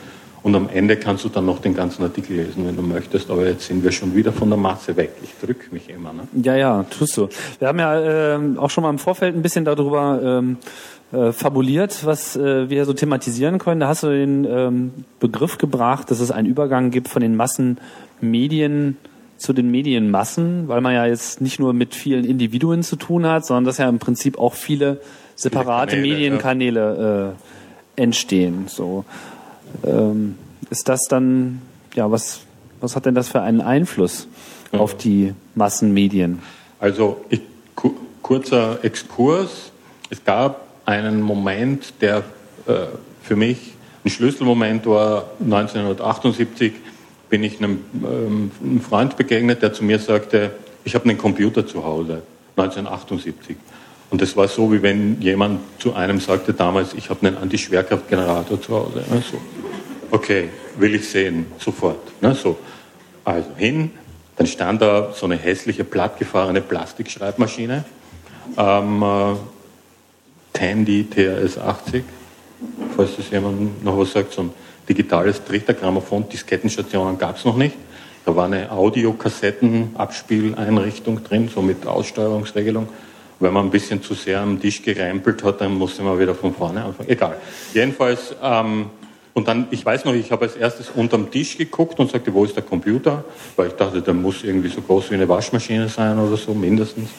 und 0.43 0.55
am 0.55 0.69
Ende 0.73 0.97
kannst 0.97 1.23
du 1.23 1.29
dann 1.29 1.45
noch 1.45 1.59
den 1.59 1.75
ganzen 1.75 2.03
Artikel 2.03 2.37
lesen, 2.37 2.65
wenn 2.65 2.75
du 2.75 2.81
möchtest. 2.81 3.29
Aber 3.29 3.45
jetzt 3.45 3.67
sind 3.67 3.83
wir 3.83 3.91
schon 3.91 4.15
wieder 4.15 4.31
von 4.31 4.49
der 4.49 4.57
Masse 4.57 4.97
weg. 4.97 5.11
Ich 5.23 5.35
drücke 5.39 5.71
mich 5.71 5.87
immer. 5.89 6.13
Ne? 6.13 6.27
Ja, 6.41 6.55
ja, 6.55 6.83
tust 6.83 7.15
du. 7.17 7.29
Wir 7.59 7.67
haben 7.67 7.79
ja 7.79 8.35
äh, 8.35 8.57
auch 8.57 8.69
schon 8.71 8.83
mal 8.83 8.89
im 8.89 8.97
Vorfeld 8.97 9.35
ein 9.35 9.43
bisschen 9.43 9.65
darüber 9.65 10.19
ähm, 10.23 10.57
äh, 11.11 11.31
fabuliert, 11.31 12.05
was 12.05 12.35
äh, 12.35 12.69
wir 12.69 12.85
so 12.85 12.93
thematisieren 12.93 13.59
können. 13.59 13.81
Da 13.81 13.89
hast 13.89 14.01
du 14.01 14.09
den 14.09 14.45
ähm, 14.45 14.91
Begriff 15.19 15.59
gebracht, 15.59 16.09
dass 16.09 16.19
es 16.19 16.31
einen 16.31 16.47
Übergang 16.47 16.89
gibt 16.89 17.07
von 17.07 17.21
den 17.21 17.35
Massenmedien 17.35 18.97
zu 19.41 19.53
den 19.53 19.71
Medienmassen, 19.71 20.67
weil 20.67 20.81
man 20.81 20.93
ja 20.93 21.05
jetzt 21.05 21.41
nicht 21.41 21.59
nur 21.59 21.73
mit 21.73 21.95
vielen 21.95 22.25
Individuen 22.25 22.83
zu 22.83 22.95
tun 22.95 23.25
hat, 23.25 23.45
sondern 23.45 23.65
dass 23.65 23.77
ja 23.77 23.89
im 23.89 23.99
Prinzip 23.99 24.37
auch 24.37 24.53
viele 24.53 25.01
separate 25.35 25.91
viele 25.91 26.01
Kanäle, 26.01 26.15
Medienkanäle 26.15 27.35
äh, 27.97 28.01
entstehen. 28.01 28.65
So 28.67 29.05
ähm, 29.83 30.35
ist 30.69 30.87
das 30.87 31.05
dann 31.09 31.61
ja 31.95 32.11
was 32.11 32.41
was 32.81 32.95
hat 32.95 33.05
denn 33.05 33.15
das 33.15 33.29
für 33.29 33.41
einen 33.41 33.61
Einfluss 33.61 34.27
ja. 34.71 34.79
auf 34.79 34.97
die 34.97 35.33
Massenmedien? 35.55 36.39
Also 36.79 37.23
ich, 37.29 37.41
kurzer 38.21 38.83
Exkurs. 38.83 39.71
Es 40.09 40.23
gab 40.23 40.65
einen 40.85 41.21
Moment, 41.21 41.93
der 42.01 42.23
äh, 42.67 42.87
für 43.21 43.35
mich 43.35 43.73
ein 44.03 44.09
Schlüsselmoment 44.09 44.85
war 44.87 45.25
1978 45.41 46.73
bin 47.31 47.43
ich 47.43 47.57
einem, 47.57 47.79
ähm, 48.03 48.51
einem 48.61 48.81
Freund 48.81 49.17
begegnet, 49.17 49.63
der 49.63 49.73
zu 49.73 49.83
mir 49.83 49.97
sagte, 49.97 50.51
ich 50.83 50.93
habe 50.93 51.05
einen 51.05 51.17
Computer 51.17 51.65
zu 51.65 51.83
Hause, 51.83 52.21
1978. 52.57 53.55
Und 54.11 54.21
das 54.21 54.35
war 54.35 54.49
so, 54.49 54.71
wie 54.73 54.83
wenn 54.83 55.21
jemand 55.21 55.61
zu 55.79 55.93
einem 55.93 56.19
sagte 56.19 56.53
damals, 56.53 56.93
ich 56.93 57.09
habe 57.09 57.25
einen 57.25 57.37
Antischwerkraftgenerator 57.37 58.61
zu 58.61 58.75
Hause. 58.75 59.03
Also, 59.09 59.37
okay, 60.11 60.49
will 60.77 60.93
ich 60.93 61.07
sehen, 61.07 61.45
sofort. 61.57 62.21
Ne, 62.21 62.35
so. 62.35 62.59
Also 63.23 63.47
hin, 63.55 63.91
dann 64.35 64.47
stand 64.47 64.81
da 64.81 65.13
so 65.13 65.25
eine 65.25 65.37
hässliche, 65.37 65.85
plattgefahrene 65.85 66.59
Plastikschreibmaschine, 66.59 67.85
ähm, 68.57 69.03
äh, 69.03 69.35
Tandy 70.51 71.05
TRS 71.05 71.57
80, 71.57 72.03
falls 72.97 73.15
das 73.15 73.29
jemand 73.29 73.85
noch 73.85 73.97
was 73.97 74.11
sagt, 74.11 74.33
so 74.33 74.41
ein 74.41 74.49
digitales 74.87 75.43
Trichtergrammophon, 75.45 76.29
Diskettenstationen 76.29 77.17
gab 77.17 77.37
es 77.37 77.45
noch 77.45 77.57
nicht. 77.57 77.75
Da 78.25 78.35
war 78.35 78.45
eine 78.45 78.71
Audiokassettenabspieleinrichtung 78.71 81.23
drin, 81.23 81.49
so 81.53 81.61
mit 81.61 81.85
Aussteuerungsregelung. 81.87 82.89
Wenn 83.39 83.53
man 83.53 83.65
ein 83.65 83.71
bisschen 83.71 84.01
zu 84.03 84.13
sehr 84.13 84.41
am 84.41 84.61
Tisch 84.61 84.83
gerempelt 84.83 85.43
hat, 85.43 85.61
dann 85.61 85.73
musste 85.73 86.03
man 86.03 86.19
wieder 86.19 86.35
von 86.35 86.53
vorne 86.53 86.83
anfangen. 86.83 87.09
Egal. 87.09 87.37
Jedenfalls, 87.73 88.35
ähm, 88.43 88.91
und 89.33 89.47
dann, 89.47 89.67
ich 89.71 89.85
weiß 89.85 90.03
noch, 90.05 90.13
ich 90.13 90.31
habe 90.31 90.45
als 90.45 90.55
erstes 90.55 90.91
unterm 90.93 91.31
Tisch 91.31 91.57
geguckt 91.57 91.99
und 91.99 92.11
sagte, 92.11 92.31
wo 92.33 92.45
ist 92.45 92.55
der 92.55 92.63
Computer? 92.63 93.25
Weil 93.55 93.69
ich 93.69 93.73
dachte, 93.73 94.01
der 94.01 94.13
muss 94.13 94.43
irgendwie 94.43 94.69
so 94.69 94.81
groß 94.81 95.09
wie 95.09 95.15
eine 95.15 95.27
Waschmaschine 95.27 95.89
sein 95.89 96.19
oder 96.19 96.37
so, 96.37 96.53
mindestens. 96.53 97.09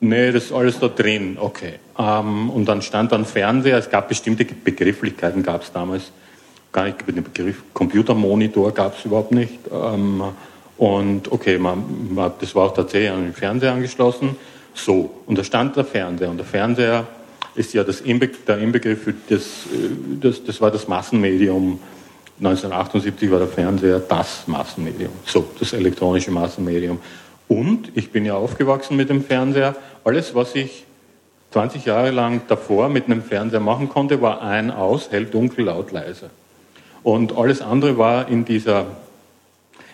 Nee, 0.00 0.30
das 0.30 0.44
ist 0.44 0.52
alles 0.52 0.78
da 0.78 0.86
drin, 0.88 1.36
okay. 1.40 1.74
Ähm, 1.98 2.50
und 2.50 2.66
dann 2.66 2.82
stand 2.82 3.12
dann 3.12 3.24
Fernseher, 3.24 3.78
es 3.78 3.90
gab 3.90 4.08
bestimmte 4.08 4.44
Begrifflichkeiten, 4.44 5.42
gab 5.42 5.62
es 5.62 5.72
damals 5.72 6.12
gar 6.72 6.84
nicht, 6.84 7.06
den 7.06 7.22
Begriff 7.22 7.62
Computermonitor 7.72 8.72
gab 8.72 8.98
es 8.98 9.04
überhaupt 9.04 9.32
nicht. 9.32 9.58
Ähm, 9.72 10.22
und 10.76 11.32
okay, 11.32 11.58
man, 11.58 12.14
man, 12.14 12.32
das 12.40 12.54
war 12.54 12.66
auch 12.66 12.74
tatsächlich 12.74 13.10
an 13.10 13.24
den 13.24 13.34
Fernseher 13.34 13.72
angeschlossen. 13.72 14.36
So, 14.74 15.10
und 15.26 15.36
da 15.36 15.44
stand 15.44 15.76
der 15.76 15.84
Fernseher. 15.84 16.30
Und 16.30 16.36
der 16.36 16.46
Fernseher 16.46 17.06
ist 17.54 17.74
ja 17.74 17.82
das 17.82 18.00
Inbe 18.00 18.28
der 18.28 18.58
Inbegriff, 18.58 19.02
für 19.02 19.14
das, 19.28 19.42
äh, 19.42 20.20
das, 20.20 20.44
das 20.44 20.60
war 20.60 20.70
das 20.70 20.86
Massenmedium. 20.86 21.80
1978 22.38 23.30
war 23.32 23.40
der 23.40 23.48
Fernseher 23.48 23.98
das 23.98 24.46
Massenmedium. 24.46 25.10
So, 25.24 25.44
das 25.58 25.72
elektronische 25.72 26.30
Massenmedium. 26.30 27.00
Und 27.48 27.90
ich 27.94 28.12
bin 28.12 28.24
ja 28.24 28.34
aufgewachsen 28.34 28.96
mit 28.96 29.10
dem 29.10 29.24
Fernseher. 29.24 29.74
Alles, 30.04 30.34
was 30.34 30.54
ich 30.54 30.84
20 31.50 31.86
Jahre 31.86 32.10
lang 32.10 32.42
davor 32.46 32.88
mit 32.88 33.06
einem 33.06 33.22
Fernseher 33.22 33.60
machen 33.60 33.88
konnte, 33.88 34.20
war 34.22 34.42
ein 34.42 34.70
aus, 34.70 35.10
hell, 35.10 35.24
dunkel, 35.24 35.64
laut, 35.64 35.90
leise. 35.90 36.30
Und 37.02 37.36
alles 37.36 37.60
andere 37.60 37.98
war 37.98 38.28
in, 38.28 38.44
dieser, 38.44 38.86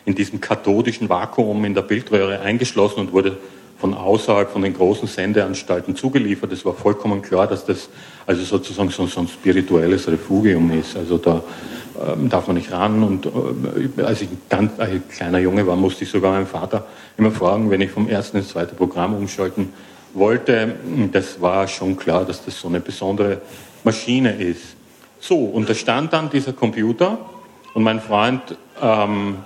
in 0.05 0.15
diesem 0.15 0.41
kathodischen 0.41 1.09
Vakuum 1.09 1.65
in 1.65 1.75
der 1.75 1.83
Bildröhre 1.83 2.41
eingeschlossen 2.41 3.01
und 3.01 3.13
wurde 3.13 3.37
von 3.79 3.95
außerhalb 3.95 4.51
von 4.51 4.63
den 4.63 4.75
großen 4.75 5.09
Sendeanstalten 5.09 5.97
zugeliefert. 5.97 6.53
Es 6.53 6.65
war 6.65 6.75
vollkommen 6.75 7.23
klar, 7.23 7.47
dass 7.47 7.67
das 7.67 7.89
also 8.27 8.43
sozusagen 8.43 8.89
so, 8.89 9.07
so 9.07 9.21
ein 9.21 9.29
spirituelles 9.29 10.09
Refugium 10.09 10.71
ist. 10.71 10.97
Also 10.97 11.19
da 11.19 11.43
ähm, 12.07 12.29
darf 12.29 12.47
man 12.47 12.57
nicht 12.57 12.73
ran. 12.73 13.03
Und 13.03 13.27
äh, 13.27 14.03
als 14.03 14.23
ich 14.23 14.31
ein 14.31 14.41
ganz 14.49 14.79
ein 14.81 15.03
kleiner 15.09 15.39
Junge 15.39 15.67
war, 15.67 15.77
musste 15.77 16.05
ich 16.05 16.11
sogar 16.11 16.33
meinen 16.33 16.47
Vater 16.47 16.87
immer 17.17 17.31
fragen, 17.31 17.71
wenn 17.71 17.81
ich 17.81 17.91
vom 17.91 18.09
ersten 18.09 18.39
ins 18.39 18.49
zweite 18.49 18.75
Programm 18.75 19.15
umschalten 19.15 19.73
wollte. 20.15 20.75
Das 21.13 21.41
war 21.41 21.69
schon 21.69 21.97
klar, 21.97 22.25
dass 22.25 22.45
das 22.45 22.59
so 22.59 22.69
eine 22.69 22.81
besondere 22.81 23.43
Maschine 23.83 24.35
ist. 24.35 24.74
So, 25.27 25.39
und 25.39 25.71
da 25.71 25.75
stand 25.75 26.13
dann 26.13 26.29
dieser 26.29 26.53
Computer 26.53 27.17
und 27.73 27.83
mein 27.83 27.99
Freund 27.99 28.43
ähm, 28.83 29.39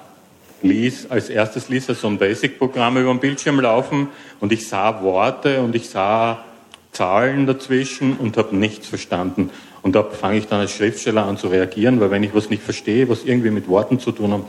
ließ, 0.61 1.09
als 1.09 1.31
erstes 1.31 1.69
ließ 1.69 1.91
er 1.91 1.95
so 1.95 2.09
ein 2.09 2.19
Basic-Programm 2.19 2.97
über 2.97 3.15
den 3.15 3.21
Bildschirm 3.21 3.61
laufen 3.61 4.09
und 4.41 4.51
ich 4.51 4.67
sah 4.67 5.05
Worte 5.05 5.61
und 5.61 5.77
ich 5.77 5.89
sah 5.89 6.43
Zahlen 6.91 7.47
dazwischen 7.47 8.17
und 8.17 8.37
habe 8.37 8.57
nichts 8.57 8.89
verstanden. 8.89 9.51
Und 9.83 9.95
da 9.95 10.03
fange 10.03 10.39
ich 10.39 10.49
dann 10.49 10.59
als 10.59 10.73
Schriftsteller 10.73 11.25
an 11.25 11.37
zu 11.37 11.47
reagieren, 11.47 12.01
weil 12.01 12.11
wenn 12.11 12.25
ich 12.25 12.35
was 12.35 12.51
nicht 12.51 12.65
verstehe, 12.65 13.09
was 13.09 13.23
irgendwie 13.23 13.51
mit 13.51 13.69
Worten 13.69 14.01
zu 14.01 14.11
tun 14.11 14.33
hat, 14.33 14.41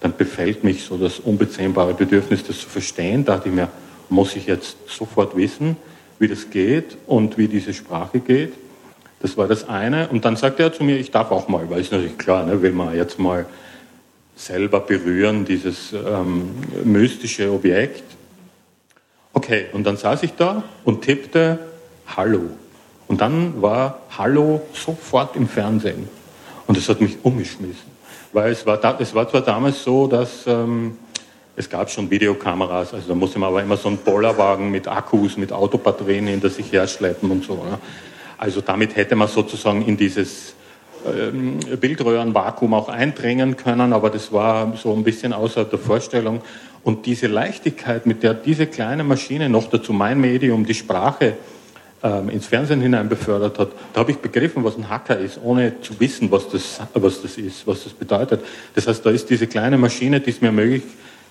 dann 0.00 0.16
befällt 0.16 0.64
mich 0.64 0.84
so 0.84 0.96
das 0.96 1.18
unbezähmbare 1.18 1.92
Bedürfnis, 1.92 2.44
das 2.44 2.60
zu 2.60 2.68
verstehen. 2.70 3.26
Da 3.26 3.34
dachte 3.34 3.50
ich 3.50 3.54
mir, 3.54 3.68
muss 4.08 4.34
ich 4.36 4.46
jetzt 4.46 4.78
sofort 4.88 5.36
wissen, 5.36 5.76
wie 6.18 6.28
das 6.28 6.48
geht 6.48 6.96
und 7.06 7.36
wie 7.36 7.46
diese 7.46 7.74
Sprache 7.74 8.20
geht. 8.20 8.54
Das 9.20 9.36
war 9.36 9.48
das 9.48 9.68
eine. 9.68 10.08
Und 10.08 10.24
dann 10.24 10.36
sagte 10.36 10.62
er 10.62 10.72
zu 10.72 10.84
mir, 10.84 10.96
ich 10.98 11.10
darf 11.10 11.30
auch 11.30 11.48
mal, 11.48 11.68
weil 11.70 11.80
es 11.80 11.90
natürlich 11.90 12.18
klar, 12.18 12.44
ne, 12.44 12.62
will 12.62 12.72
man 12.72 12.94
jetzt 12.94 13.18
mal 13.18 13.46
selber 14.36 14.80
berühren, 14.80 15.44
dieses 15.44 15.92
ähm, 15.92 16.50
mystische 16.84 17.50
Objekt. 17.50 18.04
Okay, 19.32 19.66
und 19.72 19.84
dann 19.84 19.96
saß 19.96 20.22
ich 20.22 20.34
da 20.34 20.62
und 20.84 21.02
tippte 21.02 21.58
Hallo. 22.16 22.42
Und 23.08 23.20
dann 23.20 23.60
war 23.60 24.00
Hallo 24.16 24.62
sofort 24.72 25.34
im 25.34 25.48
Fernsehen. 25.48 26.08
Und 26.66 26.76
das 26.76 26.88
hat 26.88 27.00
mich 27.00 27.18
umgeschmissen. 27.22 27.98
Weil 28.32 28.52
es 28.52 28.64
war, 28.66 28.76
da, 28.76 28.96
es 29.00 29.14
war 29.14 29.28
zwar 29.28 29.40
damals 29.40 29.82
so, 29.82 30.06
dass 30.06 30.46
ähm, 30.46 30.96
es 31.56 31.68
gab 31.68 31.90
schon 31.90 32.08
Videokameras, 32.10 32.94
also 32.94 33.08
da 33.08 33.14
musste 33.14 33.38
man 33.38 33.48
aber 33.48 33.62
immer 33.62 33.76
so 33.76 33.88
einen 33.88 33.98
Bollerwagen 33.98 34.70
mit 34.70 34.86
Akkus, 34.86 35.36
mit 35.36 35.52
Autobatterien 35.52 36.28
hinter 36.28 36.50
sich 36.50 36.70
herschleppen 36.70 37.30
und 37.30 37.44
so. 37.44 37.54
Ne? 37.54 37.78
Also 38.38 38.60
damit 38.60 38.96
hätte 38.96 39.16
man 39.16 39.28
sozusagen 39.28 39.84
in 39.84 39.96
dieses 39.96 40.54
ähm, 41.06 41.58
Bildröhrenvakuum 41.80 42.72
auch 42.74 42.88
eindringen 42.88 43.56
können, 43.56 43.92
aber 43.92 44.10
das 44.10 44.32
war 44.32 44.72
so 44.76 44.94
ein 44.94 45.04
bisschen 45.04 45.32
außerhalb 45.32 45.68
der 45.68 45.78
Vorstellung. 45.78 46.40
Und 46.84 47.06
diese 47.06 47.26
Leichtigkeit, 47.26 48.06
mit 48.06 48.22
der 48.22 48.34
diese 48.34 48.66
kleine 48.66 49.04
Maschine 49.04 49.48
noch 49.48 49.68
dazu 49.68 49.92
mein 49.92 50.20
Medium, 50.20 50.64
die 50.64 50.74
Sprache, 50.74 51.34
ähm, 52.02 52.28
ins 52.28 52.46
Fernsehen 52.46 52.80
hinein 52.80 53.08
befördert 53.08 53.58
hat, 53.58 53.70
da 53.92 54.00
habe 54.00 54.12
ich 54.12 54.18
begriffen, 54.18 54.62
was 54.62 54.76
ein 54.76 54.88
Hacker 54.88 55.18
ist, 55.18 55.40
ohne 55.42 55.80
zu 55.80 55.98
wissen, 55.98 56.30
was 56.30 56.48
das, 56.48 56.80
was 56.94 57.22
das 57.22 57.36
ist, 57.36 57.66
was 57.66 57.84
das 57.84 57.92
bedeutet. 57.92 58.44
Das 58.74 58.86
heißt, 58.86 59.04
da 59.04 59.10
ist 59.10 59.28
diese 59.28 59.48
kleine 59.48 59.78
Maschine, 59.78 60.20
die 60.20 60.30
es 60.30 60.40
mir 60.40 60.52
möglich 60.52 60.84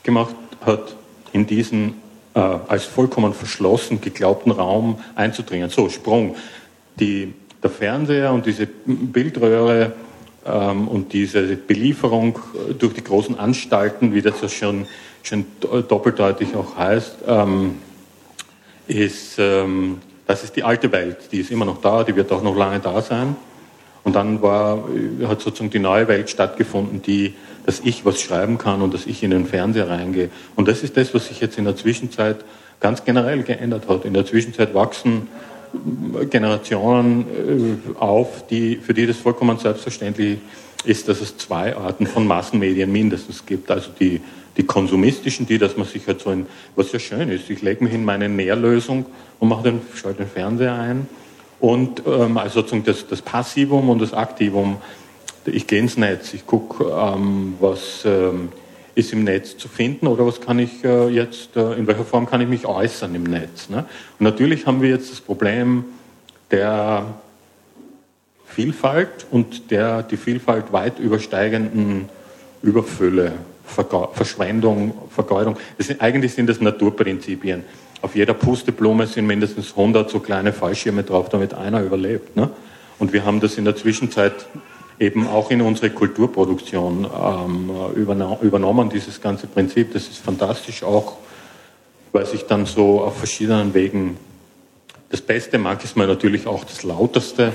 gemacht 0.04 0.36
hat, 0.66 0.96
in 1.32 1.48
diesen 1.48 1.96
äh, 2.34 2.40
als 2.40 2.84
vollkommen 2.84 3.34
verschlossen 3.34 4.02
geglaubten 4.02 4.52
Raum 4.52 5.00
einzudringen. 5.16 5.70
So, 5.70 5.90
Sprung 5.90 6.36
die, 7.00 7.34
der 7.62 7.70
Fernseher 7.70 8.32
und 8.32 8.46
diese 8.46 8.68
Bildröhre 8.86 9.94
ähm, 10.46 10.88
und 10.88 11.14
diese 11.14 11.56
Belieferung 11.56 12.40
durch 12.78 12.94
die 12.94 13.04
großen 13.04 13.38
Anstalten, 13.38 14.14
wie 14.14 14.22
das 14.22 14.42
ja 14.42 14.50
schon, 14.50 14.88
schon 15.24 15.46
doppeldeutig 15.62 16.56
auch 16.56 16.78
heißt, 16.78 17.18
ähm, 17.28 17.76
ist, 18.88 19.38
ähm, 19.38 20.00
das 20.26 20.44
ist 20.44 20.56
die 20.56 20.64
alte 20.64 20.92
Welt. 20.92 21.32
Die 21.32 21.40
ist 21.40 21.52
immer 21.52 21.66
noch 21.66 21.82
da, 21.82 22.04
die 22.04 22.16
wird 22.16 22.32
auch 22.32 22.44
noch 22.44 22.56
lange 22.56 22.80
da 22.80 23.02
sein. 23.02 23.36
Und 24.04 24.16
dann 24.16 24.42
war, 24.42 24.86
hat 25.28 25.42
sozusagen 25.42 25.70
die 25.70 25.80
neue 25.80 26.08
Welt 26.08 26.30
stattgefunden, 26.30 27.02
die, 27.02 27.34
dass 27.66 27.82
ich 27.82 28.06
was 28.06 28.22
schreiben 28.22 28.58
kann 28.58 28.82
und 28.82 28.94
dass 28.94 29.06
ich 29.06 29.22
in 29.22 29.32
den 29.32 29.46
Fernseher 29.46 29.90
reingehe. 29.90 30.30
Und 30.56 30.70
das 30.70 30.82
ist 30.82 30.96
das, 30.96 31.14
was 31.14 31.28
sich 31.28 31.42
jetzt 31.42 31.58
in 31.58 31.66
der 31.66 31.76
Zwischenzeit 31.76 32.38
ganz 32.80 33.04
generell 33.04 33.44
geändert 33.44 33.90
hat. 33.90 34.06
In 34.06 34.14
der 34.14 34.26
Zwischenzeit 34.26 34.74
wachsen 34.74 35.28
Generationen 36.30 37.26
äh, 37.96 38.00
auf, 38.00 38.48
die, 38.48 38.78
für 38.78 38.94
die 38.94 39.06
das 39.06 39.18
vollkommen 39.18 39.58
selbstverständlich 39.58 40.40
ist, 40.86 41.08
dass 41.08 41.22
es 41.22 41.38
zwei 41.38 41.76
Arten 41.76 42.08
von 42.08 42.28
Massenmedien 42.28 42.92
mindestens 42.92 43.46
gibt. 43.46 43.70
Also 43.72 43.90
die, 44.00 44.22
die 44.56 44.64
konsumistischen, 44.64 45.46
die, 45.46 45.58
dass 45.58 45.78
man 45.78 45.88
sich 45.88 46.08
halt 46.08 46.22
so 46.22 46.30
ein, 46.30 46.46
was 46.76 46.92
ja 46.92 47.00
schön 47.00 47.30
ist, 47.30 47.50
ich 47.50 47.62
lege 47.62 47.84
mich 47.84 47.94
in 47.94 48.06
meine 48.06 48.30
Nährlösung 48.30 49.06
und 49.40 49.50
mache 49.50 49.64
den, 49.64 49.82
schalte 49.94 50.24
den 50.24 50.30
Fernseher 50.30 50.74
ein. 50.74 51.08
Und 51.60 52.04
ähm, 52.06 52.38
also 52.38 52.62
sozusagen 52.62 52.84
das, 52.84 53.08
das 53.08 53.22
Passivum 53.22 53.90
und 53.90 54.02
das 54.02 54.14
Aktivum. 54.14 54.78
Ich 55.46 55.66
gehe 55.66 55.80
ins 55.80 55.98
Netz, 55.98 56.34
ich 56.34 56.46
gucke, 56.46 56.86
ähm, 56.86 57.56
was 57.60 58.04
ähm, 58.06 58.50
ist 58.98 59.14
im 59.14 59.24
Netz 59.24 59.58
zu 59.58 59.68
finden 59.68 60.08
oder 60.08 60.26
was 60.26 60.42
kann 60.42 60.58
ich 60.58 60.84
äh, 60.84 61.08
jetzt, 61.10 61.56
äh, 61.56 61.74
in 61.74 61.86
welcher 61.86 62.04
Form 62.04 62.26
kann 62.26 62.42
ich 62.42 62.48
mich 62.48 62.66
äußern 62.66 63.14
im 63.14 63.24
Netz. 63.24 63.70
Ne? 63.70 63.86
Und 64.18 64.24
natürlich 64.24 64.66
haben 64.66 64.82
wir 64.82 64.90
jetzt 64.90 65.12
das 65.12 65.22
Problem 65.22 65.86
der 66.50 67.06
Vielfalt 68.48 69.28
und 69.30 69.70
der 69.70 70.02
die 70.02 70.18
Vielfalt 70.18 70.74
weit 70.74 70.98
übersteigenden 70.98 72.10
Überfülle, 72.64 73.34
Verga 73.66 74.10
Verschwendung, 74.14 74.98
Vergeudung. 75.12 75.58
Sind, 75.78 76.02
eigentlich 76.02 76.34
sind 76.34 76.48
das 76.48 76.60
Naturprinzipien. 76.60 77.66
Auf 78.02 78.16
jeder 78.16 78.34
Pusteblume 78.34 79.06
sind 79.06 79.28
mindestens 79.28 79.72
100 79.78 80.10
so 80.10 80.20
kleine 80.20 80.54
Fallschirme 80.54 81.04
drauf, 81.04 81.30
damit 81.30 81.54
einer 81.54 81.84
überlebt. 81.84 82.36
Ne? 82.36 82.50
Und 82.98 83.14
wir 83.14 83.26
haben 83.26 83.42
das 83.42 83.60
in 83.60 83.66
der 83.66 83.76
Zwischenzeit 83.76 84.34
eben 85.00 85.28
auch 85.28 85.52
in 85.52 85.62
unsere 85.62 85.90
Kulturproduktion 85.92 87.06
ähm, 87.06 87.72
übernommen, 88.42 88.90
dieses 88.90 89.22
ganze 89.22 89.48
Prinzip. 89.48 89.94
Das 89.94 90.08
ist 90.08 90.18
fantastisch 90.18 90.84
auch, 90.84 91.18
weil 92.12 92.26
sich 92.26 92.46
dann 92.46 92.66
so 92.66 93.02
auf 93.02 93.18
verschiedenen 93.18 93.74
Wegen 93.74 94.18
das 95.10 95.22
Beste 95.22 95.58
mag 95.58 95.84
ist 95.84 95.96
mal 95.96 96.08
natürlich 96.08 96.48
auch 96.48 96.64
das 96.66 96.84
Lauteste 96.84 97.54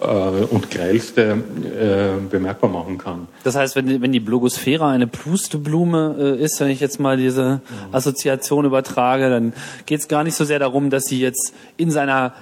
äh, 0.00 0.04
und 0.04 0.70
grellste 0.70 1.22
äh, 1.32 2.20
bemerkbar 2.30 2.70
machen 2.70 2.98
kann. 2.98 3.26
Das 3.44 3.56
heißt, 3.56 3.74
wenn 3.74 3.86
die, 3.86 4.00
wenn 4.00 4.12
die 4.12 4.20
Blogosphäre 4.20 4.86
eine 4.86 5.06
Pusteblume 5.06 6.36
äh, 6.38 6.42
ist, 6.42 6.60
wenn 6.60 6.68
ich 6.68 6.80
jetzt 6.80 7.00
mal 7.00 7.16
diese 7.16 7.54
mhm. 7.88 7.94
Assoziation 7.94 8.64
übertrage, 8.64 9.28
dann 9.28 9.52
geht 9.86 10.00
es 10.00 10.08
gar 10.08 10.22
nicht 10.22 10.34
so 10.34 10.44
sehr 10.44 10.58
darum, 10.58 10.90
dass 10.90 11.06
sie 11.06 11.20
jetzt 11.20 11.54
in 11.76 11.90
seiner 11.90 12.32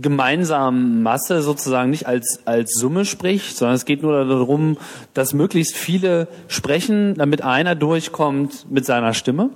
gemeinsamen 0.00 1.02
Masse 1.02 1.42
sozusagen 1.42 1.90
nicht 1.90 2.06
als, 2.06 2.40
als 2.44 2.74
Summe 2.74 3.04
spricht, 3.04 3.56
sondern 3.56 3.76
es 3.76 3.84
geht 3.84 4.02
nur 4.02 4.24
darum, 4.24 4.76
dass 5.14 5.34
möglichst 5.34 5.76
viele 5.76 6.28
sprechen, 6.48 7.14
damit 7.14 7.42
einer 7.42 7.74
durchkommt 7.74 8.70
mit 8.70 8.84
seiner 8.84 9.14
Stimme. 9.14 9.50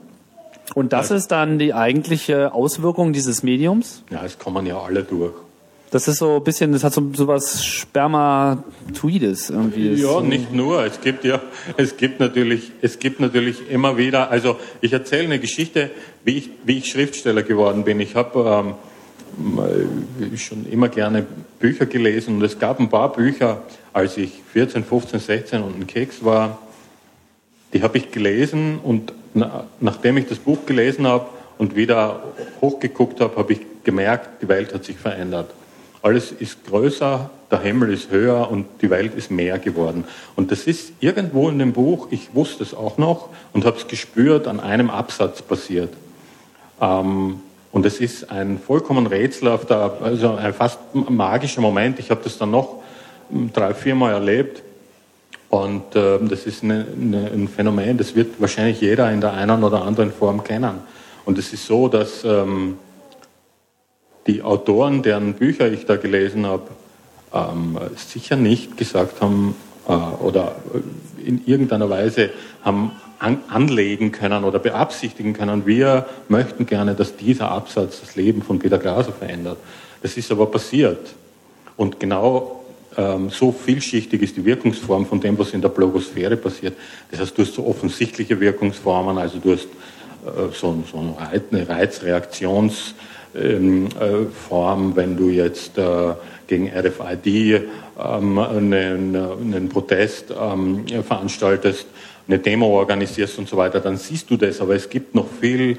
Und 0.74 0.92
das 0.92 1.08
ja. 1.08 1.16
ist 1.16 1.28
dann 1.28 1.58
die 1.58 1.74
eigentliche 1.74 2.52
Auswirkung 2.52 3.12
dieses 3.12 3.42
Mediums? 3.42 4.04
Ja, 4.10 4.24
es 4.24 4.38
kommen 4.38 4.66
ja 4.66 4.78
alle 4.78 5.02
durch. 5.02 5.32
Das 5.90 6.06
ist 6.06 6.18
so 6.18 6.36
ein 6.36 6.44
bisschen, 6.44 6.72
das 6.72 6.84
hat 6.84 6.92
so, 6.92 7.10
so 7.14 7.26
was 7.26 7.64
Spermatoides 7.64 9.48
irgendwie. 9.48 9.94
Ja, 9.94 10.20
nicht 10.20 10.52
nur. 10.52 10.84
Es 10.84 11.00
gibt 11.00 11.24
ja, 11.24 11.40
es 11.78 11.96
gibt 11.96 12.20
natürlich, 12.20 12.72
es 12.82 12.98
gibt 12.98 13.20
natürlich 13.20 13.70
immer 13.70 13.96
wieder, 13.96 14.30
also 14.30 14.58
ich 14.82 14.92
erzähle 14.92 15.24
eine 15.24 15.38
Geschichte, 15.38 15.90
wie 16.24 16.36
ich, 16.36 16.50
wie 16.64 16.78
ich 16.78 16.90
Schriftsteller 16.90 17.42
geworden 17.42 17.84
bin. 17.84 18.00
Ich 18.00 18.16
habe 18.16 18.64
ähm, 18.66 18.74
schon 20.36 20.66
immer 20.70 20.88
gerne 20.88 21.26
Bücher 21.58 21.86
gelesen 21.86 22.36
und 22.36 22.42
es 22.42 22.58
gab 22.58 22.80
ein 22.80 22.88
paar 22.88 23.12
Bücher, 23.12 23.62
als 23.92 24.16
ich 24.16 24.42
14, 24.52 24.84
15, 24.84 25.20
16 25.20 25.62
und 25.62 25.80
ein 25.80 25.86
Keks 25.86 26.24
war, 26.24 26.58
die 27.72 27.82
habe 27.82 27.98
ich 27.98 28.10
gelesen 28.10 28.78
und 28.82 29.12
na, 29.34 29.64
nachdem 29.80 30.16
ich 30.16 30.26
das 30.26 30.38
Buch 30.38 30.64
gelesen 30.66 31.06
habe 31.06 31.26
und 31.58 31.76
wieder 31.76 32.22
hochgeguckt 32.60 33.20
habe, 33.20 33.36
habe 33.36 33.52
ich 33.52 33.60
gemerkt, 33.84 34.42
die 34.42 34.48
Welt 34.48 34.72
hat 34.72 34.84
sich 34.84 34.96
verändert. 34.96 35.50
Alles 36.00 36.32
ist 36.32 36.64
größer, 36.66 37.30
der 37.50 37.60
Himmel 37.60 37.92
ist 37.92 38.10
höher 38.10 38.50
und 38.50 38.66
die 38.82 38.90
Welt 38.90 39.14
ist 39.14 39.30
mehr 39.30 39.58
geworden. 39.58 40.04
Und 40.36 40.52
das 40.52 40.66
ist 40.66 40.92
irgendwo 41.00 41.48
in 41.48 41.58
dem 41.58 41.72
Buch, 41.72 42.08
ich 42.10 42.34
wusste 42.34 42.62
es 42.62 42.74
auch 42.74 42.98
noch 42.98 43.30
und 43.52 43.64
habe 43.64 43.76
es 43.76 43.88
gespürt, 43.88 44.46
an 44.46 44.60
einem 44.60 44.90
Absatz 44.90 45.42
passiert. 45.42 45.92
Ähm, 46.80 47.40
und 47.70 47.84
es 47.84 48.00
ist 48.00 48.30
ein 48.30 48.58
vollkommen 48.58 49.06
rätselhafter, 49.06 49.98
also 50.02 50.34
ein 50.34 50.54
fast 50.54 50.78
magischer 50.94 51.60
Moment. 51.60 51.98
Ich 51.98 52.10
habe 52.10 52.20
das 52.24 52.38
dann 52.38 52.50
noch 52.50 52.82
drei, 53.52 53.74
viermal 53.74 54.12
erlebt. 54.12 54.62
Und 55.50 55.94
äh, 55.96 56.18
das 56.20 56.46
ist 56.46 56.62
eine, 56.62 56.86
eine, 57.00 57.30
ein 57.30 57.48
Phänomen, 57.48 57.96
das 57.96 58.14
wird 58.14 58.40
wahrscheinlich 58.40 58.80
jeder 58.80 59.10
in 59.10 59.20
der 59.20 59.32
einen 59.32 59.64
oder 59.64 59.82
anderen 59.82 60.12
Form 60.12 60.44
kennen. 60.44 60.80
Und 61.24 61.38
es 61.38 61.52
ist 61.52 61.66
so, 61.66 61.88
dass 61.88 62.22
ähm, 62.24 62.78
die 64.26 64.42
Autoren, 64.42 65.02
deren 65.02 65.34
Bücher 65.34 65.70
ich 65.72 65.86
da 65.86 65.96
gelesen 65.96 66.46
habe, 66.46 66.68
ähm, 67.32 67.78
sicher 67.96 68.36
nicht 68.36 68.76
gesagt 68.76 69.20
haben 69.22 69.54
äh, 69.86 69.92
oder 69.92 70.56
in 71.24 71.42
irgendeiner 71.46 71.88
Weise 71.88 72.30
haben 72.62 72.92
an, 73.18 73.38
anlegen 73.48 74.12
können 74.12 74.44
oder 74.44 74.58
beabsichtigen 74.58 75.32
können, 75.32 75.66
wir 75.66 76.06
möchten 76.28 76.66
gerne, 76.66 76.94
dass 76.94 77.16
dieser 77.16 77.50
Absatz 77.50 78.00
das 78.00 78.16
Leben 78.16 78.42
von 78.42 78.58
Peter 78.58 78.78
Glaser 78.78 79.12
verändert. 79.12 79.58
Das 80.02 80.16
ist 80.16 80.30
aber 80.30 80.46
passiert. 80.46 81.14
Und 81.76 82.00
genau 82.00 82.64
ähm, 82.96 83.30
so 83.30 83.52
vielschichtig 83.52 84.22
ist 84.22 84.36
die 84.36 84.44
Wirkungsform 84.44 85.06
von 85.06 85.20
dem, 85.20 85.38
was 85.38 85.52
in 85.52 85.62
der 85.62 85.68
Blogosphäre 85.68 86.36
passiert. 86.36 86.76
Das 87.10 87.20
heißt, 87.20 87.38
du 87.38 87.42
hast 87.42 87.54
so 87.54 87.66
offensichtliche 87.66 88.40
Wirkungsformen, 88.40 89.18
also 89.18 89.38
du 89.38 89.52
hast 89.52 89.68
äh, 90.26 90.52
so, 90.52 90.82
so 90.90 91.16
eine 91.18 91.68
Reizreaktionsform, 91.68 92.92
ähm, 93.34 93.88
äh, 94.00 94.96
wenn 94.96 95.16
du 95.16 95.28
jetzt 95.28 95.78
äh, 95.78 96.14
gegen 96.48 96.68
RFID 96.68 97.26
ähm, 97.98 98.38
einen, 98.38 99.14
einen 99.16 99.68
Protest 99.68 100.32
ähm, 100.36 100.84
veranstaltest, 101.06 101.86
eine 102.28 102.38
Demo 102.38 102.66
organisierst 102.78 103.38
und 103.38 103.48
so 103.48 103.56
weiter, 103.56 103.80
dann 103.80 103.96
siehst 103.96 104.30
du 104.30 104.36
das. 104.36 104.60
Aber 104.60 104.74
es 104.74 104.88
gibt 104.88 105.14
noch 105.14 105.26
viel 105.40 105.78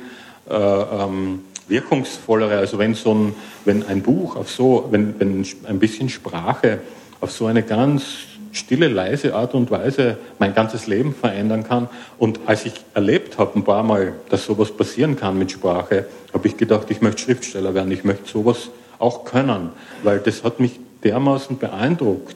äh, 0.50 0.54
ähm, 0.54 1.43
wirkungsvollere, 1.68 2.58
also 2.58 2.80
wenn 2.80 2.95
so 2.95 3.14
ein, 3.14 3.36
wenn 3.66 3.86
ein 3.86 4.02
Buch 4.02 4.36
auf 4.36 4.50
so, 4.50 4.88
wenn, 4.91 5.20
wenn 5.20 5.45
ein 5.68 5.80
bisschen 5.80 6.10
Sprache 6.10 6.80
auf 7.22 7.32
so 7.32 7.45
eine 7.45 7.64
ganz 7.64 8.04
stille, 8.52 8.88
leise 8.88 9.36
Art 9.36 9.54
und 9.54 9.70
Weise 9.70 10.18
mein 10.39 10.56
ganzes 10.56 10.88
Leben 10.88 11.14
verändern 11.14 11.64
kann. 11.64 11.88
Und 12.18 12.39
als 12.47 12.66
ich 12.66 12.74
erlebt 12.95 13.38
habe 13.38 13.60
ein 13.60 13.64
paar 13.64 13.84
Mal, 13.84 14.14
dass 14.30 14.45
sowas 14.45 14.72
passieren 14.72 15.16
kann 15.16 15.38
mit 15.38 15.52
Sprache, 15.52 16.08
habe 16.34 16.47
ich 16.47 16.58
gedacht, 16.58 16.89
ich 16.89 17.02
möchte 17.02 17.22
Schriftsteller 17.22 17.74
werden, 17.74 17.91
ich 17.91 18.04
möchte 18.04 18.30
sowas 18.30 18.70
auch 18.97 19.24
können, 19.24 19.70
weil 20.04 20.20
das 20.20 20.43
hat 20.43 20.60
mich 20.60 20.80
dermaßen 21.04 21.58
beeindruckt, 21.58 22.36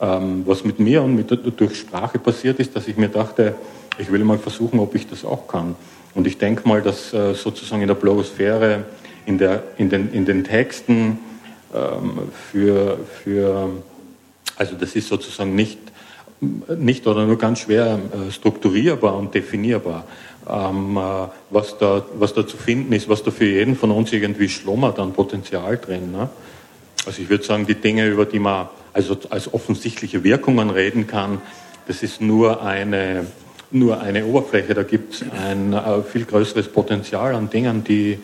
ähm, 0.00 0.42
was 0.46 0.64
mit 0.64 0.78
mir 0.78 1.02
und 1.02 1.14
mit, 1.14 1.30
durch 1.58 1.78
Sprache 1.78 2.18
passiert 2.18 2.58
ist, 2.60 2.76
dass 2.76 2.88
ich 2.88 2.96
mir 2.96 3.08
dachte, 3.08 3.54
ich 3.98 4.10
will 4.12 4.24
mal 4.24 4.38
versuchen, 4.38 4.78
ob 4.80 4.94
ich 4.94 5.08
das 5.08 5.24
auch 5.24 5.48
kann. 5.48 5.74
Und 6.14 6.26
ich 6.26 6.38
denke 6.38 6.66
mal, 6.68 6.82
dass 6.82 7.12
äh, 7.12 7.34
sozusagen 7.34 7.82
in 7.82 7.88
der 7.88 7.94
Blogosphäre, 7.94 8.84
in, 9.26 9.38
der, 9.38 9.62
in, 9.78 9.90
den, 9.90 10.12
in 10.12 10.24
den 10.24 10.44
Texten 10.44 11.18
ähm, 11.74 12.30
für, 12.52 12.98
für 13.22 13.70
also 14.56 14.74
das 14.78 14.96
ist 14.96 15.08
sozusagen 15.08 15.54
nicht, 15.54 15.78
nicht 16.40 17.06
oder 17.06 17.26
nur 17.26 17.38
ganz 17.38 17.60
schwer 17.60 17.98
äh, 17.98 18.30
strukturierbar 18.30 19.16
und 19.16 19.34
definierbar. 19.34 20.04
Ähm, 20.48 20.96
äh, 20.96 21.00
was, 21.50 21.76
da, 21.78 22.04
was 22.18 22.34
da 22.34 22.46
zu 22.46 22.56
finden 22.56 22.92
ist, 22.92 23.08
was 23.08 23.22
da 23.22 23.30
für 23.30 23.46
jeden 23.46 23.76
von 23.76 23.90
uns 23.90 24.12
irgendwie 24.12 24.48
schlummert 24.48 24.98
an 24.98 25.12
Potenzial 25.12 25.76
drin. 25.76 26.12
Ne? 26.12 26.28
Also 27.04 27.22
ich 27.22 27.28
würde 27.28 27.44
sagen, 27.44 27.66
die 27.66 27.74
Dinge, 27.74 28.06
über 28.06 28.24
die 28.24 28.38
man 28.38 28.68
also 28.96 29.18
als 29.28 29.52
offensichtliche 29.52 30.24
Wirkungen 30.24 30.70
reden 30.70 31.06
kann, 31.06 31.42
das 31.86 32.02
ist 32.02 32.22
nur 32.22 32.62
eine, 32.62 33.26
nur 33.70 34.00
eine 34.00 34.24
Oberfläche. 34.24 34.72
Da 34.72 34.84
gibt 34.84 35.14
es 35.14 35.24
ein 35.38 35.74
äh, 35.74 36.02
viel 36.02 36.24
größeres 36.24 36.68
Potenzial 36.68 37.34
an 37.34 37.50
Dingen, 37.50 37.84
die, 37.84 38.18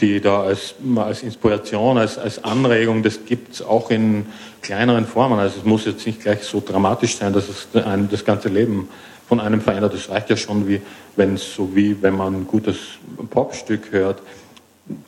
die 0.00 0.20
da 0.20 0.42
als, 0.42 0.74
als 0.96 1.22
Inspiration, 1.22 1.98
als, 1.98 2.18
als 2.18 2.42
Anregung, 2.42 3.04
das 3.04 3.24
gibt 3.24 3.54
es 3.54 3.62
auch 3.62 3.90
in 3.90 4.26
kleineren 4.60 5.06
Formen. 5.06 5.38
Also 5.38 5.60
es 5.60 5.64
muss 5.64 5.84
jetzt 5.84 6.04
nicht 6.04 6.20
gleich 6.20 6.42
so 6.42 6.60
dramatisch 6.66 7.16
sein, 7.16 7.32
dass 7.32 7.48
es 7.48 7.68
ein, 7.84 8.08
das 8.10 8.24
ganze 8.24 8.48
Leben 8.48 8.88
von 9.28 9.38
einem 9.38 9.60
verändert. 9.60 9.94
Das 9.94 10.10
reicht 10.10 10.30
ja 10.30 10.36
schon, 10.36 10.66
wie 10.66 10.82
wenn 11.14 11.36
so 11.36 11.76
wie 11.76 12.02
wenn 12.02 12.16
man 12.16 12.40
ein 12.40 12.46
gutes 12.48 12.76
Popstück 13.30 13.92
hört, 13.92 14.20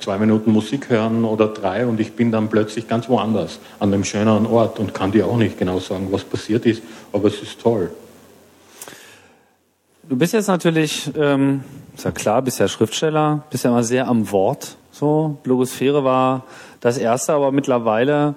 zwei 0.00 0.18
Minuten 0.18 0.52
Musik 0.52 0.88
hören 0.90 1.24
oder 1.24 1.48
drei 1.48 1.86
und 1.86 2.00
ich 2.00 2.12
bin 2.12 2.32
dann 2.32 2.48
plötzlich 2.48 2.88
ganz 2.88 3.08
woanders, 3.08 3.58
an 3.78 3.92
einem 3.92 4.04
schöneren 4.04 4.46
Ort 4.46 4.78
und 4.78 4.94
kann 4.94 5.12
dir 5.12 5.26
auch 5.26 5.36
nicht 5.36 5.58
genau 5.58 5.78
sagen, 5.78 6.08
was 6.10 6.24
passiert 6.24 6.66
ist, 6.66 6.82
aber 7.12 7.28
es 7.28 7.42
ist 7.42 7.60
toll. 7.60 7.90
Du 10.08 10.16
bist 10.16 10.34
jetzt 10.34 10.48
natürlich, 10.48 11.10
ähm, 11.16 11.64
ist 11.94 12.04
ja 12.04 12.10
klar, 12.10 12.42
bist 12.42 12.60
ja 12.60 12.68
Schriftsteller, 12.68 13.44
bist 13.50 13.64
ja 13.64 13.70
immer 13.70 13.82
sehr 13.82 14.06
am 14.06 14.30
Wort. 14.30 14.76
So, 14.90 15.38
Blogosphäre 15.42 16.04
war 16.04 16.44
das 16.80 16.98
erste, 16.98 17.32
aber 17.32 17.52
mittlerweile 17.52 18.34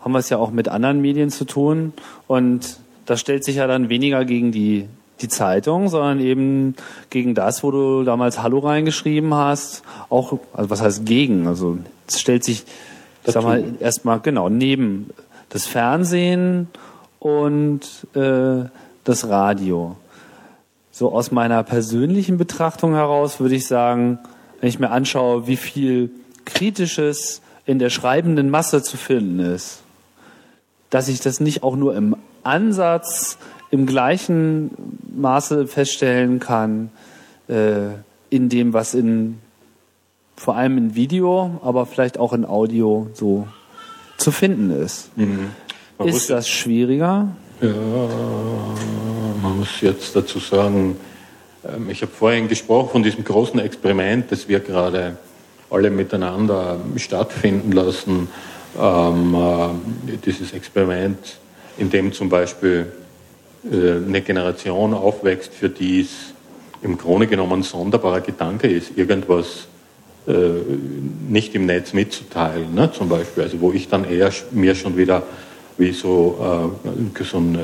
haben 0.00 0.12
wir 0.12 0.18
es 0.18 0.30
ja 0.30 0.38
auch 0.38 0.50
mit 0.50 0.68
anderen 0.68 1.00
Medien 1.00 1.30
zu 1.30 1.44
tun 1.44 1.92
und 2.26 2.78
das 3.06 3.20
stellt 3.20 3.44
sich 3.44 3.56
ja 3.56 3.66
dann 3.66 3.88
weniger 3.88 4.24
gegen 4.24 4.52
die 4.52 4.88
die 5.20 5.28
Zeitung, 5.28 5.88
sondern 5.88 6.20
eben 6.20 6.74
gegen 7.10 7.34
das, 7.34 7.62
wo 7.62 7.70
du 7.70 8.02
damals 8.02 8.42
Hallo 8.42 8.58
reingeschrieben 8.58 9.34
hast, 9.34 9.82
auch, 10.08 10.38
also 10.52 10.70
was 10.70 10.82
heißt 10.82 11.06
gegen? 11.06 11.46
Also 11.46 11.78
es 12.08 12.20
stellt 12.20 12.44
sich, 12.44 12.64
ich 13.24 13.32
sag 13.32 13.44
mal, 13.44 13.62
erstmal 13.78 14.20
genau 14.20 14.48
neben 14.48 15.10
das 15.48 15.66
Fernsehen 15.66 16.68
und 17.20 17.82
äh, 18.14 18.64
das 19.04 19.28
Radio. 19.28 19.96
So 20.90 21.12
aus 21.12 21.30
meiner 21.30 21.62
persönlichen 21.62 22.36
Betrachtung 22.36 22.94
heraus 22.94 23.38
würde 23.40 23.54
ich 23.54 23.66
sagen, 23.66 24.18
wenn 24.60 24.68
ich 24.68 24.78
mir 24.78 24.90
anschaue, 24.90 25.46
wie 25.46 25.56
viel 25.56 26.10
Kritisches 26.44 27.42
in 27.64 27.78
der 27.78 27.90
schreibenden 27.90 28.50
Masse 28.50 28.82
zu 28.82 28.96
finden 28.96 29.38
ist, 29.40 29.82
dass 30.90 31.08
ich 31.08 31.20
das 31.20 31.40
nicht 31.40 31.62
auch 31.62 31.76
nur 31.76 31.94
im 31.96 32.16
Ansatz 32.42 33.38
im 33.72 33.86
gleichen 33.86 34.70
Maße 35.16 35.66
feststellen 35.66 36.38
kann, 36.38 36.90
äh, 37.48 37.88
in 38.30 38.48
dem, 38.48 38.72
was 38.72 38.94
in 38.94 39.38
vor 40.36 40.56
allem 40.56 40.76
in 40.76 40.94
Video, 40.94 41.60
aber 41.64 41.86
vielleicht 41.86 42.18
auch 42.18 42.32
in 42.32 42.44
Audio 42.44 43.08
so 43.14 43.48
zu 44.18 44.30
finden 44.30 44.70
ist. 44.70 45.16
Mhm. 45.16 45.50
Ist 46.04 46.30
das 46.30 46.48
schwieriger? 46.48 47.28
Ja, 47.60 47.72
man 49.42 49.58
muss 49.58 49.80
jetzt 49.80 50.14
dazu 50.16 50.38
sagen, 50.38 50.96
ähm, 51.64 51.88
ich 51.88 52.02
habe 52.02 52.12
vorhin 52.12 52.48
gesprochen 52.48 52.90
von 52.90 53.02
diesem 53.02 53.24
großen 53.24 53.58
Experiment, 53.60 54.30
das 54.32 54.48
wir 54.48 54.60
gerade 54.60 55.16
alle 55.70 55.90
miteinander 55.90 56.78
stattfinden 56.96 57.72
lassen. 57.72 58.28
Ähm, 58.78 59.34
äh, 59.34 60.16
dieses 60.24 60.52
Experiment, 60.52 61.38
in 61.78 61.88
dem 61.88 62.12
zum 62.12 62.28
Beispiel 62.28 62.90
eine 63.64 64.22
Generation 64.22 64.92
aufwächst, 64.94 65.54
für 65.54 65.68
die 65.68 66.00
es 66.00 66.08
im 66.82 66.98
Grunde 66.98 67.26
genommen 67.26 67.60
ein 67.60 67.62
sonderbarer 67.62 68.20
Gedanke 68.20 68.66
ist, 68.66 68.96
irgendwas 68.96 69.68
äh, 70.26 70.32
nicht 71.28 71.54
im 71.54 71.66
Netz 71.66 71.92
mitzuteilen, 71.92 72.74
ne, 72.74 72.90
zum 72.92 73.08
Beispiel. 73.08 73.44
Also 73.44 73.60
wo 73.60 73.72
ich 73.72 73.88
dann 73.88 74.04
eher 74.04 74.30
mir 74.50 74.74
schon 74.74 74.96
wieder 74.96 75.22
wie 75.78 75.92
so, 75.92 76.72
äh, 76.84 77.24
so 77.24 77.38
ein 77.38 77.54
äh, 77.54 77.58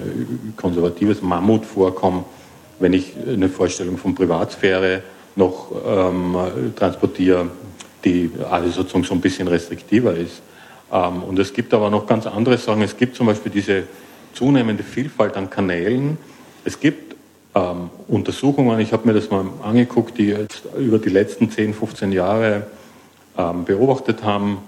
konservatives 0.56 1.22
Mammut 1.22 1.64
vorkomme, 1.64 2.24
wenn 2.80 2.92
ich 2.92 3.12
eine 3.26 3.48
Vorstellung 3.48 3.98
von 3.98 4.14
Privatsphäre 4.14 5.02
noch 5.36 5.70
ähm, 5.86 6.36
transportiere, 6.74 7.48
die 8.04 8.30
alles 8.50 8.74
sozusagen 8.74 9.04
so 9.04 9.14
ein 9.14 9.20
bisschen 9.20 9.48
restriktiver 9.48 10.14
ist. 10.14 10.42
Ähm, 10.92 11.22
und 11.22 11.38
es 11.38 11.52
gibt 11.52 11.74
aber 11.74 11.90
noch 11.90 12.06
ganz 12.06 12.26
andere 12.26 12.58
Sachen. 12.58 12.82
Es 12.82 12.96
gibt 12.96 13.16
zum 13.16 13.26
Beispiel 13.26 13.52
diese 13.52 13.84
zunehmende 14.38 14.84
Vielfalt 14.84 15.36
an 15.36 15.50
Kanälen. 15.50 16.16
Es 16.64 16.78
gibt 16.78 17.16
ähm, 17.56 17.90
Untersuchungen, 18.06 18.78
ich 18.78 18.92
habe 18.92 19.08
mir 19.08 19.14
das 19.14 19.30
mal 19.30 19.44
angeguckt, 19.64 20.16
die 20.16 20.26
jetzt 20.26 20.62
über 20.78 20.98
die 20.98 21.08
letzten 21.08 21.50
10, 21.50 21.74
15 21.74 22.12
Jahre 22.12 22.68
ähm, 23.36 23.64
beobachtet 23.64 24.22
haben, 24.22 24.58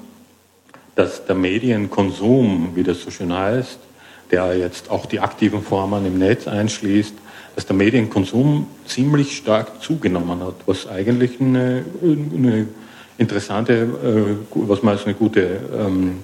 dass 0.97 1.25
der 1.25 1.37
Medienkonsum, 1.37 2.71
wie 2.75 2.83
das 2.83 3.01
so 3.03 3.13
schön 3.13 3.33
heißt, 3.33 3.79
der 4.33 4.59
jetzt 4.59 4.91
auch 4.91 5.07
die 5.07 5.21
aktiven 5.21 5.63
Formen 5.63 6.05
im 6.05 6.19
Netz 6.19 6.49
einschließt, 6.49 7.15
dass 7.55 7.67
der 7.67 7.77
Medienkonsum 7.77 8.67
ziemlich 8.87 9.37
stark 9.37 9.81
zugenommen 9.83 10.41
hat, 10.41 10.55
was 10.67 10.89
eigentlich 10.89 11.41
eine, 11.41 11.85
eine 12.03 12.67
interessante, 13.19 13.73
äh, 13.73 14.37
was 14.55 14.83
man 14.83 14.95
als 14.95 15.05
eine 15.05 15.15
gute, 15.15 15.61
ähm, 15.79 16.19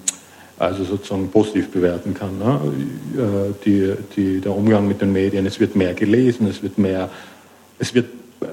also 0.59 0.83
sozusagen 0.83 1.29
positiv 1.29 1.69
bewerten 1.69 2.13
kann. 2.13 2.37
Ne? 2.39 2.59
Äh, 3.15 3.53
die, 3.65 3.93
die, 4.15 4.41
der 4.41 4.55
Umgang 4.55 4.87
mit 4.87 5.01
den 5.01 5.11
Medien, 5.11 5.45
es 5.45 5.59
wird 5.59 5.75
mehr 5.75 5.93
gelesen, 5.93 6.47
es 6.47 6.63
wird 6.63 6.77
mehr, 6.77 7.09
es 7.79 7.93
wird, 7.93 8.07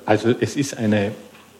also 0.05 0.35
es 0.41 0.57
ist 0.57 0.77
eine 0.77 1.13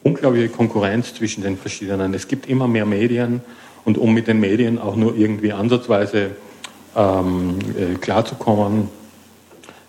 unglaubliche 0.03 0.49
Konkurrenz 0.49 1.13
zwischen 1.15 1.43
den 1.43 1.57
verschiedenen. 1.57 2.13
Es 2.13 2.27
gibt 2.27 2.47
immer 2.47 2.67
mehr 2.67 2.85
Medien 2.85 3.41
und 3.85 3.97
um 3.97 4.13
mit 4.13 4.27
den 4.27 4.39
Medien 4.39 4.79
auch 4.79 4.95
nur 4.95 5.15
irgendwie 5.15 5.51
ansatzweise 5.51 6.31
ähm, 6.95 7.57
äh, 7.77 7.95
klarzukommen, 7.95 8.89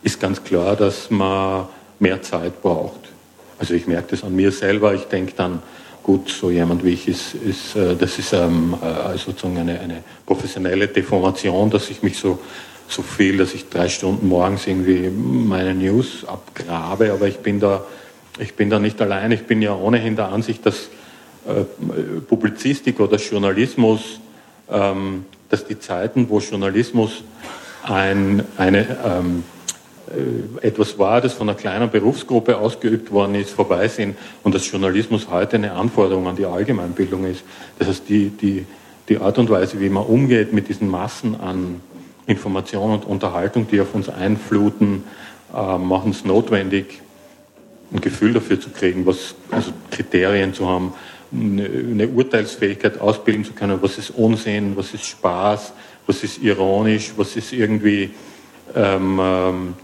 ist 0.02 0.20
ganz 0.20 0.42
klar, 0.42 0.76
dass 0.76 1.10
man 1.10 1.66
mehr 1.98 2.22
Zeit 2.22 2.62
braucht. 2.62 3.00
Also 3.58 3.74
ich 3.74 3.86
merke 3.86 4.08
das 4.10 4.24
an 4.24 4.34
mir 4.34 4.52
selber. 4.52 4.94
Ich 4.94 5.04
denke 5.04 5.32
dann, 5.36 5.62
gut, 6.06 6.28
so 6.28 6.52
jemand 6.52 6.84
wie 6.84 6.90
ich 6.90 7.08
ist, 7.08 7.34
ist 7.34 7.74
äh, 7.74 7.96
das 7.96 8.16
ist 8.16 8.32
ähm, 8.32 8.76
äh, 8.80 9.18
sozusagen 9.18 9.58
eine, 9.58 9.80
eine 9.80 10.04
professionelle 10.24 10.86
Deformation, 10.86 11.68
dass 11.68 11.90
ich 11.90 12.00
mich 12.04 12.16
so, 12.16 12.38
so 12.86 13.02
viel, 13.02 13.38
dass 13.38 13.54
ich 13.54 13.68
drei 13.68 13.88
Stunden 13.88 14.28
morgens 14.28 14.68
irgendwie 14.68 15.10
meine 15.10 15.74
News 15.74 16.24
abgrabe, 16.24 17.12
aber 17.12 17.26
ich 17.26 17.38
bin 17.38 17.58
da, 17.58 17.84
ich 18.38 18.54
bin 18.54 18.70
da 18.70 18.78
nicht 18.78 19.02
allein. 19.02 19.32
Ich 19.32 19.46
bin 19.46 19.60
ja 19.60 19.74
ohnehin 19.74 20.14
der 20.14 20.28
Ansicht, 20.28 20.64
dass 20.64 20.90
äh, 21.48 21.64
Publizistik 22.20 23.00
oder 23.00 23.16
Journalismus, 23.16 24.20
ähm, 24.70 25.24
dass 25.48 25.66
die 25.66 25.80
Zeiten, 25.80 26.28
wo 26.28 26.38
Journalismus 26.38 27.24
ein, 27.82 28.44
eine, 28.56 28.96
ähm, 29.04 29.42
äh, 29.42 29.55
etwas 30.62 30.98
war, 30.98 31.20
das 31.20 31.34
von 31.34 31.48
einer 31.48 31.58
kleinen 31.58 31.90
Berufsgruppe 31.90 32.58
ausgeübt 32.58 33.10
worden 33.10 33.34
ist, 33.34 33.50
vorbei 33.50 33.88
sind 33.88 34.16
und 34.42 34.54
dass 34.54 34.70
Journalismus 34.70 35.28
heute 35.30 35.56
eine 35.56 35.72
Anforderung 35.72 36.28
an 36.28 36.36
die 36.36 36.46
Allgemeinbildung 36.46 37.24
ist. 37.24 37.42
Das 37.78 37.88
heißt, 37.88 38.08
die, 38.08 38.30
die, 38.30 38.66
die 39.08 39.18
Art 39.18 39.38
und 39.38 39.50
Weise, 39.50 39.80
wie 39.80 39.88
man 39.88 40.04
umgeht 40.04 40.52
mit 40.52 40.68
diesen 40.68 40.88
Massen 40.88 41.34
an 41.40 41.80
Information 42.26 42.92
und 42.92 43.04
Unterhaltung, 43.04 43.66
die 43.70 43.80
auf 43.80 43.94
uns 43.94 44.08
einfluten, 44.08 45.04
äh, 45.54 45.78
machen 45.78 46.10
es 46.10 46.24
notwendig, 46.24 47.02
ein 47.92 48.00
Gefühl 48.00 48.32
dafür 48.32 48.60
zu 48.60 48.70
kriegen, 48.70 49.06
was, 49.06 49.34
also 49.50 49.72
Kriterien 49.90 50.54
zu 50.54 50.68
haben, 50.68 50.92
eine 51.32 52.08
Urteilsfähigkeit 52.08 53.00
ausbilden 53.00 53.44
zu 53.44 53.52
können, 53.52 53.78
was 53.80 53.98
ist 53.98 54.10
Unsinn, 54.10 54.76
was 54.76 54.94
ist 54.94 55.04
Spaß, 55.04 55.72
was 56.06 56.22
ist 56.22 56.38
ironisch, 56.42 57.12
was 57.16 57.36
ist 57.36 57.52
irgendwie, 57.52 58.10
ähm, 58.74 59.20
ähm, 59.20 59.74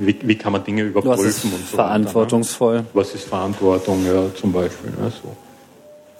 wie, 0.00 0.16
wie, 0.22 0.34
kann 0.36 0.52
man 0.52 0.64
Dinge 0.64 0.82
überprüfen 0.82 1.18
was 1.18 1.24
ist 1.24 1.44
und 1.44 1.52
so 1.52 1.76
verantwortungsvoll. 1.76 2.74
Weiter, 2.76 2.84
ne? 2.84 2.90
Was 2.94 3.14
ist 3.14 3.24
Verantwortung, 3.24 4.04
ja, 4.06 4.34
zum 4.34 4.52
Beispiel. 4.52 4.90
Ja, 5.00 5.10
so. 5.10 5.36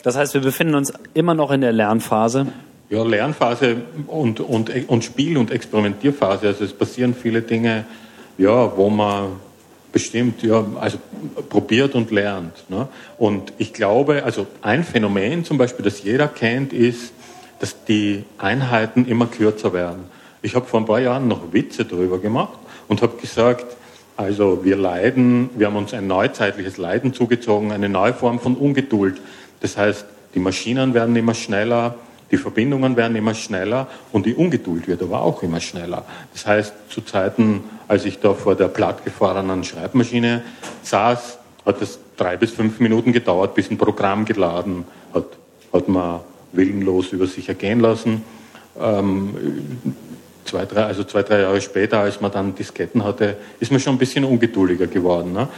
Das 0.03 0.17
heißt, 0.17 0.35
wir 0.35 0.41
befinden 0.41 0.75
uns 0.75 0.93
immer 1.15 1.35
noch 1.35 1.51
in 1.51 1.61
der 1.61 1.73
Lernphase. 1.73 2.47
Ja, 2.89 3.03
Lernphase 3.03 3.79
und, 4.07 4.41
und, 4.41 4.89
und 4.89 5.05
Spiel- 5.05 5.37
und 5.37 5.51
Experimentierphase. 5.51 6.47
Also 6.47 6.65
es 6.65 6.73
passieren 6.73 7.15
viele 7.15 7.43
Dinge, 7.43 7.85
ja, 8.39 8.77
wo 8.77 8.89
man 8.89 9.33
bestimmt, 9.91 10.43
ja, 10.43 10.65
also 10.79 10.99
probiert 11.49 11.95
und 11.95 12.11
lernt. 12.11 12.53
Ne? 12.69 12.87
Und 13.19 13.53
ich 13.59 13.73
glaube, 13.73 14.23
also 14.25 14.47
ein 14.63 14.85
Phänomen 14.85 15.45
zum 15.45 15.59
Beispiel, 15.59 15.85
das 15.85 16.03
jeder 16.03 16.29
kennt, 16.29 16.73
ist, 16.73 17.13
dass 17.59 17.85
die 17.85 18.25
Einheiten 18.39 19.07
immer 19.07 19.27
kürzer 19.27 19.73
werden. 19.73 20.05
Ich 20.43 20.55
habe 20.55 20.67
vor 20.67 20.81
ein 20.81 20.87
paar 20.87 21.01
Jahren 21.01 21.27
noch 21.29 21.53
Witze 21.53 21.85
darüber 21.85 22.19
gemacht 22.19 22.59
und 22.89 23.03
habe 23.03 23.17
gesagt, 23.21 23.77
also 24.17 24.65
wir 24.65 24.77
leiden, 24.77 25.51
wir 25.57 25.67
haben 25.67 25.77
uns 25.77 25.93
ein 25.93 26.07
neuzeitliches 26.07 26.79
Leiden 26.79 27.13
zugezogen, 27.13 27.73
eine 27.73 27.89
neue 27.89 28.15
Form 28.15 28.41
von 28.41 28.55
Ungeduld. 28.55 29.21
Das 29.61 29.77
heißt, 29.77 30.07
die 30.35 30.39
Maschinen 30.39 30.95
werden 30.95 31.15
immer 31.17 31.35
schneller, 31.35 31.97
die 32.31 32.39
Verbindungen 32.39 32.97
werden 32.97 33.17
immer 33.17 33.35
schneller 33.35 33.87
und 34.13 34.27
die 34.27 34.35
Ungeduld 34.35 34.89
wird 34.89 35.03
aber 35.03 35.21
auch 35.21 35.43
immer 35.43 35.61
schneller. 35.61 36.05
Das 36.33 36.47
heißt, 36.47 36.75
zu 36.89 37.03
Zeiten, 37.03 37.65
als 37.89 38.05
ich 38.05 38.19
da 38.19 38.35
vor 38.35 38.55
der 38.55 38.69
plattgefahrenen 38.69 39.65
Schreibmaschine 39.65 40.43
saß, 40.83 41.39
hat 41.65 41.83
es 41.83 41.99
drei 42.17 42.37
bis 42.37 42.53
fünf 42.53 42.81
Minuten 42.81 43.13
gedauert, 43.13 43.55
bis 43.55 43.71
ein 43.71 43.79
Programm 43.79 44.25
geladen 44.25 44.85
hat, 45.13 45.27
hat 45.73 45.89
man 45.89 46.21
willenlos 46.53 47.13
über 47.13 47.27
sich 47.27 47.49
ergehen 47.49 47.81
lassen. 47.81 48.23
Ähm, 48.81 49.35
zwei, 50.47 50.65
drei, 50.65 50.85
also 50.85 51.05
zwei, 51.05 51.23
drei 51.23 51.41
Jahre 51.41 51.61
später, 51.61 52.01
als 52.01 52.21
man 52.21 52.31
dann 52.31 52.55
Disketten 52.55 53.05
hatte, 53.05 53.37
ist 53.61 53.71
man 53.71 53.81
schon 53.81 53.95
ein 53.95 53.99
bisschen 53.99 54.25
ungeduldiger 54.25 54.87
geworden. 54.87 55.33
Ne? 55.33 55.49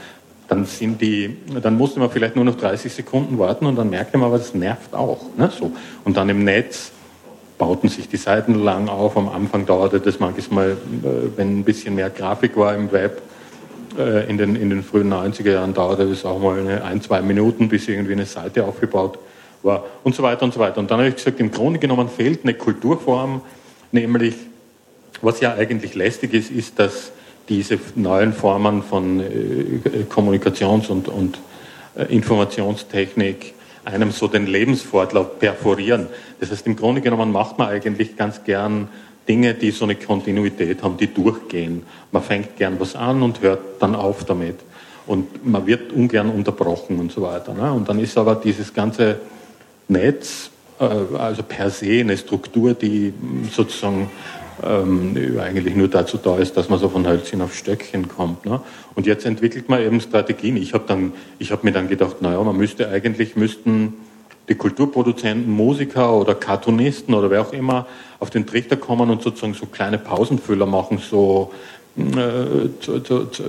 dann 0.49 0.65
sind 0.65 1.01
die, 1.01 1.37
dann 1.63 1.77
musste 1.77 2.01
man 2.01 2.11
vielleicht 2.11 2.35
nur 2.35 2.45
noch 2.45 2.57
30 2.57 2.93
Sekunden 2.93 3.39
warten 3.39 3.67
und 3.67 3.77
dann 3.77 3.91
merkte 3.91 4.17
man, 4.17 4.29
aber 4.29 4.39
das 4.39 4.55
nervt 4.55 4.95
auch. 4.95 5.21
Ne? 5.37 5.51
So. 5.57 5.73
Und 6.05 6.17
dann 6.17 6.29
im 6.31 6.43
Netz 6.43 6.91
bauten 7.59 7.89
sich 7.89 8.09
die 8.09 8.17
Seiten 8.17 8.55
lang 8.55 8.89
auf. 8.89 9.17
Am 9.17 9.29
Anfang 9.29 9.67
dauerte 9.67 10.01
das 10.01 10.19
manchmal, 10.21 10.71
äh, 10.71 11.37
wenn 11.37 11.59
ein 11.59 11.65
bisschen 11.65 11.95
mehr 11.95 12.09
Grafik 12.09 12.57
war 12.57 12.75
im 12.75 12.91
Web, 12.93 13.21
äh, 13.99 14.29
in 14.29 14.39
den, 14.39 14.57
in 14.57 14.71
den 14.71 14.83
frühen 14.83 15.13
90er 15.13 15.53
Jahren 15.53 15.75
dauerte 15.75 16.09
das 16.09 16.25
auch 16.25 16.39
mal 16.39 16.59
eine, 16.59 16.83
ein, 16.83 17.03
zwei 17.03 17.21
Minuten, 17.21 17.69
bis 17.69 17.87
irgendwie 17.87 18.13
eine 18.13 18.27
Seite 18.27 18.65
aufgebaut 18.65 19.19
war 19.63 19.85
und 20.03 20.15
so 20.15 20.23
weiter 20.23 20.45
und 20.45 20.55
so 20.55 20.61
weiter. 20.61 20.79
Und 20.79 20.91
dann 20.91 20.99
habe 20.99 21.11
ich 21.11 21.17
gesagt, 21.17 21.41
im 21.41 21.51
Grunde 21.51 21.79
genommen 21.79 22.09
fehlt 22.09 22.45
eine 22.45 22.55
Kulturform, 22.55 23.43
nämlich, 23.93 24.35
was 25.23 25.41
ja 25.41 25.55
eigentlich 25.55 25.95
lästig 25.95 26.35
ist, 26.35 26.51
ist, 26.51 26.79
dass 26.79 27.13
diese 27.49 27.79
neuen 27.95 28.33
Formen 28.33 28.83
von 28.83 29.21
äh, 29.21 30.05
Kommunikations- 30.09 30.89
und, 30.89 31.09
und 31.09 31.39
äh, 31.97 32.05
Informationstechnik 32.15 33.55
einem 33.85 34.11
so 34.11 34.29
den 34.29 34.47
Lebensfortlauf 34.47 35.39
perforieren. 35.39 36.09
Das 36.41 36.51
heißt, 36.51 36.67
im 36.67 36.77
Grunde 36.77 37.01
genommen 37.01 37.33
macht 37.33 37.59
man 37.59 37.69
eigentlich 37.69 38.17
ganz 38.17 38.45
gern 38.45 38.89
Dinge, 39.27 39.55
die 39.55 39.71
so 39.71 39.85
eine 39.85 39.95
Kontinuität 39.95 40.83
haben, 40.83 40.97
die 40.97 41.13
durchgehen. 41.13 41.83
Man 42.13 42.23
fängt 42.23 42.57
gern 42.57 42.79
was 42.81 42.97
an 42.97 43.23
und 43.23 43.41
hört 43.41 43.61
dann 43.81 43.95
auf 43.95 44.25
damit. 44.25 44.57
Und 45.07 45.47
man 45.47 45.67
wird 45.67 45.93
ungern 45.93 46.29
unterbrochen 46.29 46.99
und 46.99 47.13
so 47.13 47.23
weiter. 47.23 47.55
Ne? 47.55 47.73
Und 47.73 47.89
dann 47.89 47.99
ist 47.99 48.17
aber 48.19 48.35
dieses 48.35 48.75
ganze 48.75 49.21
Netz, 49.89 50.51
äh, 50.79 50.85
also 51.17 51.43
per 51.43 51.71
se 51.71 52.01
eine 52.01 52.17
Struktur, 52.17 52.75
die 52.75 53.15
sozusagen 53.51 54.11
ähm, 54.65 55.39
eigentlich 55.41 55.75
nur 55.75 55.89
dazu 55.89 56.19
da 56.19 56.37
ist, 56.39 56.57
dass 56.57 56.69
man 56.69 56.79
so 56.79 56.89
von 56.89 57.07
Hölzchen 57.07 57.41
auf 57.43 57.55
Stöckchen 57.55 58.09
kommt. 58.09 58.47
Ne? 58.47 58.61
Und 58.95 59.07
jetzt 59.07 59.25
entwickelt 59.27 59.69
man 59.69 59.81
eben 59.81 60.01
Strategien. 60.01 60.57
Ich 60.57 60.75
habe 60.75 60.85
habe 61.51 61.67
mir 61.67 61.73
dann 61.73 61.89
gedacht, 61.89 62.23
naja, 62.23 62.43
man 62.43 62.57
müsste 62.57 62.89
eigentlich 62.89 63.37
müssten 63.37 63.95
die 64.49 64.55
Kulturproduzenten, 64.55 65.53
Musiker 65.53 66.15
oder 66.15 66.35
Cartoonisten 66.35 67.15
oder 67.15 67.31
wer 67.31 67.43
auch 67.43 67.53
immer 67.53 67.87
auf 68.19 68.31
den 68.31 68.47
Trichter 68.47 68.77
kommen 68.77 69.11
und 69.11 69.23
sozusagen 69.23 69.55
so 69.55 69.67
kleine 69.67 69.99
Pausenfüller 69.99 70.67
machen, 70.67 70.99
so 70.99 71.53
äh, 71.97 72.69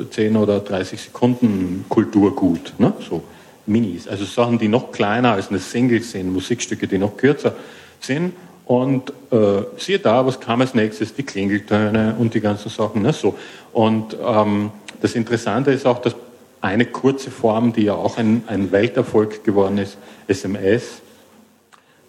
10 0.10 0.36
oder 0.36 0.60
30 0.60 1.02
Sekunden 1.02 1.86
Kulturgut, 1.88 2.74
ne? 2.78 2.94
so 3.08 3.24
Minis. 3.66 4.08
Also 4.08 4.26
Sachen, 4.26 4.60
die 4.60 4.68
noch 4.68 4.92
kleiner 4.92 5.34
als 5.34 5.50
eine 5.50 5.60
Single 5.60 6.02
sind, 6.02 6.34
Musikstücke, 6.34 6.88
die 6.88 6.98
noch 6.98 7.16
kürzer 7.16 7.56
sind. 8.02 8.34
Und 8.70 9.14
äh, 9.32 9.64
siehe 9.78 9.98
da, 9.98 10.24
was 10.28 10.40
kam 10.40 10.62
als 10.62 10.76
nächstes? 10.76 11.16
Die 11.16 11.24
Klingeltöne 11.24 12.16
und 12.20 12.36
die 12.36 12.40
ganzen 12.40 12.70
Sachen. 12.70 13.02
Ne? 13.02 13.14
So. 13.14 13.34
Und 13.74 14.16
ähm, 14.24 14.70
das 15.02 15.16
Interessante 15.16 15.72
ist 15.72 15.88
auch, 15.88 15.98
dass 15.98 16.16
eine 16.62 16.86
kurze 16.86 17.32
Form, 17.32 17.74
die 17.74 17.86
ja 17.86 17.96
auch 17.96 18.20
ein, 18.20 18.44
ein 18.46 18.72
Welterfolg 18.72 19.44
geworden 19.44 19.80
ist, 19.80 19.98
SMS, 20.28 21.02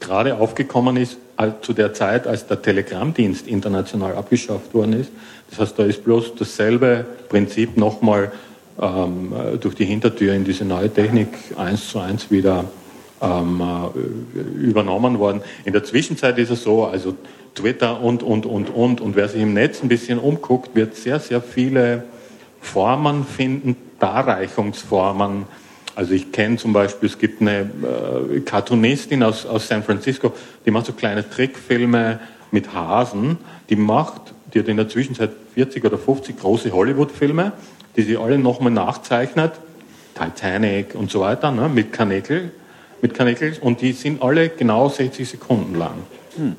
gerade 0.01 0.37
aufgekommen 0.37 0.99
ist 0.99 1.17
zu 1.63 1.73
der 1.73 1.95
Zeit, 1.95 2.27
als 2.27 2.47
der 2.47 2.61
Telegrammdienst 2.61 3.47
international 3.47 4.15
abgeschafft 4.15 4.75
worden 4.75 5.01
ist. 5.01 5.11
Das 5.49 5.61
heißt, 5.61 5.79
da 5.79 5.85
ist 5.85 6.05
bloß 6.05 6.35
dasselbe 6.35 7.07
Prinzip 7.31 7.79
nochmal 7.79 8.33
ähm, 8.79 9.33
durch 9.63 9.77
die 9.77 9.87
Hintertür 9.87 10.35
in 10.35 10.45
diese 10.45 10.67
neue 10.67 10.93
Technik 10.93 11.29
eins 11.57 11.89
zu 11.89 12.01
eins 12.01 12.31
wieder 12.31 12.67
ähm, 13.21 13.61
äh, 13.61 14.39
übernommen 14.61 15.18
worden. 15.18 15.43
In 15.64 15.73
der 15.73 15.85
Zwischenzeit 15.85 16.39
ist 16.39 16.51
es 16.51 16.62
so, 16.62 16.85
also 16.85 17.14
Twitter 17.55 18.01
und, 18.01 18.23
und, 18.23 18.47
und, 18.47 18.71
und, 18.71 19.01
und 19.01 19.16
wer 19.16 19.29
sich 19.29 19.43
im 19.43 19.55
Netz 19.55 19.83
ein 19.83 19.89
bisschen 19.89 20.18
umguckt, 20.18 20.75
wird 20.75 20.95
sehr, 20.97 21.21
sehr 21.21 21.43
viele 21.43 22.05
Formen 22.61 23.25
finden, 23.25 23.77
Darreichungsformen, 23.99 25.47
also 26.01 26.14
ich 26.14 26.33
kenne 26.33 26.57
zum 26.57 26.73
Beispiel, 26.73 27.09
es 27.09 27.18
gibt 27.18 27.43
eine 27.43 27.71
äh, 28.33 28.41
Cartoonistin 28.41 29.23
aus, 29.23 29.45
aus 29.45 29.68
San 29.68 29.83
Francisco, 29.83 30.33
die 30.64 30.71
macht 30.71 30.87
so 30.87 30.93
kleine 30.93 31.29
Trickfilme 31.29 32.21
mit 32.51 32.73
Hasen. 32.73 33.39
Die 33.68 33.77
macht, 33.77 34.33
die 34.53 34.61
hat 34.61 34.68
in 34.68 34.77
der 34.77 34.89
Zwischenzeit 34.89 35.31
40 35.55 35.85
oder 35.85 35.99
50 35.99 36.39
große 36.39 36.73
Hollywood-Filme, 36.73 37.53
die 37.97 38.03
sie 38.03 38.16
alle 38.16 38.39
nochmal 38.39 38.73
nachzeichnet. 38.73 39.53
Titanic 40.14 40.95
und 40.95 41.11
so 41.11 41.21
weiter, 41.21 41.51
ne, 41.51 41.68
mit 41.68 41.93
Kanekel, 41.93 42.51
mit 43.03 43.14
Kanekel. 43.14 43.57
Und 43.61 43.80
die 43.80 43.92
sind 43.92 44.22
alle 44.22 44.48
genau 44.48 44.88
60 44.88 45.28
Sekunden 45.28 45.76
lang. 45.78 45.94
Hm. 46.36 46.57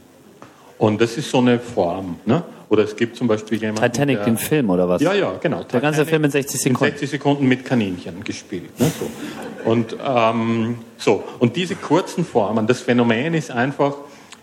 Und 0.78 1.00
das 1.00 1.18
ist 1.18 1.30
so 1.30 1.38
eine 1.38 1.60
Form. 1.60 2.20
Ne? 2.26 2.44
Oder 2.70 2.84
es 2.84 2.96
gibt 2.96 3.16
zum 3.16 3.28
Beispiel 3.28 3.60
jemanden. 3.60 3.82
Titanic, 3.82 4.18
der, 4.18 4.26
den 4.26 4.38
Film 4.38 4.70
oder 4.70 4.88
was? 4.88 5.02
Ja, 5.02 5.14
ja, 5.14 5.34
genau. 5.42 5.58
Der 5.58 5.66
Titanic 5.68 5.84
ganze 5.84 6.06
Film 6.06 6.24
in 6.24 6.32
60 6.32 6.62
Sekunden. 6.62 6.86
In 6.86 6.92
60 6.92 7.10
Sekunden 7.10 7.48
mit 7.48 7.66
Kaninchen 7.66 8.24
gespielt. 8.24 8.80
Ne, 8.80 8.92
so. 8.98 9.70
Und, 9.70 9.96
ähm, 10.04 10.78
so. 10.98 11.24
und 11.40 11.56
diese 11.56 11.76
kurzen 11.76 12.26
Formen, 12.26 12.66
das 12.68 12.80
Phänomen 12.80 13.34
ist 13.34 13.52
einfach, 13.52 13.96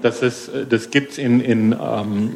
dass 0.02 0.22
es, 0.22 0.50
das 0.68 0.90
gibt 0.90 1.12
es 1.12 1.18
in, 1.18 1.40
in, 1.40 1.72
ähm, 1.72 2.34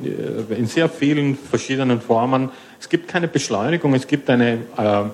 in 0.51 0.67
sehr 0.67 0.89
vielen 0.89 1.37
verschiedenen 1.37 2.01
Formen. 2.01 2.51
Es 2.81 2.89
gibt 2.89 3.07
keine 3.07 3.29
Beschleunigung, 3.29 3.95
es 3.95 4.07
gibt 4.07 4.29
eine 4.31 4.55
äh, 4.77 5.05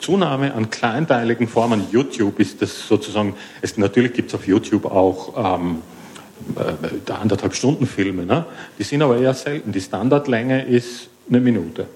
Zunahme 0.00 0.54
an 0.54 0.70
kleinteiligen 0.70 1.48
Formen. 1.48 1.86
YouTube 1.90 2.38
ist 2.40 2.62
das 2.62 2.86
sozusagen, 2.86 3.34
es, 3.62 3.76
natürlich 3.78 4.12
gibt 4.12 4.28
es 4.28 4.34
auf 4.34 4.46
YouTube 4.46 4.86
auch 4.86 5.56
ähm, 5.56 5.82
äh, 6.56 7.12
anderthalb 7.12 7.54
Stunden 7.54 7.86
Filme, 7.86 8.26
ne? 8.26 8.44
die 8.78 8.82
sind 8.82 9.02
aber 9.02 9.18
eher 9.18 9.34
selten. 9.34 9.72
Die 9.72 9.80
Standardlänge 9.80 10.64
ist 10.66 11.08
eine 11.28 11.40
Minute. 11.40 11.86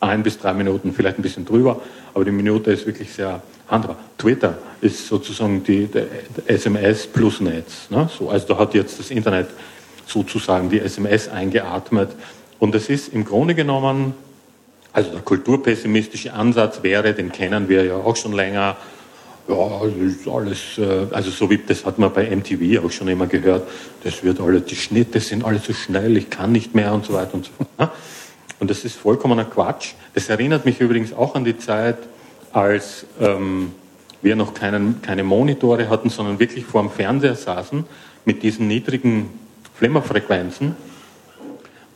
Ein 0.00 0.22
bis 0.22 0.38
drei 0.38 0.52
Minuten, 0.54 0.92
vielleicht 0.92 1.18
ein 1.18 1.22
bisschen 1.22 1.44
drüber, 1.44 1.80
aber 2.14 2.24
die 2.24 2.30
Minute 2.30 2.70
ist 2.70 2.86
wirklich 2.86 3.12
sehr 3.12 3.42
handbar. 3.68 3.96
Twitter 4.16 4.58
ist 4.80 5.08
sozusagen 5.08 5.64
die, 5.64 5.86
die 5.88 6.02
SMS 6.46 7.06
plus 7.06 7.40
Netz. 7.40 7.90
Ne? 7.90 8.08
So, 8.16 8.30
also 8.30 8.46
da 8.46 8.58
hat 8.58 8.74
jetzt 8.74 8.98
das 8.98 9.10
Internet 9.10 9.48
sozusagen 10.06 10.70
die 10.70 10.80
SMS 10.80 11.28
eingeatmet. 11.28 12.10
Und 12.58 12.74
es 12.74 12.88
ist 12.88 13.12
im 13.12 13.24
Grunde 13.24 13.54
genommen, 13.54 14.14
also 14.92 15.10
der 15.10 15.20
kulturpessimistische 15.20 16.32
Ansatz 16.32 16.82
wäre, 16.82 17.14
den 17.14 17.30
kennen 17.32 17.68
wir 17.68 17.84
ja 17.84 17.94
auch 17.94 18.16
schon 18.16 18.32
länger, 18.32 18.76
ja, 19.48 19.80
das 19.82 20.16
ist 20.16 20.28
alles, 20.28 20.78
äh, 20.78 21.06
also 21.14 21.30
so 21.30 21.48
wie 21.48 21.58
das 21.58 21.84
hat 21.86 21.98
man 21.98 22.12
bei 22.12 22.34
MTV 22.34 22.84
auch 22.84 22.90
schon 22.90 23.08
immer 23.08 23.26
gehört, 23.26 23.68
das 24.04 24.22
wird 24.22 24.40
alles, 24.40 24.66
die 24.66 24.76
Schnitte 24.76 25.20
sind 25.20 25.44
alle 25.44 25.58
so 25.58 25.72
schnell, 25.72 26.16
ich 26.16 26.28
kann 26.30 26.52
nicht 26.52 26.74
mehr 26.74 26.92
und 26.92 27.06
so 27.06 27.14
weiter 27.14 27.34
und 27.34 27.46
so 27.46 27.52
fort. 27.56 27.78
Ne? 27.78 27.90
Und 28.60 28.70
das 28.70 28.84
ist 28.84 28.96
vollkommener 28.96 29.44
Quatsch. 29.44 29.92
Das 30.14 30.28
erinnert 30.28 30.64
mich 30.64 30.80
übrigens 30.80 31.12
auch 31.12 31.34
an 31.34 31.44
die 31.44 31.56
Zeit, 31.56 31.96
als 32.52 33.06
ähm, 33.20 33.72
wir 34.20 34.36
noch 34.36 34.52
keinen, 34.52 35.00
keine 35.00 35.22
Monitore 35.22 35.88
hatten, 35.88 36.10
sondern 36.10 36.38
wirklich 36.40 36.64
vor 36.64 36.82
dem 36.82 36.90
Fernseher 36.90 37.36
saßen 37.36 37.84
mit 38.24 38.42
diesen 38.42 38.66
niedrigen 38.66 39.30
Flimmerfrequenzen, 39.74 40.74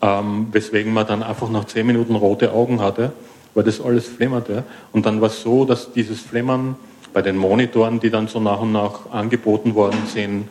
ähm, 0.03 0.49
weswegen 0.51 0.93
man 0.93 1.07
dann 1.07 1.23
einfach 1.23 1.49
nach 1.49 1.65
zehn 1.65 1.87
Minuten 1.87 2.17
rote 2.17 2.53
Augen 2.53 2.81
hatte, 2.81 3.13
weil 3.55 3.65
das 3.65 3.81
alles 3.81 4.07
flimmerte. 4.07 4.65
Und 4.93 5.07
dann 5.07 5.21
war 5.21 5.29
es 5.29 5.43
so, 5.43 5.65
dass 5.65 5.93
dieses 5.93 6.21
Flimmern 6.21 6.77
bei 7.13 7.23
den 7.23 7.37
Monitoren, 7.37 8.01
die 8.01 8.11
dann 8.11 8.27
so 8.27 8.41
nach 8.41 8.61
und 8.61 8.73
nach 8.73 9.11
angeboten 9.13 9.75
worden 9.75 9.99
sind, 10.13 10.49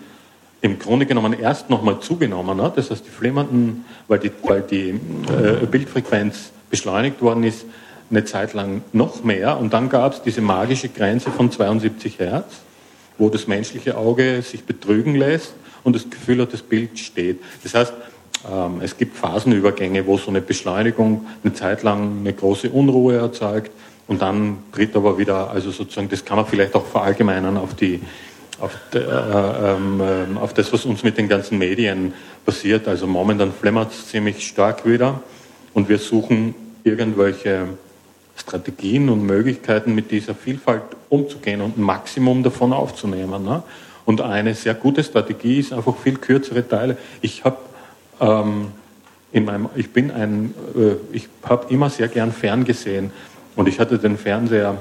im 0.61 0.77
Grunde 0.77 1.05
genommen 1.05 1.33
erst 1.33 1.69
nochmal 1.69 1.99
zugenommen 1.99 2.61
hat. 2.61 2.77
Das 2.77 2.91
heißt, 2.91 3.05
die 3.05 3.09
flimmernden, 3.09 3.85
weil 4.07 4.19
die, 4.19 4.31
weil 4.43 4.61
die 4.61 4.89
äh, 4.89 5.65
Bildfrequenz 5.65 6.51
beschleunigt 6.69 7.21
worden 7.21 7.43
ist, 7.43 7.65
eine 8.11 8.25
Zeit 8.25 8.53
lang 8.53 8.83
noch 8.93 9.23
mehr. 9.23 9.57
Und 9.59 9.73
dann 9.73 9.89
gab 9.89 10.13
es 10.13 10.21
diese 10.21 10.41
magische 10.41 10.89
Grenze 10.89 11.31
von 11.31 11.51
72 11.51 12.19
Hertz, 12.19 12.61
wo 13.17 13.29
das 13.29 13.47
menschliche 13.47 13.97
Auge 13.97 14.41
sich 14.43 14.63
betrügen 14.63 15.15
lässt 15.15 15.53
und 15.83 15.95
das 15.95 16.09
Gefühl 16.09 16.41
hat, 16.41 16.53
das 16.53 16.61
Bild 16.61 16.99
steht. 16.99 17.39
Das 17.63 17.73
heißt, 17.73 17.93
ähm, 18.49 18.81
es 18.81 18.97
gibt 18.97 19.17
Phasenübergänge, 19.17 20.05
wo 20.07 20.17
so 20.17 20.29
eine 20.29 20.41
Beschleunigung 20.41 21.25
eine 21.43 21.53
Zeit 21.53 21.83
lang 21.83 22.19
eine 22.19 22.33
große 22.33 22.69
Unruhe 22.69 23.17
erzeugt 23.17 23.71
und 24.07 24.21
dann 24.21 24.57
tritt 24.71 24.95
aber 24.95 25.17
wieder, 25.17 25.51
also 25.51 25.71
sozusagen, 25.71 26.09
das 26.09 26.25
kann 26.25 26.37
man 26.37 26.45
vielleicht 26.45 26.75
auch 26.75 26.85
verallgemeinern 26.85 27.57
auf 27.57 27.75
die, 27.75 28.01
auf, 28.59 28.75
de, 28.93 29.01
äh, 29.01 29.05
ähm, 29.07 30.01
äh, 30.01 30.39
auf 30.39 30.53
das, 30.53 30.71
was 30.73 30.85
uns 30.85 31.03
mit 31.03 31.17
den 31.17 31.27
ganzen 31.27 31.57
Medien 31.57 32.13
passiert. 32.45 32.87
Also 32.87 33.07
momentan 33.07 33.51
flimmert 33.51 33.91
es 33.91 34.07
ziemlich 34.07 34.47
stark 34.47 34.85
wieder 34.85 35.21
und 35.73 35.89
wir 35.89 35.97
suchen 35.97 36.55
irgendwelche 36.83 37.67
Strategien 38.35 39.09
und 39.09 39.25
Möglichkeiten, 39.25 39.93
mit 39.93 40.11
dieser 40.11 40.33
Vielfalt 40.33 40.83
umzugehen 41.09 41.61
und 41.61 41.77
ein 41.77 41.81
Maximum 41.83 42.43
davon 42.43 42.73
aufzunehmen. 42.73 43.43
Ne? 43.43 43.63
Und 44.05 44.21
eine 44.21 44.55
sehr 44.55 44.73
gute 44.73 45.03
Strategie 45.03 45.59
ist 45.59 45.73
einfach 45.73 45.95
viel 45.97 46.17
kürzere 46.17 46.67
Teile. 46.67 46.97
Ich 47.21 47.43
habe 47.43 47.57
ähm, 48.21 48.67
in 49.33 49.45
meinem, 49.45 49.69
ich 49.75 49.91
bin 49.91 50.11
ein, 50.11 50.53
äh, 50.75 51.15
ich 51.15 51.27
habe 51.43 51.73
immer 51.73 51.89
sehr 51.89 52.07
gern 52.07 52.31
ferngesehen. 52.31 53.11
Und 53.55 53.67
ich 53.67 53.79
hatte 53.79 53.97
den 53.97 54.17
Fernseher 54.17 54.77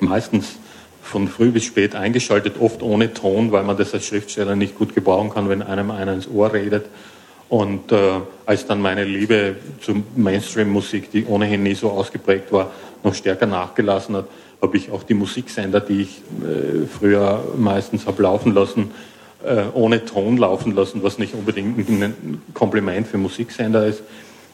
meistens 0.00 0.58
von 1.02 1.28
früh 1.28 1.50
bis 1.50 1.64
spät 1.64 1.94
eingeschaltet, 1.94 2.56
oft 2.60 2.82
ohne 2.82 3.14
Ton, 3.14 3.52
weil 3.52 3.64
man 3.64 3.76
das 3.76 3.94
als 3.94 4.06
Schriftsteller 4.06 4.54
nicht 4.54 4.76
gut 4.76 4.94
gebrauchen 4.94 5.30
kann, 5.30 5.48
wenn 5.48 5.62
einem 5.62 5.90
einer 5.90 6.12
ins 6.12 6.28
Ohr 6.28 6.52
redet. 6.52 6.86
Und 7.48 7.90
äh, 7.90 8.20
als 8.46 8.66
dann 8.66 8.80
meine 8.80 9.04
Liebe 9.04 9.56
zur 9.80 9.96
Mainstream-Musik, 10.14 11.10
die 11.10 11.24
ohnehin 11.26 11.62
nie 11.62 11.74
so 11.74 11.90
ausgeprägt 11.90 12.52
war, 12.52 12.70
noch 13.02 13.14
stärker 13.14 13.46
nachgelassen 13.46 14.16
hat, 14.16 14.26
habe 14.62 14.76
ich 14.76 14.90
auch 14.90 15.02
die 15.02 15.14
Musiksender, 15.14 15.80
die 15.80 16.02
ich 16.02 16.22
äh, 16.42 16.86
früher 16.86 17.42
meistens 17.56 18.06
habe 18.06 18.22
laufen 18.22 18.54
lassen, 18.54 18.90
äh, 19.44 19.64
ohne 19.72 20.04
Ton 20.04 20.36
laufen 20.36 20.74
lassen, 20.74 21.02
was 21.02 21.18
nicht 21.18 21.34
unbedingt 21.34 21.88
ein 21.88 22.42
Kompliment 22.54 23.06
für 23.06 23.18
Musiksender 23.18 23.86
ist. 23.86 24.02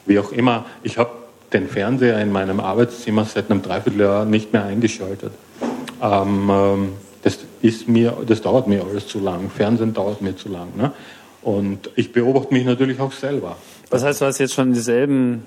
Wie 0.05 0.19
auch 0.19 0.31
immer, 0.31 0.65
ich 0.83 0.97
habe 0.97 1.11
den 1.53 1.67
Fernseher 1.67 2.19
in 2.21 2.31
meinem 2.31 2.59
Arbeitszimmer 2.59 3.25
seit 3.25 3.49
einem 3.49 3.61
Dreivierteljahr 3.61 4.25
nicht 4.25 4.53
mehr 4.53 4.65
eingeschaltet. 4.65 5.31
Ähm, 6.01 6.49
ähm, 6.51 6.89
das, 7.23 7.39
ist 7.61 7.87
mir, 7.87 8.17
das 8.25 8.41
dauert 8.41 8.67
mir 8.67 8.85
alles 8.85 9.07
zu 9.07 9.19
lang. 9.19 9.49
Fernsehen 9.49 9.93
dauert 9.93 10.21
mir 10.21 10.35
zu 10.35 10.49
lang. 10.49 10.75
Ne? 10.77 10.91
Und 11.41 11.89
ich 11.95 12.11
beobachte 12.11 12.53
mich 12.53 12.65
natürlich 12.65 12.99
auch 12.99 13.11
selber. 13.11 13.57
Das 13.89 14.03
heißt, 14.03 14.21
du 14.21 14.25
hast 14.25 14.37
jetzt 14.39 14.53
schon 14.53 14.73
dieselben, 14.73 15.43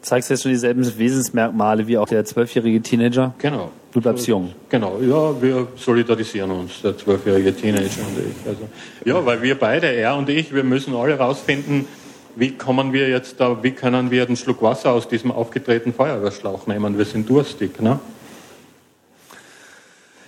zeigst 0.00 0.30
jetzt 0.30 0.42
schon 0.42 0.52
dieselben 0.52 0.84
Wesensmerkmale 0.98 1.86
wie 1.86 1.98
auch 1.98 2.08
der 2.08 2.24
zwölfjährige 2.24 2.80
Teenager? 2.80 3.34
Genau. 3.38 3.70
Du 3.96 4.02
bleibst 4.02 4.26
jung. 4.26 4.52
Genau, 4.68 4.98
ja, 5.00 5.40
wir 5.40 5.68
solidarisieren 5.74 6.50
uns, 6.50 6.82
der 6.82 6.98
zwölfjährige 6.98 7.56
Teenager 7.56 8.02
und 8.06 8.18
ich. 8.18 8.46
Also, 8.46 8.68
ja, 9.06 9.24
weil 9.24 9.40
wir 9.40 9.58
beide, 9.58 9.86
er 9.86 10.16
und 10.16 10.28
ich, 10.28 10.52
wir 10.52 10.64
müssen 10.64 10.94
alle 10.94 11.16
rausfinden, 11.16 11.86
wie 12.34 12.50
kommen 12.50 12.92
wir 12.92 13.08
jetzt 13.08 13.40
da, 13.40 13.62
wie 13.62 13.70
können 13.70 14.10
wir 14.10 14.26
einen 14.26 14.36
Schluck 14.36 14.60
Wasser 14.60 14.92
aus 14.92 15.08
diesem 15.08 15.30
aufgetretenen 15.32 15.94
Feuerwehrschlauch 15.94 16.66
nehmen? 16.66 16.98
Wir 16.98 17.06
sind 17.06 17.26
durstig, 17.26 17.80
ne? 17.80 17.98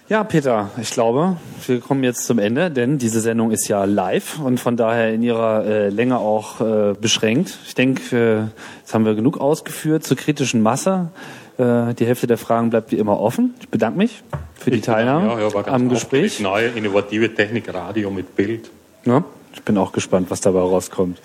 Ja, 0.09 0.25
Peter, 0.25 0.71
ich 0.81 0.91
glaube, 0.91 1.37
wir 1.67 1.81
kommen 1.81 2.03
jetzt 2.05 2.25
zum 2.25 2.39
Ende, 2.39 2.71
denn 2.71 2.97
diese 2.97 3.21
Sendung 3.21 3.51
ist 3.51 3.69
ja 3.69 3.85
live 3.85 4.41
und 4.41 4.59
von 4.59 4.79
daher 4.79 5.13
in 5.13 5.23
ihrer 5.23 5.67
äh, 5.67 5.89
Länge 5.91 6.17
auch 6.17 6.63
äh, 6.63 6.95
beschränkt. 6.99 7.59
Ich 7.67 7.75
denke, 7.75 8.17
äh, 8.17 8.79
jetzt 8.79 8.95
haben 8.95 9.05
wir 9.05 9.15
genug 9.15 9.39
ausgeführt 9.39 10.05
zur 10.05 10.17
kritischen 10.17 10.63
Masse. 10.63 11.11
Äh, 11.59 11.95
die 11.95 12.07
Hälfte 12.07 12.27
der 12.29 12.39
Fragen 12.39 12.71
bleibt 12.71 12.93
wie 12.93 12.97
immer 12.97 13.19
offen. 13.19 13.55
Ich 13.61 13.69
bedanke 13.69 13.99
mich 13.99 14.23
für 14.55 14.71
die 14.71 14.81
Teilnahme 14.81 15.27
ja, 15.27 15.41
ja, 15.41 15.55
war 15.55 15.65
ganz 15.65 15.75
am 15.75 15.89
Gespräch. 15.89 16.39
Neue 16.41 16.69
innovative 16.69 17.35
Technik, 17.35 17.73
Radio 17.75 18.11
mit 18.11 18.37
Bild. 18.37 18.71
Ja, 19.05 19.25
ich 19.53 19.63
bin 19.63 19.77
auch 19.77 19.91
gespannt, 19.91 20.31
was 20.31 20.41
dabei 20.41 20.61
rauskommt. 20.61 21.19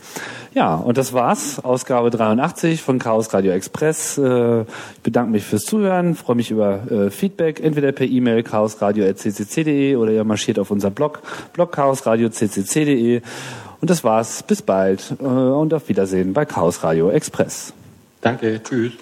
Ja, 0.55 0.75
und 0.75 0.97
das 0.97 1.13
war's. 1.13 1.59
Ausgabe 1.63 2.09
83 2.09 2.81
von 2.81 2.97
Chaos 2.97 3.31
Radio 3.33 3.51
Express. 3.51 4.17
Äh, 4.17 4.61
ich 4.61 5.01
bedanke 5.03 5.31
mich 5.31 5.43
fürs 5.43 5.65
Zuhören, 5.65 6.15
freue 6.15 6.35
mich 6.35 6.49
über 6.49 6.91
äh, 6.91 7.09
Feedback, 7.11 7.59
entweder 7.59 7.91
per 7.91 8.07
E-Mail 8.07 8.41
chaosradio.ccc.de 8.41 9.95
oder 9.97 10.11
ihr 10.11 10.23
marschiert 10.23 10.57
auf 10.57 10.71
unser 10.71 10.89
Blog, 10.89 11.21
blog 11.53 11.71
chaosradio.ccc.de. 11.71 13.21
Und 13.81 13.89
das 13.89 14.03
war's. 14.03 14.41
Bis 14.41 14.61
bald 14.63 15.13
und 15.19 15.73
auf 15.73 15.89
Wiedersehen 15.89 16.33
bei 16.33 16.45
Chaos 16.45 16.83
Radio 16.83 17.09
Express. 17.09 17.73
Danke, 18.21 18.61
tschüss. 18.63 18.93